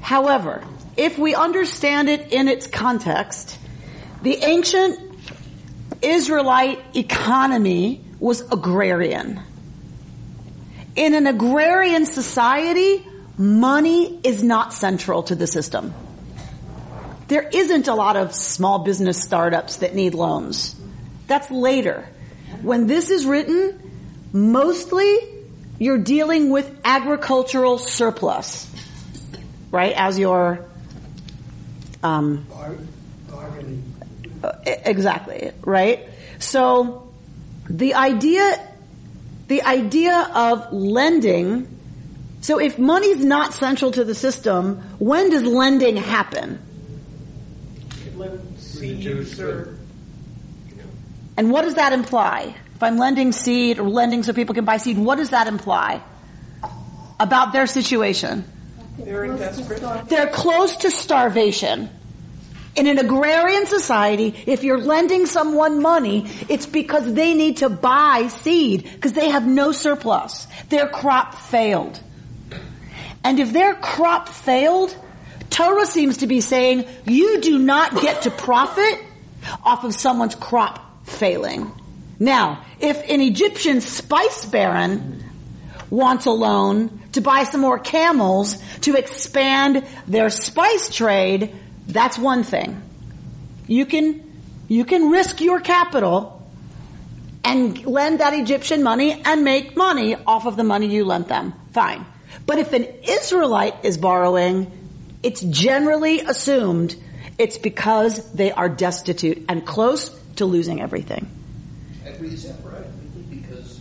However, 0.00 0.64
if 0.96 1.18
we 1.18 1.34
understand 1.34 2.08
it 2.08 2.32
in 2.32 2.48
its 2.48 2.66
context, 2.66 3.58
the 4.22 4.36
ancient 4.36 4.98
Israelite 6.02 6.78
economy 6.96 8.04
was 8.18 8.40
agrarian. 8.52 9.40
In 10.96 11.14
an 11.14 11.26
agrarian 11.26 12.06
society, 12.06 13.06
money 13.36 14.20
is 14.24 14.42
not 14.42 14.72
central 14.72 15.22
to 15.24 15.34
the 15.34 15.46
system. 15.46 15.94
There 17.30 17.48
isn't 17.48 17.86
a 17.86 17.94
lot 17.94 18.16
of 18.16 18.34
small 18.34 18.80
business 18.80 19.22
startups 19.22 19.76
that 19.76 19.94
need 19.94 20.14
loans. 20.14 20.74
That's 21.28 21.48
later. 21.48 22.08
When 22.60 22.88
this 22.88 23.08
is 23.08 23.24
written, 23.24 23.78
mostly 24.32 25.16
you're 25.78 25.98
dealing 25.98 26.50
with 26.50 26.68
agricultural 26.84 27.78
surplus, 27.78 28.68
right? 29.70 29.92
As 29.96 30.18
your, 30.18 30.66
um, 32.02 32.48
exactly, 34.66 35.52
right? 35.60 36.08
So 36.40 37.12
the 37.68 37.94
idea, 37.94 38.58
the 39.46 39.62
idea 39.62 40.16
of 40.34 40.72
lending, 40.72 41.68
so 42.40 42.58
if 42.58 42.76
money's 42.76 43.24
not 43.24 43.54
central 43.54 43.92
to 43.92 44.02
the 44.02 44.16
system, 44.16 44.82
when 44.98 45.30
does 45.30 45.44
lending 45.44 45.96
happen? 45.96 46.66
Seeds 48.56 49.40
or 49.40 49.78
And 51.36 51.50
what 51.50 51.62
does 51.62 51.74
that 51.74 51.92
imply? 51.92 52.54
If 52.74 52.82
I'm 52.82 52.96
lending 52.96 53.32
seed 53.32 53.78
or 53.78 53.88
lending 53.88 54.22
so 54.22 54.32
people 54.32 54.54
can 54.54 54.64
buy 54.64 54.78
seed, 54.78 54.96
what 54.98 55.16
does 55.16 55.30
that 55.30 55.46
imply 55.46 56.02
about 57.18 57.52
their 57.52 57.66
situation? 57.66 58.44
they're 59.04 59.24
in 59.24 59.36
desperate. 59.36 60.08
They're 60.08 60.28
close 60.28 60.76
to 60.78 60.90
starvation. 60.90 61.90
In 62.76 62.86
an 62.86 62.98
agrarian 62.98 63.66
society, 63.66 64.34
if 64.46 64.62
you're 64.62 64.78
lending 64.78 65.26
someone 65.26 65.82
money, 65.82 66.30
it's 66.48 66.66
because 66.66 67.12
they 67.14 67.34
need 67.34 67.58
to 67.58 67.68
buy 67.68 68.28
seed 68.28 68.84
because 68.84 69.12
they 69.12 69.30
have 69.30 69.46
no 69.46 69.72
surplus. 69.72 70.46
Their 70.68 70.86
crop 70.88 71.34
failed. 71.34 72.00
And 73.24 73.40
if 73.40 73.52
their 73.52 73.74
crop 73.74 74.28
failed, 74.28 74.96
Torah 75.60 75.84
seems 75.84 76.16
to 76.18 76.26
be 76.26 76.40
saying 76.40 76.86
you 77.04 77.42
do 77.42 77.58
not 77.58 78.00
get 78.00 78.22
to 78.22 78.30
profit 78.30 78.98
off 79.62 79.84
of 79.84 79.94
someone's 79.94 80.34
crop 80.34 81.06
failing. 81.06 81.70
Now, 82.18 82.64
if 82.80 82.96
an 83.10 83.20
Egyptian 83.20 83.82
spice 83.82 84.46
baron 84.46 85.22
wants 85.90 86.24
a 86.24 86.30
loan 86.30 87.02
to 87.12 87.20
buy 87.20 87.44
some 87.44 87.60
more 87.60 87.78
camels 87.78 88.56
to 88.82 88.94
expand 88.94 89.84
their 90.06 90.30
spice 90.30 90.88
trade, 90.94 91.54
that's 91.86 92.18
one 92.18 92.42
thing. 92.42 92.80
You 93.66 93.84
can, 93.84 94.40
you 94.66 94.86
can 94.86 95.10
risk 95.10 95.42
your 95.42 95.60
capital 95.60 96.40
and 97.44 97.84
lend 97.84 98.20
that 98.20 98.32
Egyptian 98.32 98.82
money 98.82 99.20
and 99.26 99.44
make 99.44 99.76
money 99.76 100.16
off 100.26 100.46
of 100.46 100.56
the 100.56 100.64
money 100.64 100.86
you 100.86 101.04
lent 101.04 101.28
them. 101.28 101.52
Fine. 101.72 102.06
But 102.46 102.58
if 102.58 102.72
an 102.72 102.84
Israelite 103.06 103.84
is 103.84 103.98
borrowing, 103.98 104.79
it's 105.22 105.40
generally 105.42 106.20
assumed 106.20 106.96
it's 107.38 107.58
because 107.58 108.32
they 108.32 108.52
are 108.52 108.68
destitute 108.68 109.44
and 109.48 109.64
close 109.66 110.10
to 110.36 110.44
losing 110.44 110.80
everything. 110.80 111.28
Right? 112.04 112.20
Because 113.30 113.80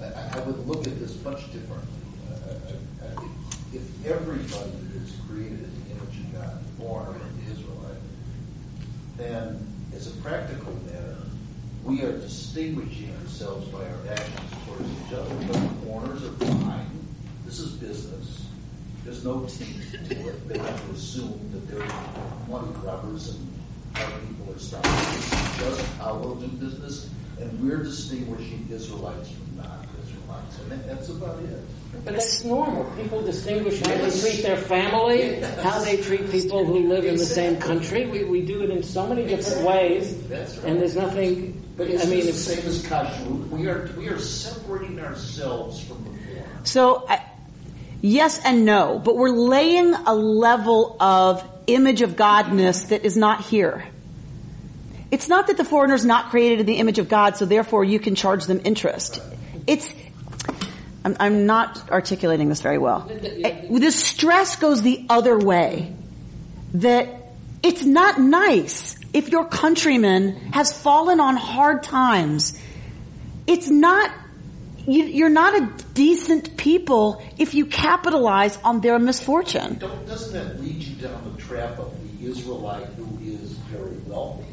I, 0.00 0.40
would 0.40 0.66
look 0.66 0.86
at 0.86 0.98
this 0.98 1.22
much 1.22 1.52
differently. 1.52 1.88
Uh, 2.30 3.22
If 3.72 4.06
everybody 4.06 4.70
that 4.70 5.02
is 5.02 5.12
created 5.28 5.60
in 5.60 5.84
the 5.84 5.90
image 5.90 6.16
of 6.18 6.32
God, 6.32 6.78
born 6.78 7.06
an 7.06 7.52
Israelite, 7.52 8.00
then 9.16 9.66
as 9.94 10.06
a 10.06 10.16
practical 10.22 10.72
matter, 10.86 11.16
we 11.84 12.02
are 12.02 12.12
distinguishing 12.12 13.14
ourselves 13.22 13.68
by 13.68 13.80
our 13.80 14.12
actions 14.12 14.50
towards 14.66 14.88
each 14.90 15.12
other. 15.12 15.34
But 15.46 15.52
the 15.52 15.86
foreigners 15.86 16.24
are 16.24 16.32
fine. 16.46 16.90
This 17.44 17.58
is 17.58 17.72
business. 17.72 18.46
There's 19.04 19.24
no 19.24 19.46
team 19.46 19.80
to 20.08 20.28
it. 20.28 20.48
They 20.48 20.58
have 20.58 20.86
to 20.86 20.92
assume 20.92 21.40
that 21.52 21.68
they're 21.68 21.86
money 22.48 22.72
grubbers 22.80 23.30
and 23.30 23.48
other 23.96 24.16
people 24.28 24.54
are 24.54 24.58
starving. 24.58 24.90
This 25.14 25.32
is 25.32 25.58
just 25.58 25.92
how 25.98 26.16
we'll 26.16 26.36
do 26.36 26.46
business, 26.48 27.08
and 27.40 27.60
we're 27.60 27.82
distinguishing 27.82 28.68
Israelites 28.70 29.30
from 29.30 29.56
non-Israelites, 29.56 30.58
and 30.62 30.70
that- 30.72 30.86
that's 30.86 31.08
about 31.08 31.38
it. 31.42 31.58
But 32.04 32.14
that's 32.14 32.44
normal. 32.44 32.84
People 32.96 33.20
distinguish 33.22 33.80
how 33.80 33.88
they 33.96 34.10
treat 34.20 34.42
their 34.42 34.56
family, 34.56 35.40
how 35.62 35.80
they 35.82 35.96
treat 35.96 36.30
people 36.30 36.64
who 36.64 36.88
live 36.88 37.04
in 37.04 37.16
the 37.16 37.24
same 37.26 37.56
country. 37.56 38.06
We, 38.06 38.24
we 38.24 38.42
do 38.42 38.62
it 38.62 38.70
in 38.70 38.82
so 38.82 39.06
many 39.08 39.26
different 39.26 39.66
ways, 39.66 40.16
That's 40.28 40.56
right. 40.58 40.66
and 40.66 40.80
there's 40.80 40.94
nothing. 40.96 41.60
But 41.76 41.88
I 41.88 42.04
mean, 42.04 42.20
the 42.24 42.28
if, 42.28 42.34
same 42.36 42.64
as 42.66 42.82
kashrut. 42.84 43.48
We 43.48 43.66
are 43.66 43.90
we 43.98 44.08
are 44.08 44.18
separating 44.18 45.00
ourselves 45.00 45.80
from 45.82 46.04
the 46.04 46.10
foreign. 46.10 46.64
So, 46.64 47.04
I, 47.08 47.20
yes 48.00 48.40
and 48.44 48.64
no, 48.64 49.00
but 49.02 49.16
we're 49.16 49.30
laying 49.30 49.94
a 49.94 50.14
level 50.14 50.96
of 51.00 51.44
image 51.66 52.02
of 52.02 52.16
godness 52.16 52.88
that 52.88 53.04
is 53.04 53.16
not 53.16 53.42
here. 53.42 53.84
It's 55.10 55.28
not 55.28 55.48
that 55.48 55.56
the 55.56 55.64
foreigner's 55.64 56.04
not 56.04 56.30
created 56.30 56.60
in 56.60 56.66
the 56.66 56.76
image 56.76 56.98
of 56.98 57.08
God, 57.08 57.36
so 57.36 57.44
therefore 57.44 57.84
you 57.84 57.98
can 57.98 58.14
charge 58.14 58.46
them 58.46 58.60
interest. 58.64 59.20
It's, 59.66 59.92
I'm, 61.04 61.16
I'm 61.18 61.46
not 61.46 61.90
articulating 61.90 62.48
this 62.48 62.62
very 62.62 62.78
well. 62.78 63.10
Eh, 63.10 63.66
the 63.68 63.90
stress 63.90 64.56
goes 64.56 64.82
the 64.82 65.06
other 65.08 65.38
way. 65.38 65.94
That 66.74 67.08
it's 67.62 67.84
not 67.84 68.20
nice 68.20 68.96
if 69.12 69.28
your 69.28 69.44
countryman 69.44 70.36
has 70.52 70.72
fallen 70.72 71.18
on 71.18 71.36
hard 71.36 71.82
times. 71.82 72.58
It's 73.48 73.68
not, 73.68 74.12
you, 74.92 75.04
you're 75.04 75.28
not 75.28 75.54
a 75.54 75.84
decent 75.94 76.56
people 76.56 77.22
if 77.38 77.54
you 77.54 77.66
capitalize 77.66 78.58
on 78.64 78.80
their 78.80 78.98
misfortune. 78.98 79.78
Don't, 79.78 80.06
doesn't 80.06 80.32
that 80.32 80.60
lead 80.60 80.82
you 80.82 80.96
down 80.96 81.32
the 81.34 81.42
trap 81.42 81.78
of 81.78 81.92
the 82.02 82.26
Israelite 82.26 82.86
who 82.96 83.18
is 83.22 83.52
very 83.70 83.96
wealthy? 84.06 84.44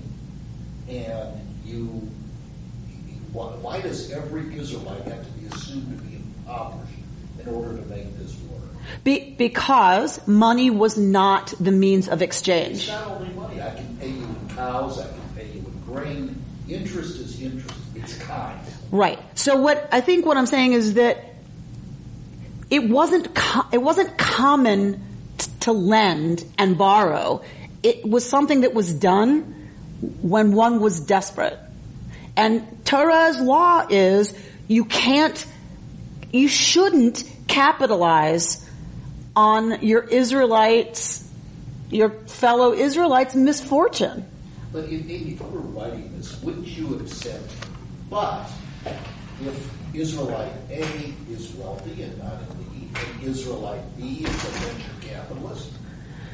And 0.89 1.39
you, 1.65 2.09
why, 3.33 3.47
why 3.61 3.81
does 3.81 4.11
every 4.11 4.57
Israelite 4.57 5.03
have 5.03 5.25
to 5.25 5.31
be 5.31 5.47
assumed 5.47 5.97
to 5.97 6.03
be 6.03 6.15
impoverished 6.15 6.93
in 7.41 7.49
order 7.49 7.77
to 7.77 7.85
make 7.87 8.17
this 8.17 8.35
work? 8.49 8.61
Be, 9.03 9.35
because 9.37 10.25
money 10.27 10.69
was 10.69 10.97
not 10.97 11.53
the 11.59 11.71
means 11.71 12.07
of 12.07 12.21
exchange. 12.21 12.77
It's 12.77 12.87
not 12.87 13.07
only 13.07 13.29
money. 13.33 13.61
I 13.61 13.71
can 13.71 13.97
pay 13.97 14.09
you 14.09 14.23
in 14.23 14.55
cows. 14.55 14.99
I 14.99 15.07
can 15.07 15.21
pay 15.35 15.47
you 15.47 15.59
in 15.59 15.81
grain. 15.85 16.43
Interest 16.69 17.17
is 17.17 17.41
interest. 17.41 17.75
It's 17.95 18.17
kind. 18.19 18.59
Right. 18.91 19.19
So 19.35 19.57
what 19.57 19.89
I 19.91 20.01
think 20.01 20.25
what 20.25 20.37
I'm 20.37 20.45
saying 20.45 20.73
is 20.73 20.95
that 20.95 21.23
it 22.69 22.89
wasn't 22.89 23.33
co- 23.35 23.67
it 23.71 23.79
wasn't 23.79 24.17
common 24.17 25.03
t- 25.37 25.51
to 25.61 25.71
lend 25.71 26.43
and 26.57 26.77
borrow. 26.77 27.43
It 27.83 28.05
was 28.05 28.27
something 28.27 28.61
that 28.61 28.73
was 28.73 28.93
done 28.93 29.69
when 30.21 30.53
one 30.53 30.79
was 30.79 30.99
desperate. 30.99 31.57
And 32.35 32.85
Torah's 32.85 33.39
law 33.39 33.85
is 33.89 34.37
you 34.67 34.85
can't, 34.85 35.45
you 36.31 36.47
shouldn't 36.47 37.23
capitalize 37.47 38.63
on 39.35 39.81
your 39.81 40.03
Israelites, 40.03 41.27
your 41.89 42.09
fellow 42.09 42.73
Israelites' 42.73 43.35
misfortune. 43.35 44.25
But 44.71 44.85
if 44.85 45.09
you 45.09 45.37
were 45.37 45.59
writing 45.59 46.15
this, 46.17 46.41
wouldn't 46.43 46.67
you 46.67 46.97
have 46.97 47.09
said, 47.09 47.41
but 48.09 48.49
if 48.85 49.69
Israelite 49.93 50.51
A 50.69 50.83
is 51.31 51.53
wealthy 51.55 52.03
and 52.03 52.17
not 52.17 52.33
in 52.41 52.79
need, 52.79 52.89
and 52.97 53.23
Israelite 53.23 53.97
B 53.97 54.25
is 54.25 54.29
a 54.29 54.47
venture 54.49 54.91
capitalist, 55.13 55.69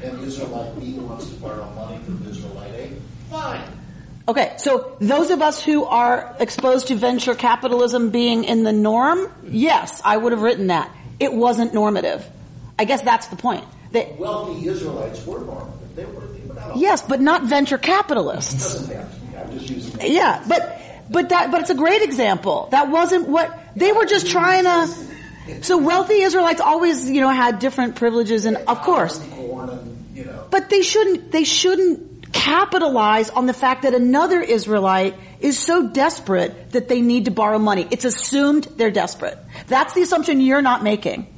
and 0.03 0.19
Israelite 0.23 0.79
B 0.79 0.93
wants 0.99 1.29
to 1.29 1.35
borrow 1.35 1.69
money 1.71 1.97
from 2.03 2.25
Israelite 2.29 2.71
A, 2.73 2.89
fine. 3.29 3.61
Okay, 4.27 4.53
so 4.57 4.95
those 5.01 5.31
of 5.31 5.41
us 5.41 5.61
who 5.61 5.83
are 5.83 6.33
exposed 6.39 6.87
to 6.87 6.95
venture 6.95 7.35
capitalism 7.35 8.09
being 8.09 8.45
in 8.45 8.63
the 8.63 8.71
norm, 8.71 9.29
yes, 9.45 10.01
I 10.05 10.15
would 10.15 10.31
have 10.31 10.41
written 10.41 10.67
that. 10.67 10.89
It 11.19 11.33
wasn't 11.33 11.73
normative. 11.73 12.25
I 12.79 12.85
guess 12.85 13.01
that's 13.01 13.27
the 13.27 13.35
point. 13.35 13.65
That, 13.91 14.17
Wealthy 14.17 14.67
Israelites 14.67 15.25
were 15.25 15.39
normal. 15.39 15.77
They 15.95 16.05
were, 16.05 16.21
they 16.21 16.47
were 16.47 16.71
yes, 16.77 17.01
but 17.01 17.19
not 17.21 17.43
venture 17.43 17.75
It 17.75 17.81
capitalists. 17.81 18.53
doesn't 18.73 18.95
have 18.95 19.13
to 19.13 19.19
be. 19.25 19.37
I'm 19.37 19.51
just 19.59 19.69
using 19.69 19.93
that. 19.97 20.09
Yeah, 20.09 20.43
but 20.47 20.81
but 21.13 21.29
that 21.29 21.51
but 21.51 21.61
it's 21.61 21.69
a 21.69 21.75
great 21.75 22.01
example. 22.01 22.67
That 22.71 22.89
wasn't 22.89 23.29
what 23.29 23.57
they 23.75 23.91
were 23.93 24.05
just 24.05 24.27
trying 24.27 24.63
to. 24.63 24.87
So 25.61 25.77
wealthy 25.77 26.21
Israelites 26.21 26.61
always, 26.61 27.09
you 27.09 27.21
know, 27.21 27.29
had 27.29 27.59
different 27.59 27.95
privileges, 27.95 28.45
and 28.45 28.57
of 28.57 28.81
course, 28.81 29.19
but 30.49 30.69
they 30.69 30.81
shouldn't 30.81 31.31
they 31.31 31.43
shouldn't 31.43 32.33
capitalize 32.33 33.29
on 33.29 33.45
the 33.45 33.53
fact 33.53 33.83
that 33.83 33.93
another 33.93 34.41
Israelite 34.41 35.15
is 35.39 35.57
so 35.57 35.89
desperate 35.89 36.71
that 36.71 36.87
they 36.87 37.01
need 37.01 37.25
to 37.25 37.31
borrow 37.31 37.59
money. 37.59 37.87
It's 37.91 38.05
assumed 38.05 38.67
they're 38.75 38.91
desperate. 38.91 39.37
That's 39.67 39.93
the 39.93 40.01
assumption 40.01 40.41
you're 40.41 40.61
not 40.61 40.83
making. 40.83 41.32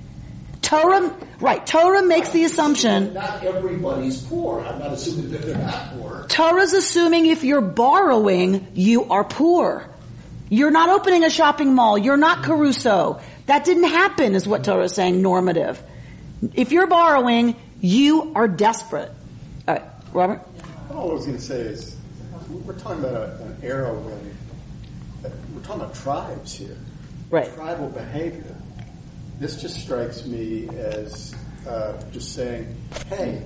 Torah, 0.66 1.16
right? 1.40 1.66
Torah 1.66 2.02
makes 2.04 2.32
the 2.32 2.44
assumption. 2.44 3.14
Not 3.14 3.44
everybody's 3.44 4.22
poor. 4.24 4.62
I'm 4.62 4.80
not 4.80 4.94
assuming 4.94 5.32
that 5.32 5.42
they're 5.44 5.58
not 5.58 5.94
poor. 5.94 6.26
Torah's 6.28 6.74
assuming 6.74 7.28
if 7.28 7.44
you're 7.44 7.62
borrowing, 7.62 8.68
you 8.74 9.06
are 9.06 9.24
poor. 9.24 9.88
You're 10.50 10.72
not 10.72 10.90
opening 10.90 11.24
a 11.24 11.30
shopping 11.30 11.76
mall. 11.76 11.98
You're 11.98 12.18
not 12.18 12.44
Caruso. 12.44 13.22
That 13.46 13.64
didn't 13.66 13.84
happen 13.90 14.34
is 14.34 14.48
what 14.48 14.64
Torah 14.64 14.86
is 14.86 14.94
saying, 14.94 15.22
normative. 15.22 15.82
If 16.56 16.72
you're 16.72 16.88
borrowing, 16.88 17.56
you 17.80 18.34
are 18.36 18.48
desperate. 18.48 19.12
All 19.68 19.76
right, 19.76 19.84
Robert? 20.14 20.42
All 20.92 21.12
I 21.12 21.14
was 21.14 21.26
going 21.26 21.38
to 21.38 21.44
say 21.44 21.60
is, 21.62 21.96
we're 22.50 22.78
talking 22.80 23.04
about 23.04 23.14
a, 23.16 23.44
an 23.44 23.58
era 23.62 23.94
when 23.94 24.38
uh, 25.32 25.36
we're 25.54 25.62
talking 25.62 25.82
about 25.82 25.94
tribes 25.96 26.54
here, 26.54 26.78
Right. 27.30 27.54
tribal 27.54 27.90
behavior. 27.90 28.55
This 29.40 29.62
just 29.62 29.80
strikes 29.82 30.26
me 30.26 30.70
as 30.78 31.36
uh, 31.68 32.02
just 32.12 32.34
saying, 32.34 32.76
"Hey, 33.10 33.44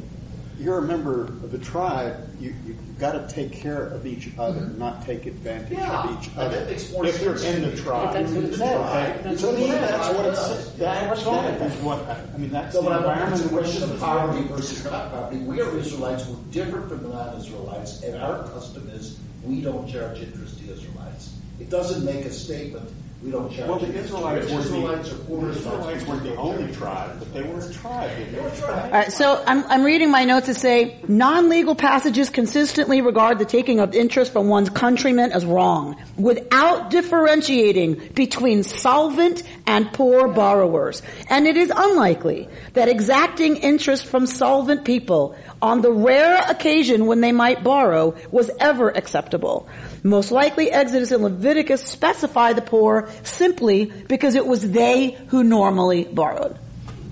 you're 0.60 0.80
a 0.80 0.82
member 0.84 1.24
of 1.26 1.52
the 1.52 1.58
tribe. 1.58 2.28
You, 2.40 2.54
you've 2.66 3.00
got 3.00 3.14
to 3.14 3.34
take 3.34 3.52
care 3.52 3.88
of 3.88 4.06
each 4.06 4.30
other, 4.38 4.68
not 4.78 5.06
take 5.06 5.26
advantage 5.26 5.78
Yeah, 5.78 6.04
of 6.04 6.22
each 6.22 6.30
other. 6.38 6.60
that 6.60 6.70
makes 6.70 6.92
more 6.92 7.06
if 7.06 7.22
you're 7.22 7.36
in 7.44 7.62
the 7.64 7.76
tribe, 7.78 8.14
That's 8.14 8.32
what 8.32 8.44
it 8.44 8.54
says. 8.56 8.62
Okay, 8.62 9.20
That's 9.24 9.42
to 9.42 9.48
what 9.48 9.56
me, 9.58 9.64
it 9.66 9.72
says. 9.72 9.90
that's 9.90 10.16
what 10.18 10.26
it 10.26 10.36
says. 10.36 10.76
That's 10.78 10.78
That's 10.78 11.26
what 11.26 11.42
that 11.42 11.62
it 11.62 11.66
is 11.74 11.82
what 11.82 12.00
I, 12.08 12.38
mean. 12.38 12.50
That's 12.52 12.74
So 12.76 12.82
the 12.82 12.98
environment 12.98 13.42
it's 13.42 13.46
a 13.46 13.50
question 13.56 13.84
of 13.92 14.00
poverty 14.00 14.48
versus 14.48 14.84
not 14.86 15.12
poverty, 15.12 15.38
we 15.40 15.62
are 15.62 15.78
Israelites. 15.78 16.28
We're 16.28 16.52
different 16.52 16.90
from 16.90 17.04
the 17.04 17.10
non-Israelites, 17.10 18.04
and 18.04 18.22
our 18.22 18.44
custom 18.50 18.90
is 18.90 19.18
we 19.44 19.62
don't 19.62 19.88
charge 19.88 20.20
interest 20.20 20.60
to 20.60 20.72
Israelites. 20.74 21.34
It 21.60 21.70
doesn't 21.70 22.04
make 22.06 22.26
a 22.26 22.32
statement. 22.32 22.90
We 23.22 23.32
don't 23.32 23.52
charge. 23.52 23.68
Well, 23.68 23.80
the 23.80 23.88
interest. 23.88 24.06
Israelites 24.06 24.46
Rich 24.46 24.54
weren't 24.54 24.66
Israelites 24.66 25.10
the, 25.10 25.16
the 25.16 25.50
Israelites 25.50 26.06
weren't 26.06 26.24
the 26.24 26.36
only 26.36 26.74
tribe, 26.74 27.20
but 27.20 27.34
they 27.34 27.44
were 27.44 27.60
a 27.60 27.74
tribe. 27.74 28.12
They 28.32 28.40
were 28.40 28.48
a 28.48 28.56
tribe. 28.56 28.86
All 28.86 28.92
right, 28.92 29.12
so 29.12 29.44
I'm, 29.46 29.66
I'm 29.66 29.84
reading 29.84 30.10
my 30.10 30.24
notes 30.24 30.48
that 30.48 30.56
say 30.56 30.98
non-legal 31.06 31.76
passages 31.76 32.30
consistently 32.30 33.02
regard 33.02 33.38
the 33.38 33.46
taking 33.46 33.82
of 33.82 33.94
interest 33.94 34.32
from 34.32 34.48
one's 34.48 34.70
countrymen 34.70 35.34
as 35.34 35.46
wrong, 35.46 36.02
without 36.16 36.92
differentiating 36.92 37.96
between 38.14 38.64
solvent 38.64 39.44
and 39.70 39.94
poor 39.94 40.28
borrowers. 40.28 41.04
And 41.30 41.46
it 41.46 41.56
is 41.56 41.72
unlikely 41.74 42.50
that 42.74 42.90
exacting 42.90 43.56
interest 43.56 44.08
from 44.08 44.26
solvent 44.26 44.84
people 44.84 45.36
on 45.62 45.82
the 45.82 45.92
rare 45.92 46.44
occasion 46.50 47.06
when 47.06 47.22
they 47.22 47.32
might 47.32 47.64
borrow 47.64 48.16
was 48.32 48.50
ever 48.60 48.90
acceptable. 48.90 49.70
Most 50.02 50.32
likely 50.32 50.72
Exodus 50.72 51.12
and 51.12 51.22
Leviticus 51.22 51.84
specify 51.84 52.54
the 52.54 52.64
poor 52.64 53.10
simply 53.22 53.86
because 53.86 54.34
it 54.34 54.48
was 54.48 54.72
they 54.72 55.12
who 55.28 55.44
normally 55.44 56.04
borrowed. 56.04 56.58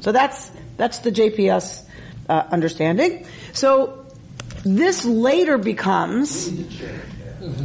So 0.02 0.12
that's, 0.12 0.50
that's 0.78 0.98
the 1.00 1.12
JPS 1.12 1.84
uh, 2.28 2.44
understanding. 2.50 3.28
So 3.54 4.04
this 4.66 5.06
later 5.06 5.60
becomes 5.60 6.52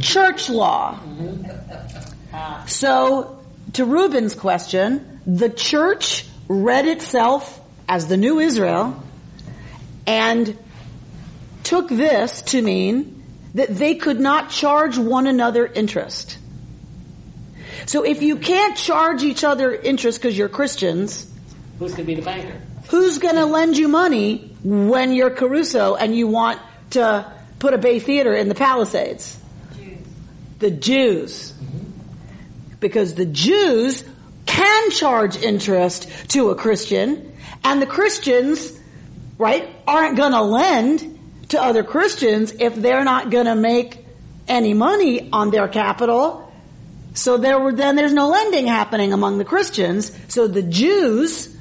church 0.01 0.51
law. 0.51 0.99
So 2.67 3.42
to 3.73 3.85
Reuben's 3.85 4.35
question, 4.35 5.21
the 5.25 5.49
church 5.49 6.25
read 6.47 6.85
itself 6.87 7.59
as 7.87 8.07
the 8.07 8.17
new 8.17 8.39
Israel 8.39 9.01
and 10.05 10.57
took 11.63 11.89
this 11.89 12.41
to 12.43 12.61
mean 12.61 13.23
that 13.55 13.69
they 13.69 13.95
could 13.95 14.19
not 14.19 14.49
charge 14.49 14.97
one 14.97 15.27
another 15.27 15.65
interest. 15.65 16.37
So 17.85 18.03
if 18.03 18.21
you 18.21 18.37
can't 18.37 18.77
charge 18.77 19.23
each 19.23 19.43
other 19.43 19.73
interest 19.73 20.19
because 20.21 20.37
you're 20.37 20.49
Christians, 20.49 21.29
Who's 21.79 21.91
going 21.91 22.05
to 22.05 22.07
be 22.07 22.15
the 22.15 22.21
banker? 22.21 22.59
who's 22.89 23.17
going 23.17 23.35
to 23.35 23.45
lend 23.45 23.77
you 23.77 23.87
money 23.87 24.55
when 24.63 25.13
you're 25.13 25.29
Caruso 25.29 25.95
and 25.95 26.15
you 26.15 26.27
want 26.27 26.59
to 26.91 27.31
put 27.59 27.73
a 27.73 27.77
Bay 27.77 27.99
Theater 27.99 28.33
in 28.33 28.49
the 28.49 28.55
Palisades? 28.55 29.37
The 30.59 30.71
Jews. 30.71 31.52
Because 32.83 33.15
the 33.15 33.25
Jews 33.25 34.03
can 34.45 34.91
charge 34.91 35.37
interest 35.37 36.09
to 36.31 36.49
a 36.49 36.55
Christian 36.55 37.33
and 37.63 37.81
the 37.81 37.85
Christians, 37.85 38.77
right, 39.37 39.69
aren't 39.87 40.17
going 40.17 40.33
to 40.33 40.41
lend 40.41 41.47
to 41.49 41.61
other 41.61 41.81
Christians 41.81 42.53
if 42.59 42.75
they're 42.75 43.05
not 43.05 43.29
going 43.29 43.45
to 43.45 43.55
make 43.55 44.05
any 44.49 44.73
money 44.73 45.29
on 45.31 45.49
their 45.49 45.69
capital. 45.69 46.51
So 47.13 47.37
there 47.37 47.57
were, 47.57 47.71
then 47.71 47.95
there's 47.95 48.11
no 48.11 48.27
lending 48.27 48.67
happening 48.67 49.13
among 49.13 49.37
the 49.37 49.45
Christians. 49.45 50.11
So 50.27 50.47
the 50.47 50.61
Jews 50.61 51.55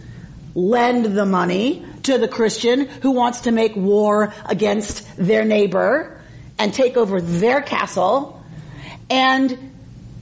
lend 0.56 1.04
the 1.16 1.24
money 1.24 1.86
to 2.02 2.18
the 2.18 2.26
Christian 2.26 2.88
who 2.88 3.12
wants 3.12 3.42
to 3.42 3.52
make 3.52 3.76
war 3.76 4.34
against 4.44 5.16
their 5.16 5.44
neighbor 5.44 6.20
and 6.58 6.74
take 6.74 6.96
over 6.96 7.20
their 7.20 7.62
castle. 7.62 8.42
And 9.08 9.71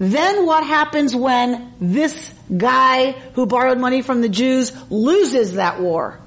then 0.00 0.46
what 0.46 0.64
happens 0.64 1.14
when 1.14 1.74
this 1.78 2.32
guy 2.56 3.12
who 3.34 3.44
borrowed 3.44 3.78
money 3.78 4.00
from 4.00 4.22
the 4.22 4.30
Jews 4.30 4.72
loses 4.90 5.54
that 5.54 5.78
war? 5.78 6.18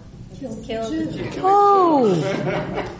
Oh, 1.37 2.05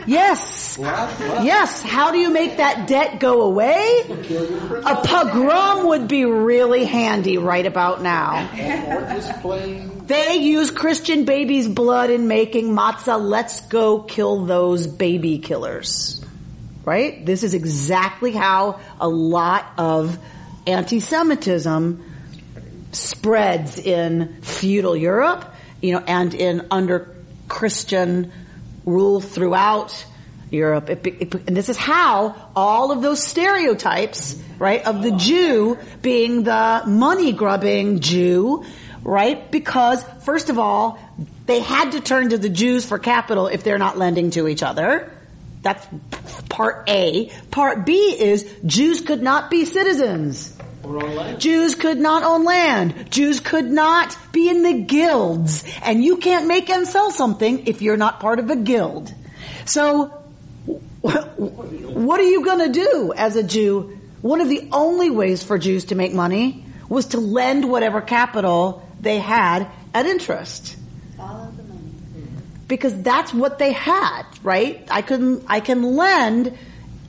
yes. 0.08 0.78
Yes. 0.80 1.84
How 1.84 2.12
do 2.12 2.18
you 2.18 2.32
make 2.32 2.58
that 2.58 2.88
debt 2.88 3.20
go 3.20 3.44
away? 3.44 4.02
A 4.04 4.96
pogrom 5.06 5.88
would 5.90 6.08
be 6.08 6.26
really 6.26 6.86
handy 6.86 7.38
right 7.38 7.66
about 7.66 8.02
now. 8.02 8.50
Or 8.88 9.02
just 9.14 9.42
plain 9.42 10.08
They 10.08 10.38
use 10.38 10.72
Christian 10.72 11.26
babies' 11.26 11.68
blood 11.68 12.10
in 12.10 12.28
making 12.28 12.70
matzah. 12.70 13.22
Let's 13.22 13.62
go 13.68 14.00
kill 14.00 14.46
those 14.46 14.88
baby 14.88 15.38
killers. 15.38 16.20
Right? 16.84 17.26
This 17.26 17.44
is 17.44 17.54
exactly 17.54 18.32
how 18.32 18.80
a 19.00 19.08
lot 19.08 19.66
of 19.78 20.18
anti-Semitism 20.66 22.04
spreads 22.92 23.80
in 23.80 24.42
feudal 24.42 24.96
Europe, 24.96 25.54
you 25.82 25.94
know, 25.94 26.04
and 26.06 26.34
in 26.34 26.68
under 26.72 27.16
Christian 27.48 28.32
rule 28.86 29.20
throughout 29.22 30.06
Europe. 30.50 30.90
It, 30.90 31.06
it, 31.06 31.34
and 31.48 31.58
this 31.58 31.70
is 31.70 31.78
how 31.78 32.36
all 32.56 32.92
of 32.92 33.02
those 33.02 33.24
stereotypes, 33.24 34.40
right, 34.60 34.86
of 34.86 35.02
the 35.02 35.12
Jew 35.12 35.78
being 36.02 36.44
the 36.44 36.84
money 36.86 37.32
grubbing 37.32 38.00
Jew, 38.00 38.64
right? 39.04 39.50
Because 39.52 40.04
first 40.24 40.50
of 40.50 40.60
all, 40.60 41.00
they 41.46 41.60
had 41.60 41.94
to 41.94 42.02
turn 42.02 42.30
to 42.30 42.38
the 42.38 42.50
Jews 42.50 42.86
for 42.86 43.00
capital 43.00 43.48
if 43.48 43.64
they're 43.64 43.80
not 43.80 43.98
lending 43.98 44.30
to 44.32 44.48
each 44.48 44.64
other. 44.64 45.12
That's 45.62 45.86
part 46.50 46.90
A. 46.90 47.32
Part 47.50 47.86
B 47.86 47.96
is 48.20 48.50
Jews 48.66 49.02
could 49.02 49.24
not 49.24 49.50
be 49.50 49.66
citizens. 49.66 50.53
Or 50.84 51.04
on 51.04 51.16
land. 51.16 51.40
Jews 51.40 51.76
could 51.76 51.98
not 51.98 52.24
own 52.24 52.44
land. 52.44 53.10
Jews 53.10 53.40
could 53.40 53.72
not 53.72 54.18
be 54.32 54.50
in 54.50 54.64
the 54.64 54.82
guilds. 54.82 55.64
And 55.84 56.04
you 56.04 56.18
can't 56.18 56.48
make 56.48 56.70
and 56.70 56.88
sell 56.88 57.12
something 57.12 57.68
if 57.68 57.82
you're 57.82 57.98
not 57.98 58.20
part 58.20 58.40
of 58.40 58.50
a 58.50 58.56
guild. 58.56 59.14
So, 59.66 60.08
what 61.02 62.20
are 62.20 62.30
you 62.30 62.44
gonna 62.44 62.70
do 62.70 63.14
as 63.16 63.36
a 63.36 63.44
Jew? 63.44 63.98
One 64.22 64.42
of 64.42 64.50
the 64.50 64.68
only 64.72 65.10
ways 65.10 65.44
for 65.44 65.58
Jews 65.58 65.86
to 65.86 65.96
make 65.96 66.14
money 66.14 66.66
was 66.90 67.08
to 67.08 67.20
lend 67.20 67.70
whatever 67.70 68.02
capital 68.02 68.88
they 69.00 69.20
had 69.20 69.68
at 69.94 70.06
interest. 70.06 70.76
Follow 71.18 71.52
the 71.58 71.64
money. 71.64 71.92
Because 72.68 73.02
that's 73.02 73.34
what 73.34 73.60
they 73.60 73.74
had, 73.74 74.24
right? 74.44 74.86
I 74.90 75.02
can, 75.02 75.44
I 75.48 75.60
can 75.60 75.84
lend 75.96 76.58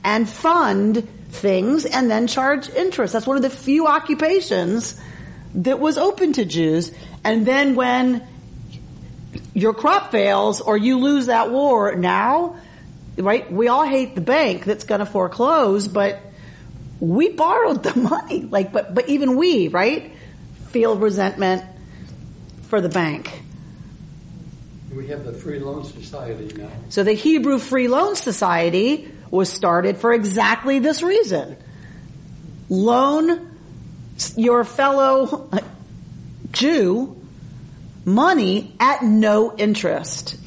and 0.03 0.29
fund 0.29 1.07
things 1.35 1.85
and 1.85 2.09
then 2.09 2.27
charge 2.27 2.69
interest. 2.69 3.13
That's 3.13 3.27
one 3.27 3.37
of 3.37 3.43
the 3.43 3.49
few 3.49 3.87
occupations 3.87 4.99
that 5.55 5.79
was 5.79 5.97
open 5.97 6.33
to 6.33 6.45
Jews. 6.45 6.91
And 7.23 7.45
then 7.45 7.75
when 7.75 8.25
your 9.53 9.73
crop 9.73 10.11
fails 10.11 10.61
or 10.61 10.77
you 10.77 10.99
lose 10.99 11.27
that 11.27 11.51
war 11.51 11.95
now, 11.95 12.57
right? 13.17 13.51
We 13.51 13.67
all 13.67 13.85
hate 13.85 14.15
the 14.15 14.21
bank 14.21 14.65
that's 14.65 14.83
going 14.83 14.99
to 14.99 15.05
foreclose, 15.05 15.87
but 15.87 16.19
we 16.99 17.29
borrowed 17.29 17.83
the 17.83 17.95
money. 17.99 18.41
Like, 18.43 18.71
but, 18.71 18.93
but 18.93 19.09
even 19.09 19.37
we, 19.37 19.67
right? 19.69 20.11
Feel 20.69 20.97
resentment 20.97 21.63
for 22.63 22.81
the 22.81 22.89
bank. 22.89 23.41
We 24.93 25.07
have 25.07 25.25
the 25.25 25.33
Free 25.33 25.59
Loan 25.59 25.83
Society 25.83 26.53
now. 26.55 26.69
So 26.89 27.03
the 27.03 27.13
Hebrew 27.13 27.59
Free 27.59 27.87
Loan 27.87 28.15
Society 28.15 29.11
was 29.35 29.51
started 29.51 29.97
for 29.97 30.13
exactly 30.13 30.79
this 30.79 31.03
reason. 31.03 31.57
Loan 32.69 33.51
your 34.35 34.63
fellow 34.63 35.49
Jew 36.51 37.15
money 38.05 38.73
at 38.79 39.03
no 39.03 39.55
interest. 39.55 40.37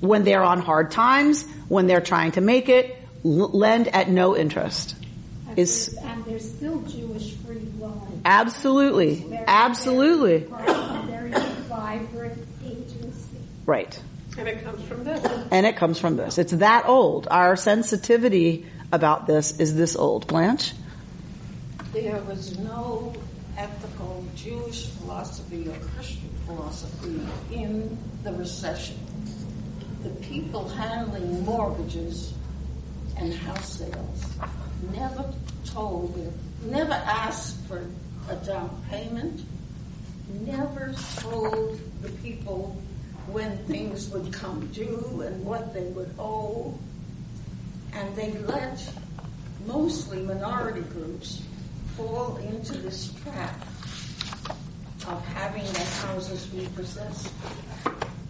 When 0.00 0.24
they're 0.24 0.42
on 0.42 0.60
hard 0.60 0.90
times, 0.90 1.44
when 1.68 1.86
they're 1.86 2.00
trying 2.00 2.32
to 2.32 2.40
make 2.40 2.68
it, 2.68 2.96
lend 3.22 3.88
at 3.88 4.08
no 4.08 4.36
interest. 4.36 4.94
And 5.48 5.58
Is 5.58 5.86
there's- 5.88 6.06
and 6.10 6.24
there's 6.24 6.48
still 6.48 6.80
Jewish 6.82 7.34
free 7.44 7.66
loan. 7.80 8.22
absolutely, 8.24 9.16
Very, 9.16 9.44
absolutely 9.46 10.38
Very, 10.38 11.30
very 11.30 11.42
vibrant 11.68 12.38
agency. 12.64 13.38
right. 13.66 14.00
And 14.38 14.46
it 14.46 14.62
comes 14.62 14.84
from 14.84 15.04
this. 15.04 15.48
And 15.50 15.66
it 15.66 15.76
comes 15.76 15.98
from 15.98 16.16
this. 16.16 16.38
It's 16.38 16.52
that 16.52 16.86
old. 16.86 17.26
Our 17.28 17.56
sensitivity 17.56 18.66
about 18.92 19.26
this 19.26 19.58
is 19.58 19.74
this 19.74 19.96
old. 19.96 20.28
Blanche? 20.28 20.72
There 21.92 22.20
was 22.22 22.56
no 22.58 23.12
ethical 23.56 24.24
Jewish 24.36 24.86
philosophy 24.86 25.68
or 25.68 25.76
Christian 25.96 26.30
philosophy 26.46 27.20
in 27.52 27.98
the 28.22 28.32
recession. 28.34 28.96
The 30.04 30.10
people 30.26 30.68
handling 30.68 31.44
mortgages 31.44 32.32
and 33.16 33.34
house 33.34 33.78
sales 33.78 34.38
never 34.94 35.34
told, 35.64 36.32
never 36.66 36.92
asked 36.92 37.56
for 37.66 37.84
a 38.30 38.36
down 38.46 38.80
payment, 38.88 39.42
never 40.46 40.94
told 41.16 41.80
the 42.02 42.10
people 42.22 42.80
when 43.32 43.58
things 43.66 44.08
would 44.10 44.32
come 44.32 44.66
due 44.68 45.22
and 45.26 45.44
what 45.44 45.74
they 45.74 45.84
would 45.84 46.14
owe. 46.18 46.78
And 47.94 48.14
they 48.16 48.32
let 48.32 48.92
mostly 49.66 50.22
minority 50.22 50.82
groups 50.82 51.42
fall 51.96 52.36
into 52.36 52.78
this 52.78 53.12
trap 53.22 53.60
of 55.06 55.24
having 55.34 55.64
their 55.72 55.84
houses 55.84 56.48
repossessed. 56.54 57.32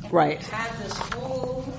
And 0.03 0.13
Right. 0.13 0.43
Had 0.43 0.77
this 0.79 0.97
whole 0.97 1.73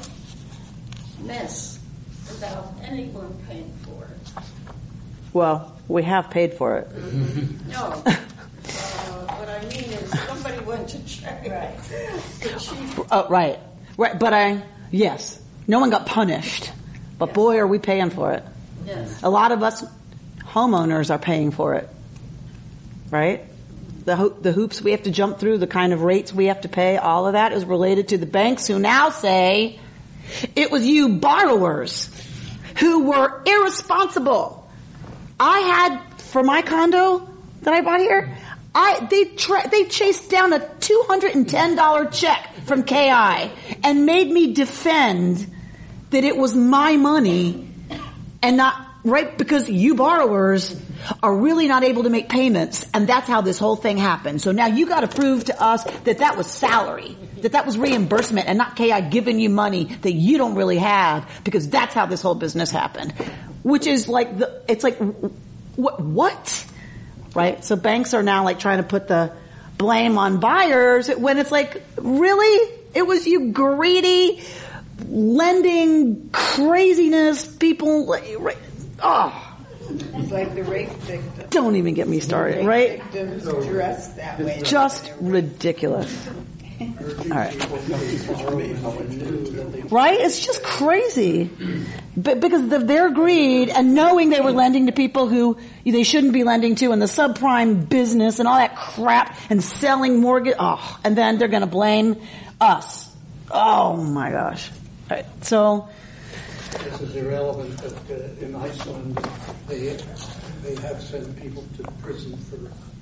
mess 1.24 1.80
without 2.28 2.74
anyone 2.84 3.36
paying 3.48 3.74
for 3.84 4.04
it. 4.06 4.44
Well, 5.34 5.78
we 5.88 6.04
have 6.04 6.30
paid 6.30 6.54
for 6.54 6.78
it. 6.78 6.90
Mm-hmm. 6.90 7.72
No. 7.72 8.04
What 9.40 9.48
I 9.48 9.62
mean 9.62 9.72
is 9.94 10.10
somebody 10.28 10.60
went 10.66 10.90
to 10.90 11.06
check 11.06 11.44
the 11.44 12.50
chief 12.60 13.00
Oh, 13.10 13.28
right. 13.30 13.58
Right. 13.98 14.20
But 14.20 14.34
I, 14.34 14.62
yes. 14.92 15.42
No 15.66 15.80
one 15.80 15.90
got 15.90 16.06
punished. 16.06 16.70
But 17.18 17.34
boy, 17.34 17.58
are 17.58 17.68
we 17.68 17.80
paying 17.80 18.10
for 18.10 18.34
it. 18.34 18.44
Yes. 18.86 19.24
A 19.24 19.30
lot 19.30 19.54
of 19.54 19.64
us 19.64 19.84
homeowners 20.42 21.10
are 21.10 21.18
paying 21.20 21.52
for 21.52 21.76
it. 21.76 21.88
Right? 23.12 23.46
The, 24.04 24.18
ho- 24.18 24.30
the 24.30 24.52
hoops 24.52 24.82
we 24.82 24.92
have 24.92 25.04
to 25.04 25.12
jump 25.12 25.40
through, 25.40 25.60
the 25.60 25.68
kind 25.68 25.94
of 25.94 26.02
rates 26.02 26.34
we 26.34 26.46
have 26.46 26.62
to 26.62 26.70
pay, 26.70 26.98
all 26.98 27.26
of 27.26 27.34
that 27.34 27.54
is 27.54 27.64
related 27.64 28.10
to 28.10 28.18
the 28.18 28.26
banks 28.26 28.68
who 28.68 28.78
now 28.78 29.10
say 29.10 29.80
it 30.54 30.70
was 30.70 30.86
you 30.86 31.10
borrowers 31.18 32.10
who 32.78 33.06
were 33.06 33.42
irresponsible. 33.46 34.70
I 35.40 35.60
had, 35.60 36.22
for 36.24 36.44
my 36.44 36.62
condo 36.62 37.30
that 37.62 37.74
I 37.74 37.82
bought 37.82 38.00
here, 38.02 38.36
I, 38.82 39.06
they 39.10 39.26
tra- 39.26 39.68
they 39.70 39.84
chased 39.86 40.30
down 40.30 40.54
a 40.54 40.60
$210 40.60 42.14
check 42.14 42.54
from 42.64 42.84
KI 42.84 43.52
and 43.84 44.06
made 44.06 44.32
me 44.32 44.54
defend 44.54 45.54
that 46.12 46.24
it 46.24 46.38
was 46.38 46.56
my 46.56 46.96
money 46.96 47.70
and 48.42 48.56
not, 48.56 48.88
right, 49.04 49.38
because 49.38 49.70
you 49.70 49.96
borrowers 49.96 50.80
are 51.22 51.36
really 51.36 51.68
not 51.68 51.84
able 51.84 52.04
to 52.04 52.10
make 52.10 52.30
payments 52.30 52.86
and 52.94 53.06
that's 53.06 53.28
how 53.28 53.42
this 53.42 53.60
whole 53.60 53.76
thing 53.76 53.98
happened. 53.98 54.42
So 54.42 54.54
now 54.54 54.68
you 54.68 54.88
gotta 54.88 55.10
prove 55.10 55.44
to 55.46 55.62
us 55.62 55.84
that 56.06 56.20
that 56.20 56.38
was 56.38 56.48
salary, 56.48 57.18
that 57.42 57.52
that 57.52 57.66
was 57.66 57.78
reimbursement 57.78 58.48
and 58.48 58.58
not 58.58 58.78
KI 58.78 59.02
giving 59.10 59.42
you 59.42 59.50
money 59.50 59.86
that 60.04 60.14
you 60.14 60.38
don't 60.38 60.56
really 60.56 60.78
have 60.78 61.30
because 61.44 61.68
that's 61.68 61.94
how 61.94 62.06
this 62.06 62.22
whole 62.22 62.36
business 62.36 62.72
happened. 62.72 63.12
Which 63.62 63.88
is 63.88 64.08
like 64.08 64.38
the, 64.38 64.64
it's 64.70 64.86
like, 64.86 64.98
what, 65.76 66.00
what? 66.00 66.66
Right? 67.40 67.64
So 67.64 67.76
banks 67.76 68.14
are 68.14 68.22
now 68.24 68.44
like 68.44 68.60
trying 68.60 68.78
to 68.78 68.84
put 68.84 69.08
the 69.08 69.32
blame 69.78 70.18
on 70.18 70.40
buyers 70.40 71.08
when 71.10 71.38
it's 71.38 71.52
like, 71.52 71.82
really? 71.98 72.76
It 72.94 73.08
was 73.08 73.26
you 73.26 73.52
greedy, 73.52 74.42
lending 75.08 76.30
craziness, 76.34 77.46
people, 77.48 78.06
right? 78.08 78.58
Oh, 79.02 79.58
It's 79.90 80.32
like 80.32 80.54
the 80.54 80.64
rape 80.64 80.90
victim. 80.90 81.48
don't 81.50 81.76
even 81.78 81.94
get 81.94 82.08
me 82.08 82.20
started, 82.20 82.66
right? 82.66 83.02
Victims 83.04 83.44
dressed 83.68 84.18
that 84.18 84.40
way. 84.40 84.62
Just 84.64 85.12
ridiculous. 85.22 86.30
All 86.80 86.86
right. 87.30 87.54
Right? 89.92 90.20
It's 90.20 90.46
just 90.46 90.64
crazy. 90.64 91.50
But 92.16 92.40
because 92.40 92.72
of 92.72 92.88
their 92.88 93.10
greed 93.12 93.70
and 93.70 93.96
knowing 93.96 94.30
they 94.30 94.40
were 94.42 94.52
lending 94.52 94.86
to 94.86 94.92
people 94.92 95.28
who 95.28 95.58
they 95.86 96.04
shouldn't 96.04 96.34
be 96.34 96.44
lending 96.44 96.76
to 96.76 96.92
and 96.92 97.02
the 97.02 97.06
subprime 97.08 97.88
business 97.90 98.40
and 98.40 98.48
all 98.48 98.58
that 98.58 98.76
crap 98.76 99.38
and 99.50 99.64
selling 99.64 100.20
mortgage, 100.22 100.56
oh, 100.60 101.00
and 101.04 101.18
then 101.18 101.38
they're 101.38 101.48
gonna 101.48 101.68
blame 101.68 102.22
us. 102.62 103.10
Oh 103.52 103.98
my 103.98 104.32
gosh. 104.32 104.70
All 105.10 105.18
right. 105.18 105.26
So, 105.44 105.90
This 106.84 107.02
is 107.02 107.16
irrelevant, 107.16 107.82
but 107.82 107.94
uh, 108.16 108.46
in 108.46 108.56
Iceland, 108.56 109.18
they, 109.68 109.98
they 110.62 110.76
have 110.82 111.02
sent 111.02 111.42
people 111.42 111.66
to 111.78 111.84
prison 112.04 112.38
for 112.38 112.58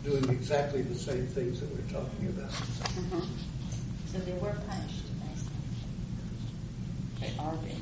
doing 0.08 0.30
exactly 0.30 0.82
the 0.84 0.96
same 0.96 1.28
things 1.28 1.60
that 1.60 1.70
we're 1.70 2.00
talking 2.00 2.28
about. 2.30 2.52
So 4.18 4.24
they 4.24 4.32
were 4.34 4.56
punished. 4.68 5.04
Nicely. 5.20 5.52
They 7.22 7.32
are 7.38 7.54
being 7.58 7.82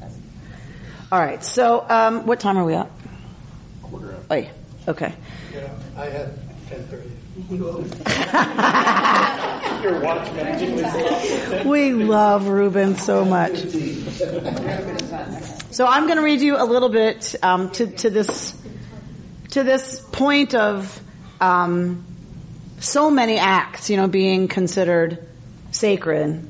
punished. 0.00 0.18
All 1.12 1.18
right. 1.18 1.44
So, 1.44 1.84
um, 1.88 2.26
what 2.26 2.40
time 2.40 2.56
are 2.56 2.64
we 2.64 2.74
at? 2.74 2.90
Quarter 3.82 4.14
up. 4.14 4.22
Oh, 4.30 4.46
okay. 4.88 5.12
Yeah, 5.52 5.68
I 5.96 6.06
had 6.06 6.32
ten 6.68 6.84
thirty. 6.84 7.10
Your 9.82 10.00
watch 10.00 10.32
magically 10.32 11.70
We 11.70 11.92
love 11.92 12.48
Ruben 12.48 12.96
so 12.96 13.24
much. 13.24 13.58
So 15.70 15.86
I'm 15.86 16.06
going 16.06 16.16
to 16.16 16.24
read 16.24 16.40
you 16.40 16.60
a 16.60 16.64
little 16.64 16.88
bit 16.88 17.36
um, 17.44 17.70
to, 17.72 17.86
to 17.86 18.10
this 18.10 18.60
to 19.50 19.62
this 19.62 20.00
point 20.00 20.56
of 20.56 21.00
um, 21.40 22.04
so 22.80 23.10
many 23.10 23.38
acts, 23.38 23.90
you 23.90 23.96
know, 23.96 24.08
being 24.08 24.48
considered 24.48 25.26
sacred. 25.70 26.46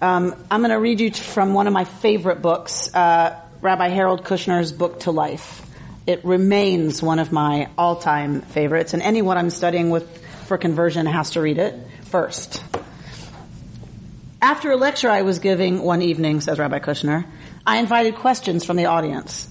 Um, 0.00 0.34
I'm 0.50 0.60
going 0.60 0.70
to 0.70 0.78
read 0.78 1.00
you 1.00 1.12
from 1.12 1.54
one 1.54 1.66
of 1.66 1.72
my 1.72 1.84
favorite 1.84 2.40
books, 2.40 2.94
uh, 2.94 3.40
Rabbi 3.60 3.88
Harold 3.88 4.24
Kushner's 4.24 4.72
book 4.72 5.00
to 5.00 5.10
life. 5.10 5.64
It 6.06 6.24
remains 6.24 7.02
one 7.02 7.18
of 7.18 7.32
my 7.32 7.68
all-time 7.76 8.40
favorites, 8.40 8.94
and 8.94 9.02
anyone 9.02 9.36
I'm 9.36 9.50
studying 9.50 9.90
with 9.90 10.24
for 10.46 10.56
conversion 10.56 11.04
has 11.06 11.30
to 11.30 11.42
read 11.42 11.58
it 11.58 11.74
first. 12.04 12.62
After 14.40 14.70
a 14.70 14.76
lecture 14.76 15.10
I 15.10 15.22
was 15.22 15.40
giving 15.40 15.82
one 15.82 16.00
evening, 16.00 16.40
says 16.40 16.58
Rabbi 16.58 16.78
Kushner, 16.78 17.26
I 17.66 17.78
invited 17.78 18.14
questions 18.14 18.64
from 18.64 18.76
the 18.76 18.86
audience. 18.86 19.46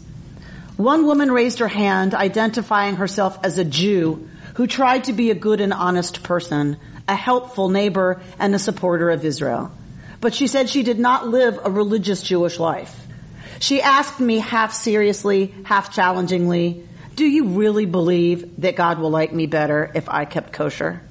One 0.77 1.05
woman 1.05 1.31
raised 1.31 1.59
her 1.59 1.67
hand 1.67 2.15
identifying 2.15 2.95
herself 2.95 3.37
as 3.43 3.57
a 3.57 3.65
Jew 3.65 4.29
who 4.57 4.65
tried 4.65 5.03
to 5.03 5.13
be 5.13 5.29
a 5.29 5.35
good 5.35 5.61
and 5.61 5.71
honest 5.71 6.23
person, 6.23 6.77
a 7.07 7.13
helpful 7.13 7.69
neighbor, 7.69 8.19
and 8.39 8.55
a 8.55 8.59
supporter 8.59 9.11
of 9.11 9.23
Israel. 9.23 9.71
But 10.19 10.33
she 10.33 10.47
said 10.47 10.67
she 10.67 10.81
did 10.81 10.97
not 10.97 11.27
live 11.27 11.59
a 11.63 11.69
religious 11.69 12.23
Jewish 12.23 12.57
life. 12.57 13.05
She 13.59 13.83
asked 13.83 14.19
me 14.19 14.39
half 14.39 14.73
seriously, 14.73 15.53
half 15.63 15.93
challengingly, 15.93 16.87
do 17.15 17.23
you 17.23 17.49
really 17.49 17.85
believe 17.85 18.61
that 18.61 18.75
God 18.75 18.97
will 18.97 19.11
like 19.11 19.31
me 19.31 19.45
better 19.45 19.91
if 19.93 20.09
I 20.09 20.25
kept 20.25 20.53
kosher? 20.53 21.03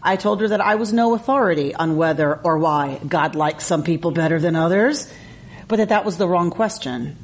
I 0.00 0.14
told 0.14 0.40
her 0.40 0.48
that 0.48 0.60
I 0.60 0.76
was 0.76 0.92
no 0.92 1.14
authority 1.14 1.74
on 1.74 1.96
whether 1.96 2.32
or 2.32 2.58
why 2.58 3.00
God 3.08 3.34
likes 3.34 3.66
some 3.66 3.82
people 3.82 4.12
better 4.12 4.38
than 4.38 4.54
others, 4.54 5.12
but 5.66 5.78
that 5.78 5.88
that 5.88 6.04
was 6.04 6.16
the 6.16 6.28
wrong 6.28 6.50
question. 6.50 7.16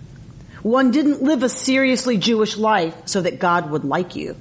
One 0.65 0.91
didn't 0.91 1.23
live 1.23 1.45
a 1.45 1.49
seriously 1.49 2.17
Jewish 2.17 2.57
life 2.57 2.95
so 3.05 3.21
that 3.21 3.39
God 3.39 3.71
would 3.71 3.85
like 3.85 4.17
you. 4.17 4.35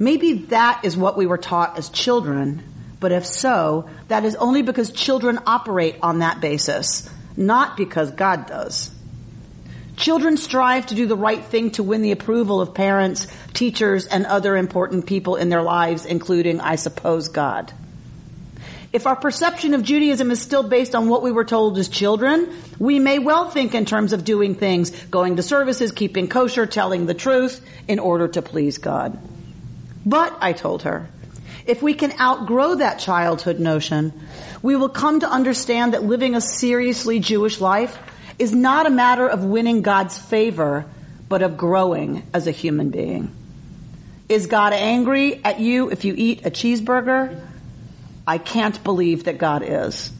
Maybe 0.00 0.32
that 0.48 0.80
is 0.82 0.96
what 0.96 1.18
we 1.18 1.26
were 1.26 1.38
taught 1.38 1.76
as 1.76 1.90
children, 1.90 2.62
but 3.00 3.12
if 3.12 3.26
so, 3.26 3.88
that 4.08 4.24
is 4.24 4.34
only 4.34 4.62
because 4.62 4.90
children 4.90 5.38
operate 5.46 5.96
on 6.00 6.20
that 6.20 6.40
basis, 6.40 7.08
not 7.36 7.76
because 7.76 8.10
God 8.10 8.46
does. 8.46 8.90
Children 9.98 10.38
strive 10.38 10.86
to 10.86 10.94
do 10.94 11.06
the 11.06 11.18
right 11.18 11.44
thing 11.44 11.72
to 11.72 11.82
win 11.82 12.00
the 12.00 12.12
approval 12.12 12.62
of 12.62 12.72
parents, 12.72 13.26
teachers, 13.52 14.06
and 14.06 14.24
other 14.24 14.56
important 14.56 15.04
people 15.04 15.36
in 15.36 15.50
their 15.50 15.60
lives, 15.60 16.06
including, 16.06 16.60
I 16.60 16.76
suppose, 16.76 17.28
God. 17.28 17.70
If 18.94 19.06
our 19.06 19.16
perception 19.16 19.74
of 19.74 19.82
Judaism 19.82 20.30
is 20.30 20.40
still 20.40 20.62
based 20.62 20.94
on 20.94 21.10
what 21.10 21.22
we 21.22 21.30
were 21.30 21.44
told 21.44 21.76
as 21.76 21.90
children, 21.90 22.50
we 22.78 22.98
may 22.98 23.18
well 23.18 23.50
think 23.50 23.74
in 23.74 23.84
terms 23.84 24.14
of 24.14 24.24
doing 24.24 24.54
things, 24.54 24.90
going 25.06 25.36
to 25.36 25.42
services, 25.42 25.92
keeping 25.92 26.26
kosher, 26.26 26.64
telling 26.64 27.04
the 27.04 27.12
truth 27.12 27.62
in 27.86 27.98
order 27.98 28.28
to 28.28 28.40
please 28.40 28.78
God. 28.78 29.18
But, 30.04 30.36
I 30.40 30.52
told 30.52 30.82
her, 30.84 31.08
if 31.66 31.82
we 31.82 31.94
can 31.94 32.18
outgrow 32.18 32.76
that 32.76 32.98
childhood 32.98 33.60
notion, 33.60 34.12
we 34.62 34.76
will 34.76 34.88
come 34.88 35.20
to 35.20 35.30
understand 35.30 35.94
that 35.94 36.02
living 36.02 36.34
a 36.34 36.40
seriously 36.40 37.18
Jewish 37.20 37.60
life 37.60 37.96
is 38.38 38.54
not 38.54 38.86
a 38.86 38.90
matter 38.90 39.28
of 39.28 39.44
winning 39.44 39.82
God's 39.82 40.18
favor, 40.18 40.86
but 41.28 41.42
of 41.42 41.56
growing 41.56 42.26
as 42.32 42.46
a 42.46 42.50
human 42.50 42.90
being. 42.90 43.30
Is 44.28 44.46
God 44.46 44.72
angry 44.72 45.44
at 45.44 45.60
you 45.60 45.90
if 45.90 46.04
you 46.04 46.14
eat 46.16 46.46
a 46.46 46.50
cheeseburger? 46.50 47.40
I 48.26 48.38
can't 48.38 48.82
believe 48.82 49.24
that 49.24 49.38
God 49.38 49.62
is. 49.64 50.12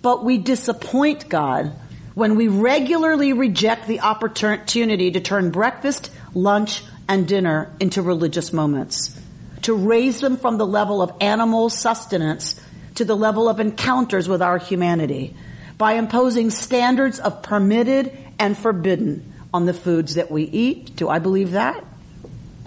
But 0.00 0.24
we 0.24 0.38
disappoint 0.38 1.28
God 1.28 1.72
when 2.14 2.36
we 2.36 2.48
regularly 2.48 3.32
reject 3.32 3.86
the 3.86 4.00
opportunity 4.00 5.10
to 5.10 5.20
turn 5.20 5.50
breakfast, 5.50 6.10
lunch, 6.34 6.82
and 7.08 7.26
dinner 7.26 7.70
into 7.80 8.02
religious 8.02 8.52
moments, 8.52 9.18
to 9.62 9.74
raise 9.74 10.20
them 10.20 10.36
from 10.36 10.58
the 10.58 10.66
level 10.66 11.02
of 11.02 11.12
animal 11.20 11.68
sustenance 11.70 12.60
to 12.96 13.04
the 13.04 13.16
level 13.16 13.48
of 13.48 13.60
encounters 13.60 14.28
with 14.28 14.42
our 14.42 14.58
humanity 14.58 15.34
by 15.78 15.94
imposing 15.94 16.50
standards 16.50 17.18
of 17.18 17.42
permitted 17.42 18.16
and 18.38 18.56
forbidden 18.56 19.32
on 19.52 19.66
the 19.66 19.74
foods 19.74 20.14
that 20.14 20.30
we 20.30 20.44
eat. 20.44 20.96
Do 20.96 21.08
I 21.08 21.18
believe 21.18 21.52
that? 21.52 21.84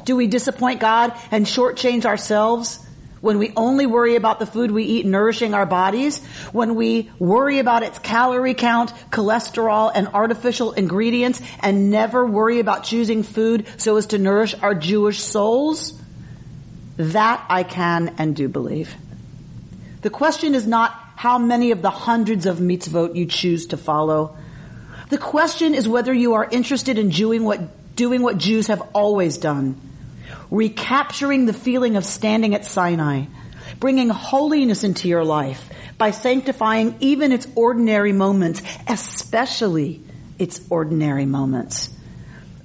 Do 0.05 0.15
we 0.15 0.27
disappoint 0.27 0.79
God 0.79 1.13
and 1.31 1.45
shortchange 1.45 2.05
ourselves 2.05 2.85
when 3.21 3.37
we 3.37 3.51
only 3.55 3.85
worry 3.85 4.15
about 4.15 4.39
the 4.39 4.45
food 4.45 4.71
we 4.71 4.83
eat 4.83 5.05
nourishing 5.05 5.53
our 5.53 5.65
bodies? 5.65 6.23
When 6.51 6.75
we 6.75 7.11
worry 7.19 7.59
about 7.59 7.83
its 7.83 7.99
calorie 7.99 8.53
count, 8.53 8.93
cholesterol, 9.11 9.91
and 9.93 10.07
artificial 10.09 10.71
ingredients 10.71 11.41
and 11.61 11.91
never 11.91 12.25
worry 12.25 12.59
about 12.59 12.83
choosing 12.83 13.23
food 13.23 13.67
so 13.77 13.97
as 13.97 14.07
to 14.07 14.17
nourish 14.17 14.55
our 14.61 14.75
Jewish 14.75 15.19
souls? 15.19 15.99
That 16.97 17.45
I 17.49 17.63
can 17.63 18.15
and 18.17 18.35
do 18.35 18.47
believe. 18.47 18.95
The 20.01 20.09
question 20.09 20.55
is 20.55 20.65
not 20.65 20.91
how 21.15 21.37
many 21.37 21.71
of 21.71 21.81
the 21.81 21.89
hundreds 21.89 22.45
of 22.45 22.59
mitzvot 22.59 23.15
you 23.15 23.25
choose 23.25 23.67
to 23.67 23.77
follow. 23.77 24.37
The 25.09 25.17
question 25.17 25.75
is 25.75 25.87
whether 25.87 26.13
you 26.13 26.35
are 26.35 26.47
interested 26.49 26.97
in 26.97 27.09
doing 27.09 27.43
what, 27.43 27.95
doing 27.95 28.21
what 28.21 28.37
Jews 28.37 28.67
have 28.67 28.81
always 28.93 29.37
done. 29.37 29.88
Recapturing 30.51 31.45
the 31.45 31.53
feeling 31.53 31.95
of 31.95 32.05
standing 32.05 32.55
at 32.55 32.65
Sinai. 32.65 33.25
Bringing 33.79 34.09
holiness 34.09 34.83
into 34.83 35.07
your 35.07 35.23
life 35.23 35.69
by 35.97 36.11
sanctifying 36.11 36.95
even 37.01 37.31
its 37.31 37.47
ordinary 37.55 38.13
moments, 38.13 38.61
especially 38.87 40.01
its 40.39 40.61
ordinary 40.69 41.25
moments. 41.25 41.89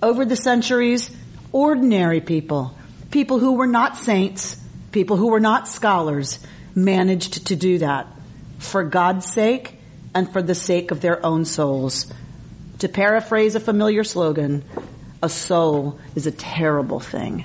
Over 0.03 0.25
the 0.25 0.37
centuries, 0.37 1.11
ordinary 1.53 2.21
people, 2.21 2.77
people 3.11 3.39
who 3.39 3.55
were 3.55 3.67
not 3.67 3.97
saints, 3.97 4.59
people 4.93 5.17
who 5.17 5.29
were 5.29 5.41
not 5.41 5.69
scholars, 5.69 6.39
managed 6.75 7.49
to 7.49 7.57
do 7.57 7.79
that 7.79 8.07
for 8.59 8.85
God's 8.85 9.27
sake 9.27 9.79
and 10.15 10.33
for 10.33 10.41
the 10.41 10.55
sake 10.55 10.91
of 10.91 11.01
their 11.01 11.25
own 11.25 11.45
souls. 11.45 12.13
To 12.79 12.89
paraphrase 12.89 13.55
a 13.55 13.61
familiar 13.61 14.05
slogan, 14.05 14.65
a 15.23 15.29
soul 15.29 15.99
is 16.15 16.27
a 16.27 16.33
terrible 16.33 17.01
thing 17.01 17.45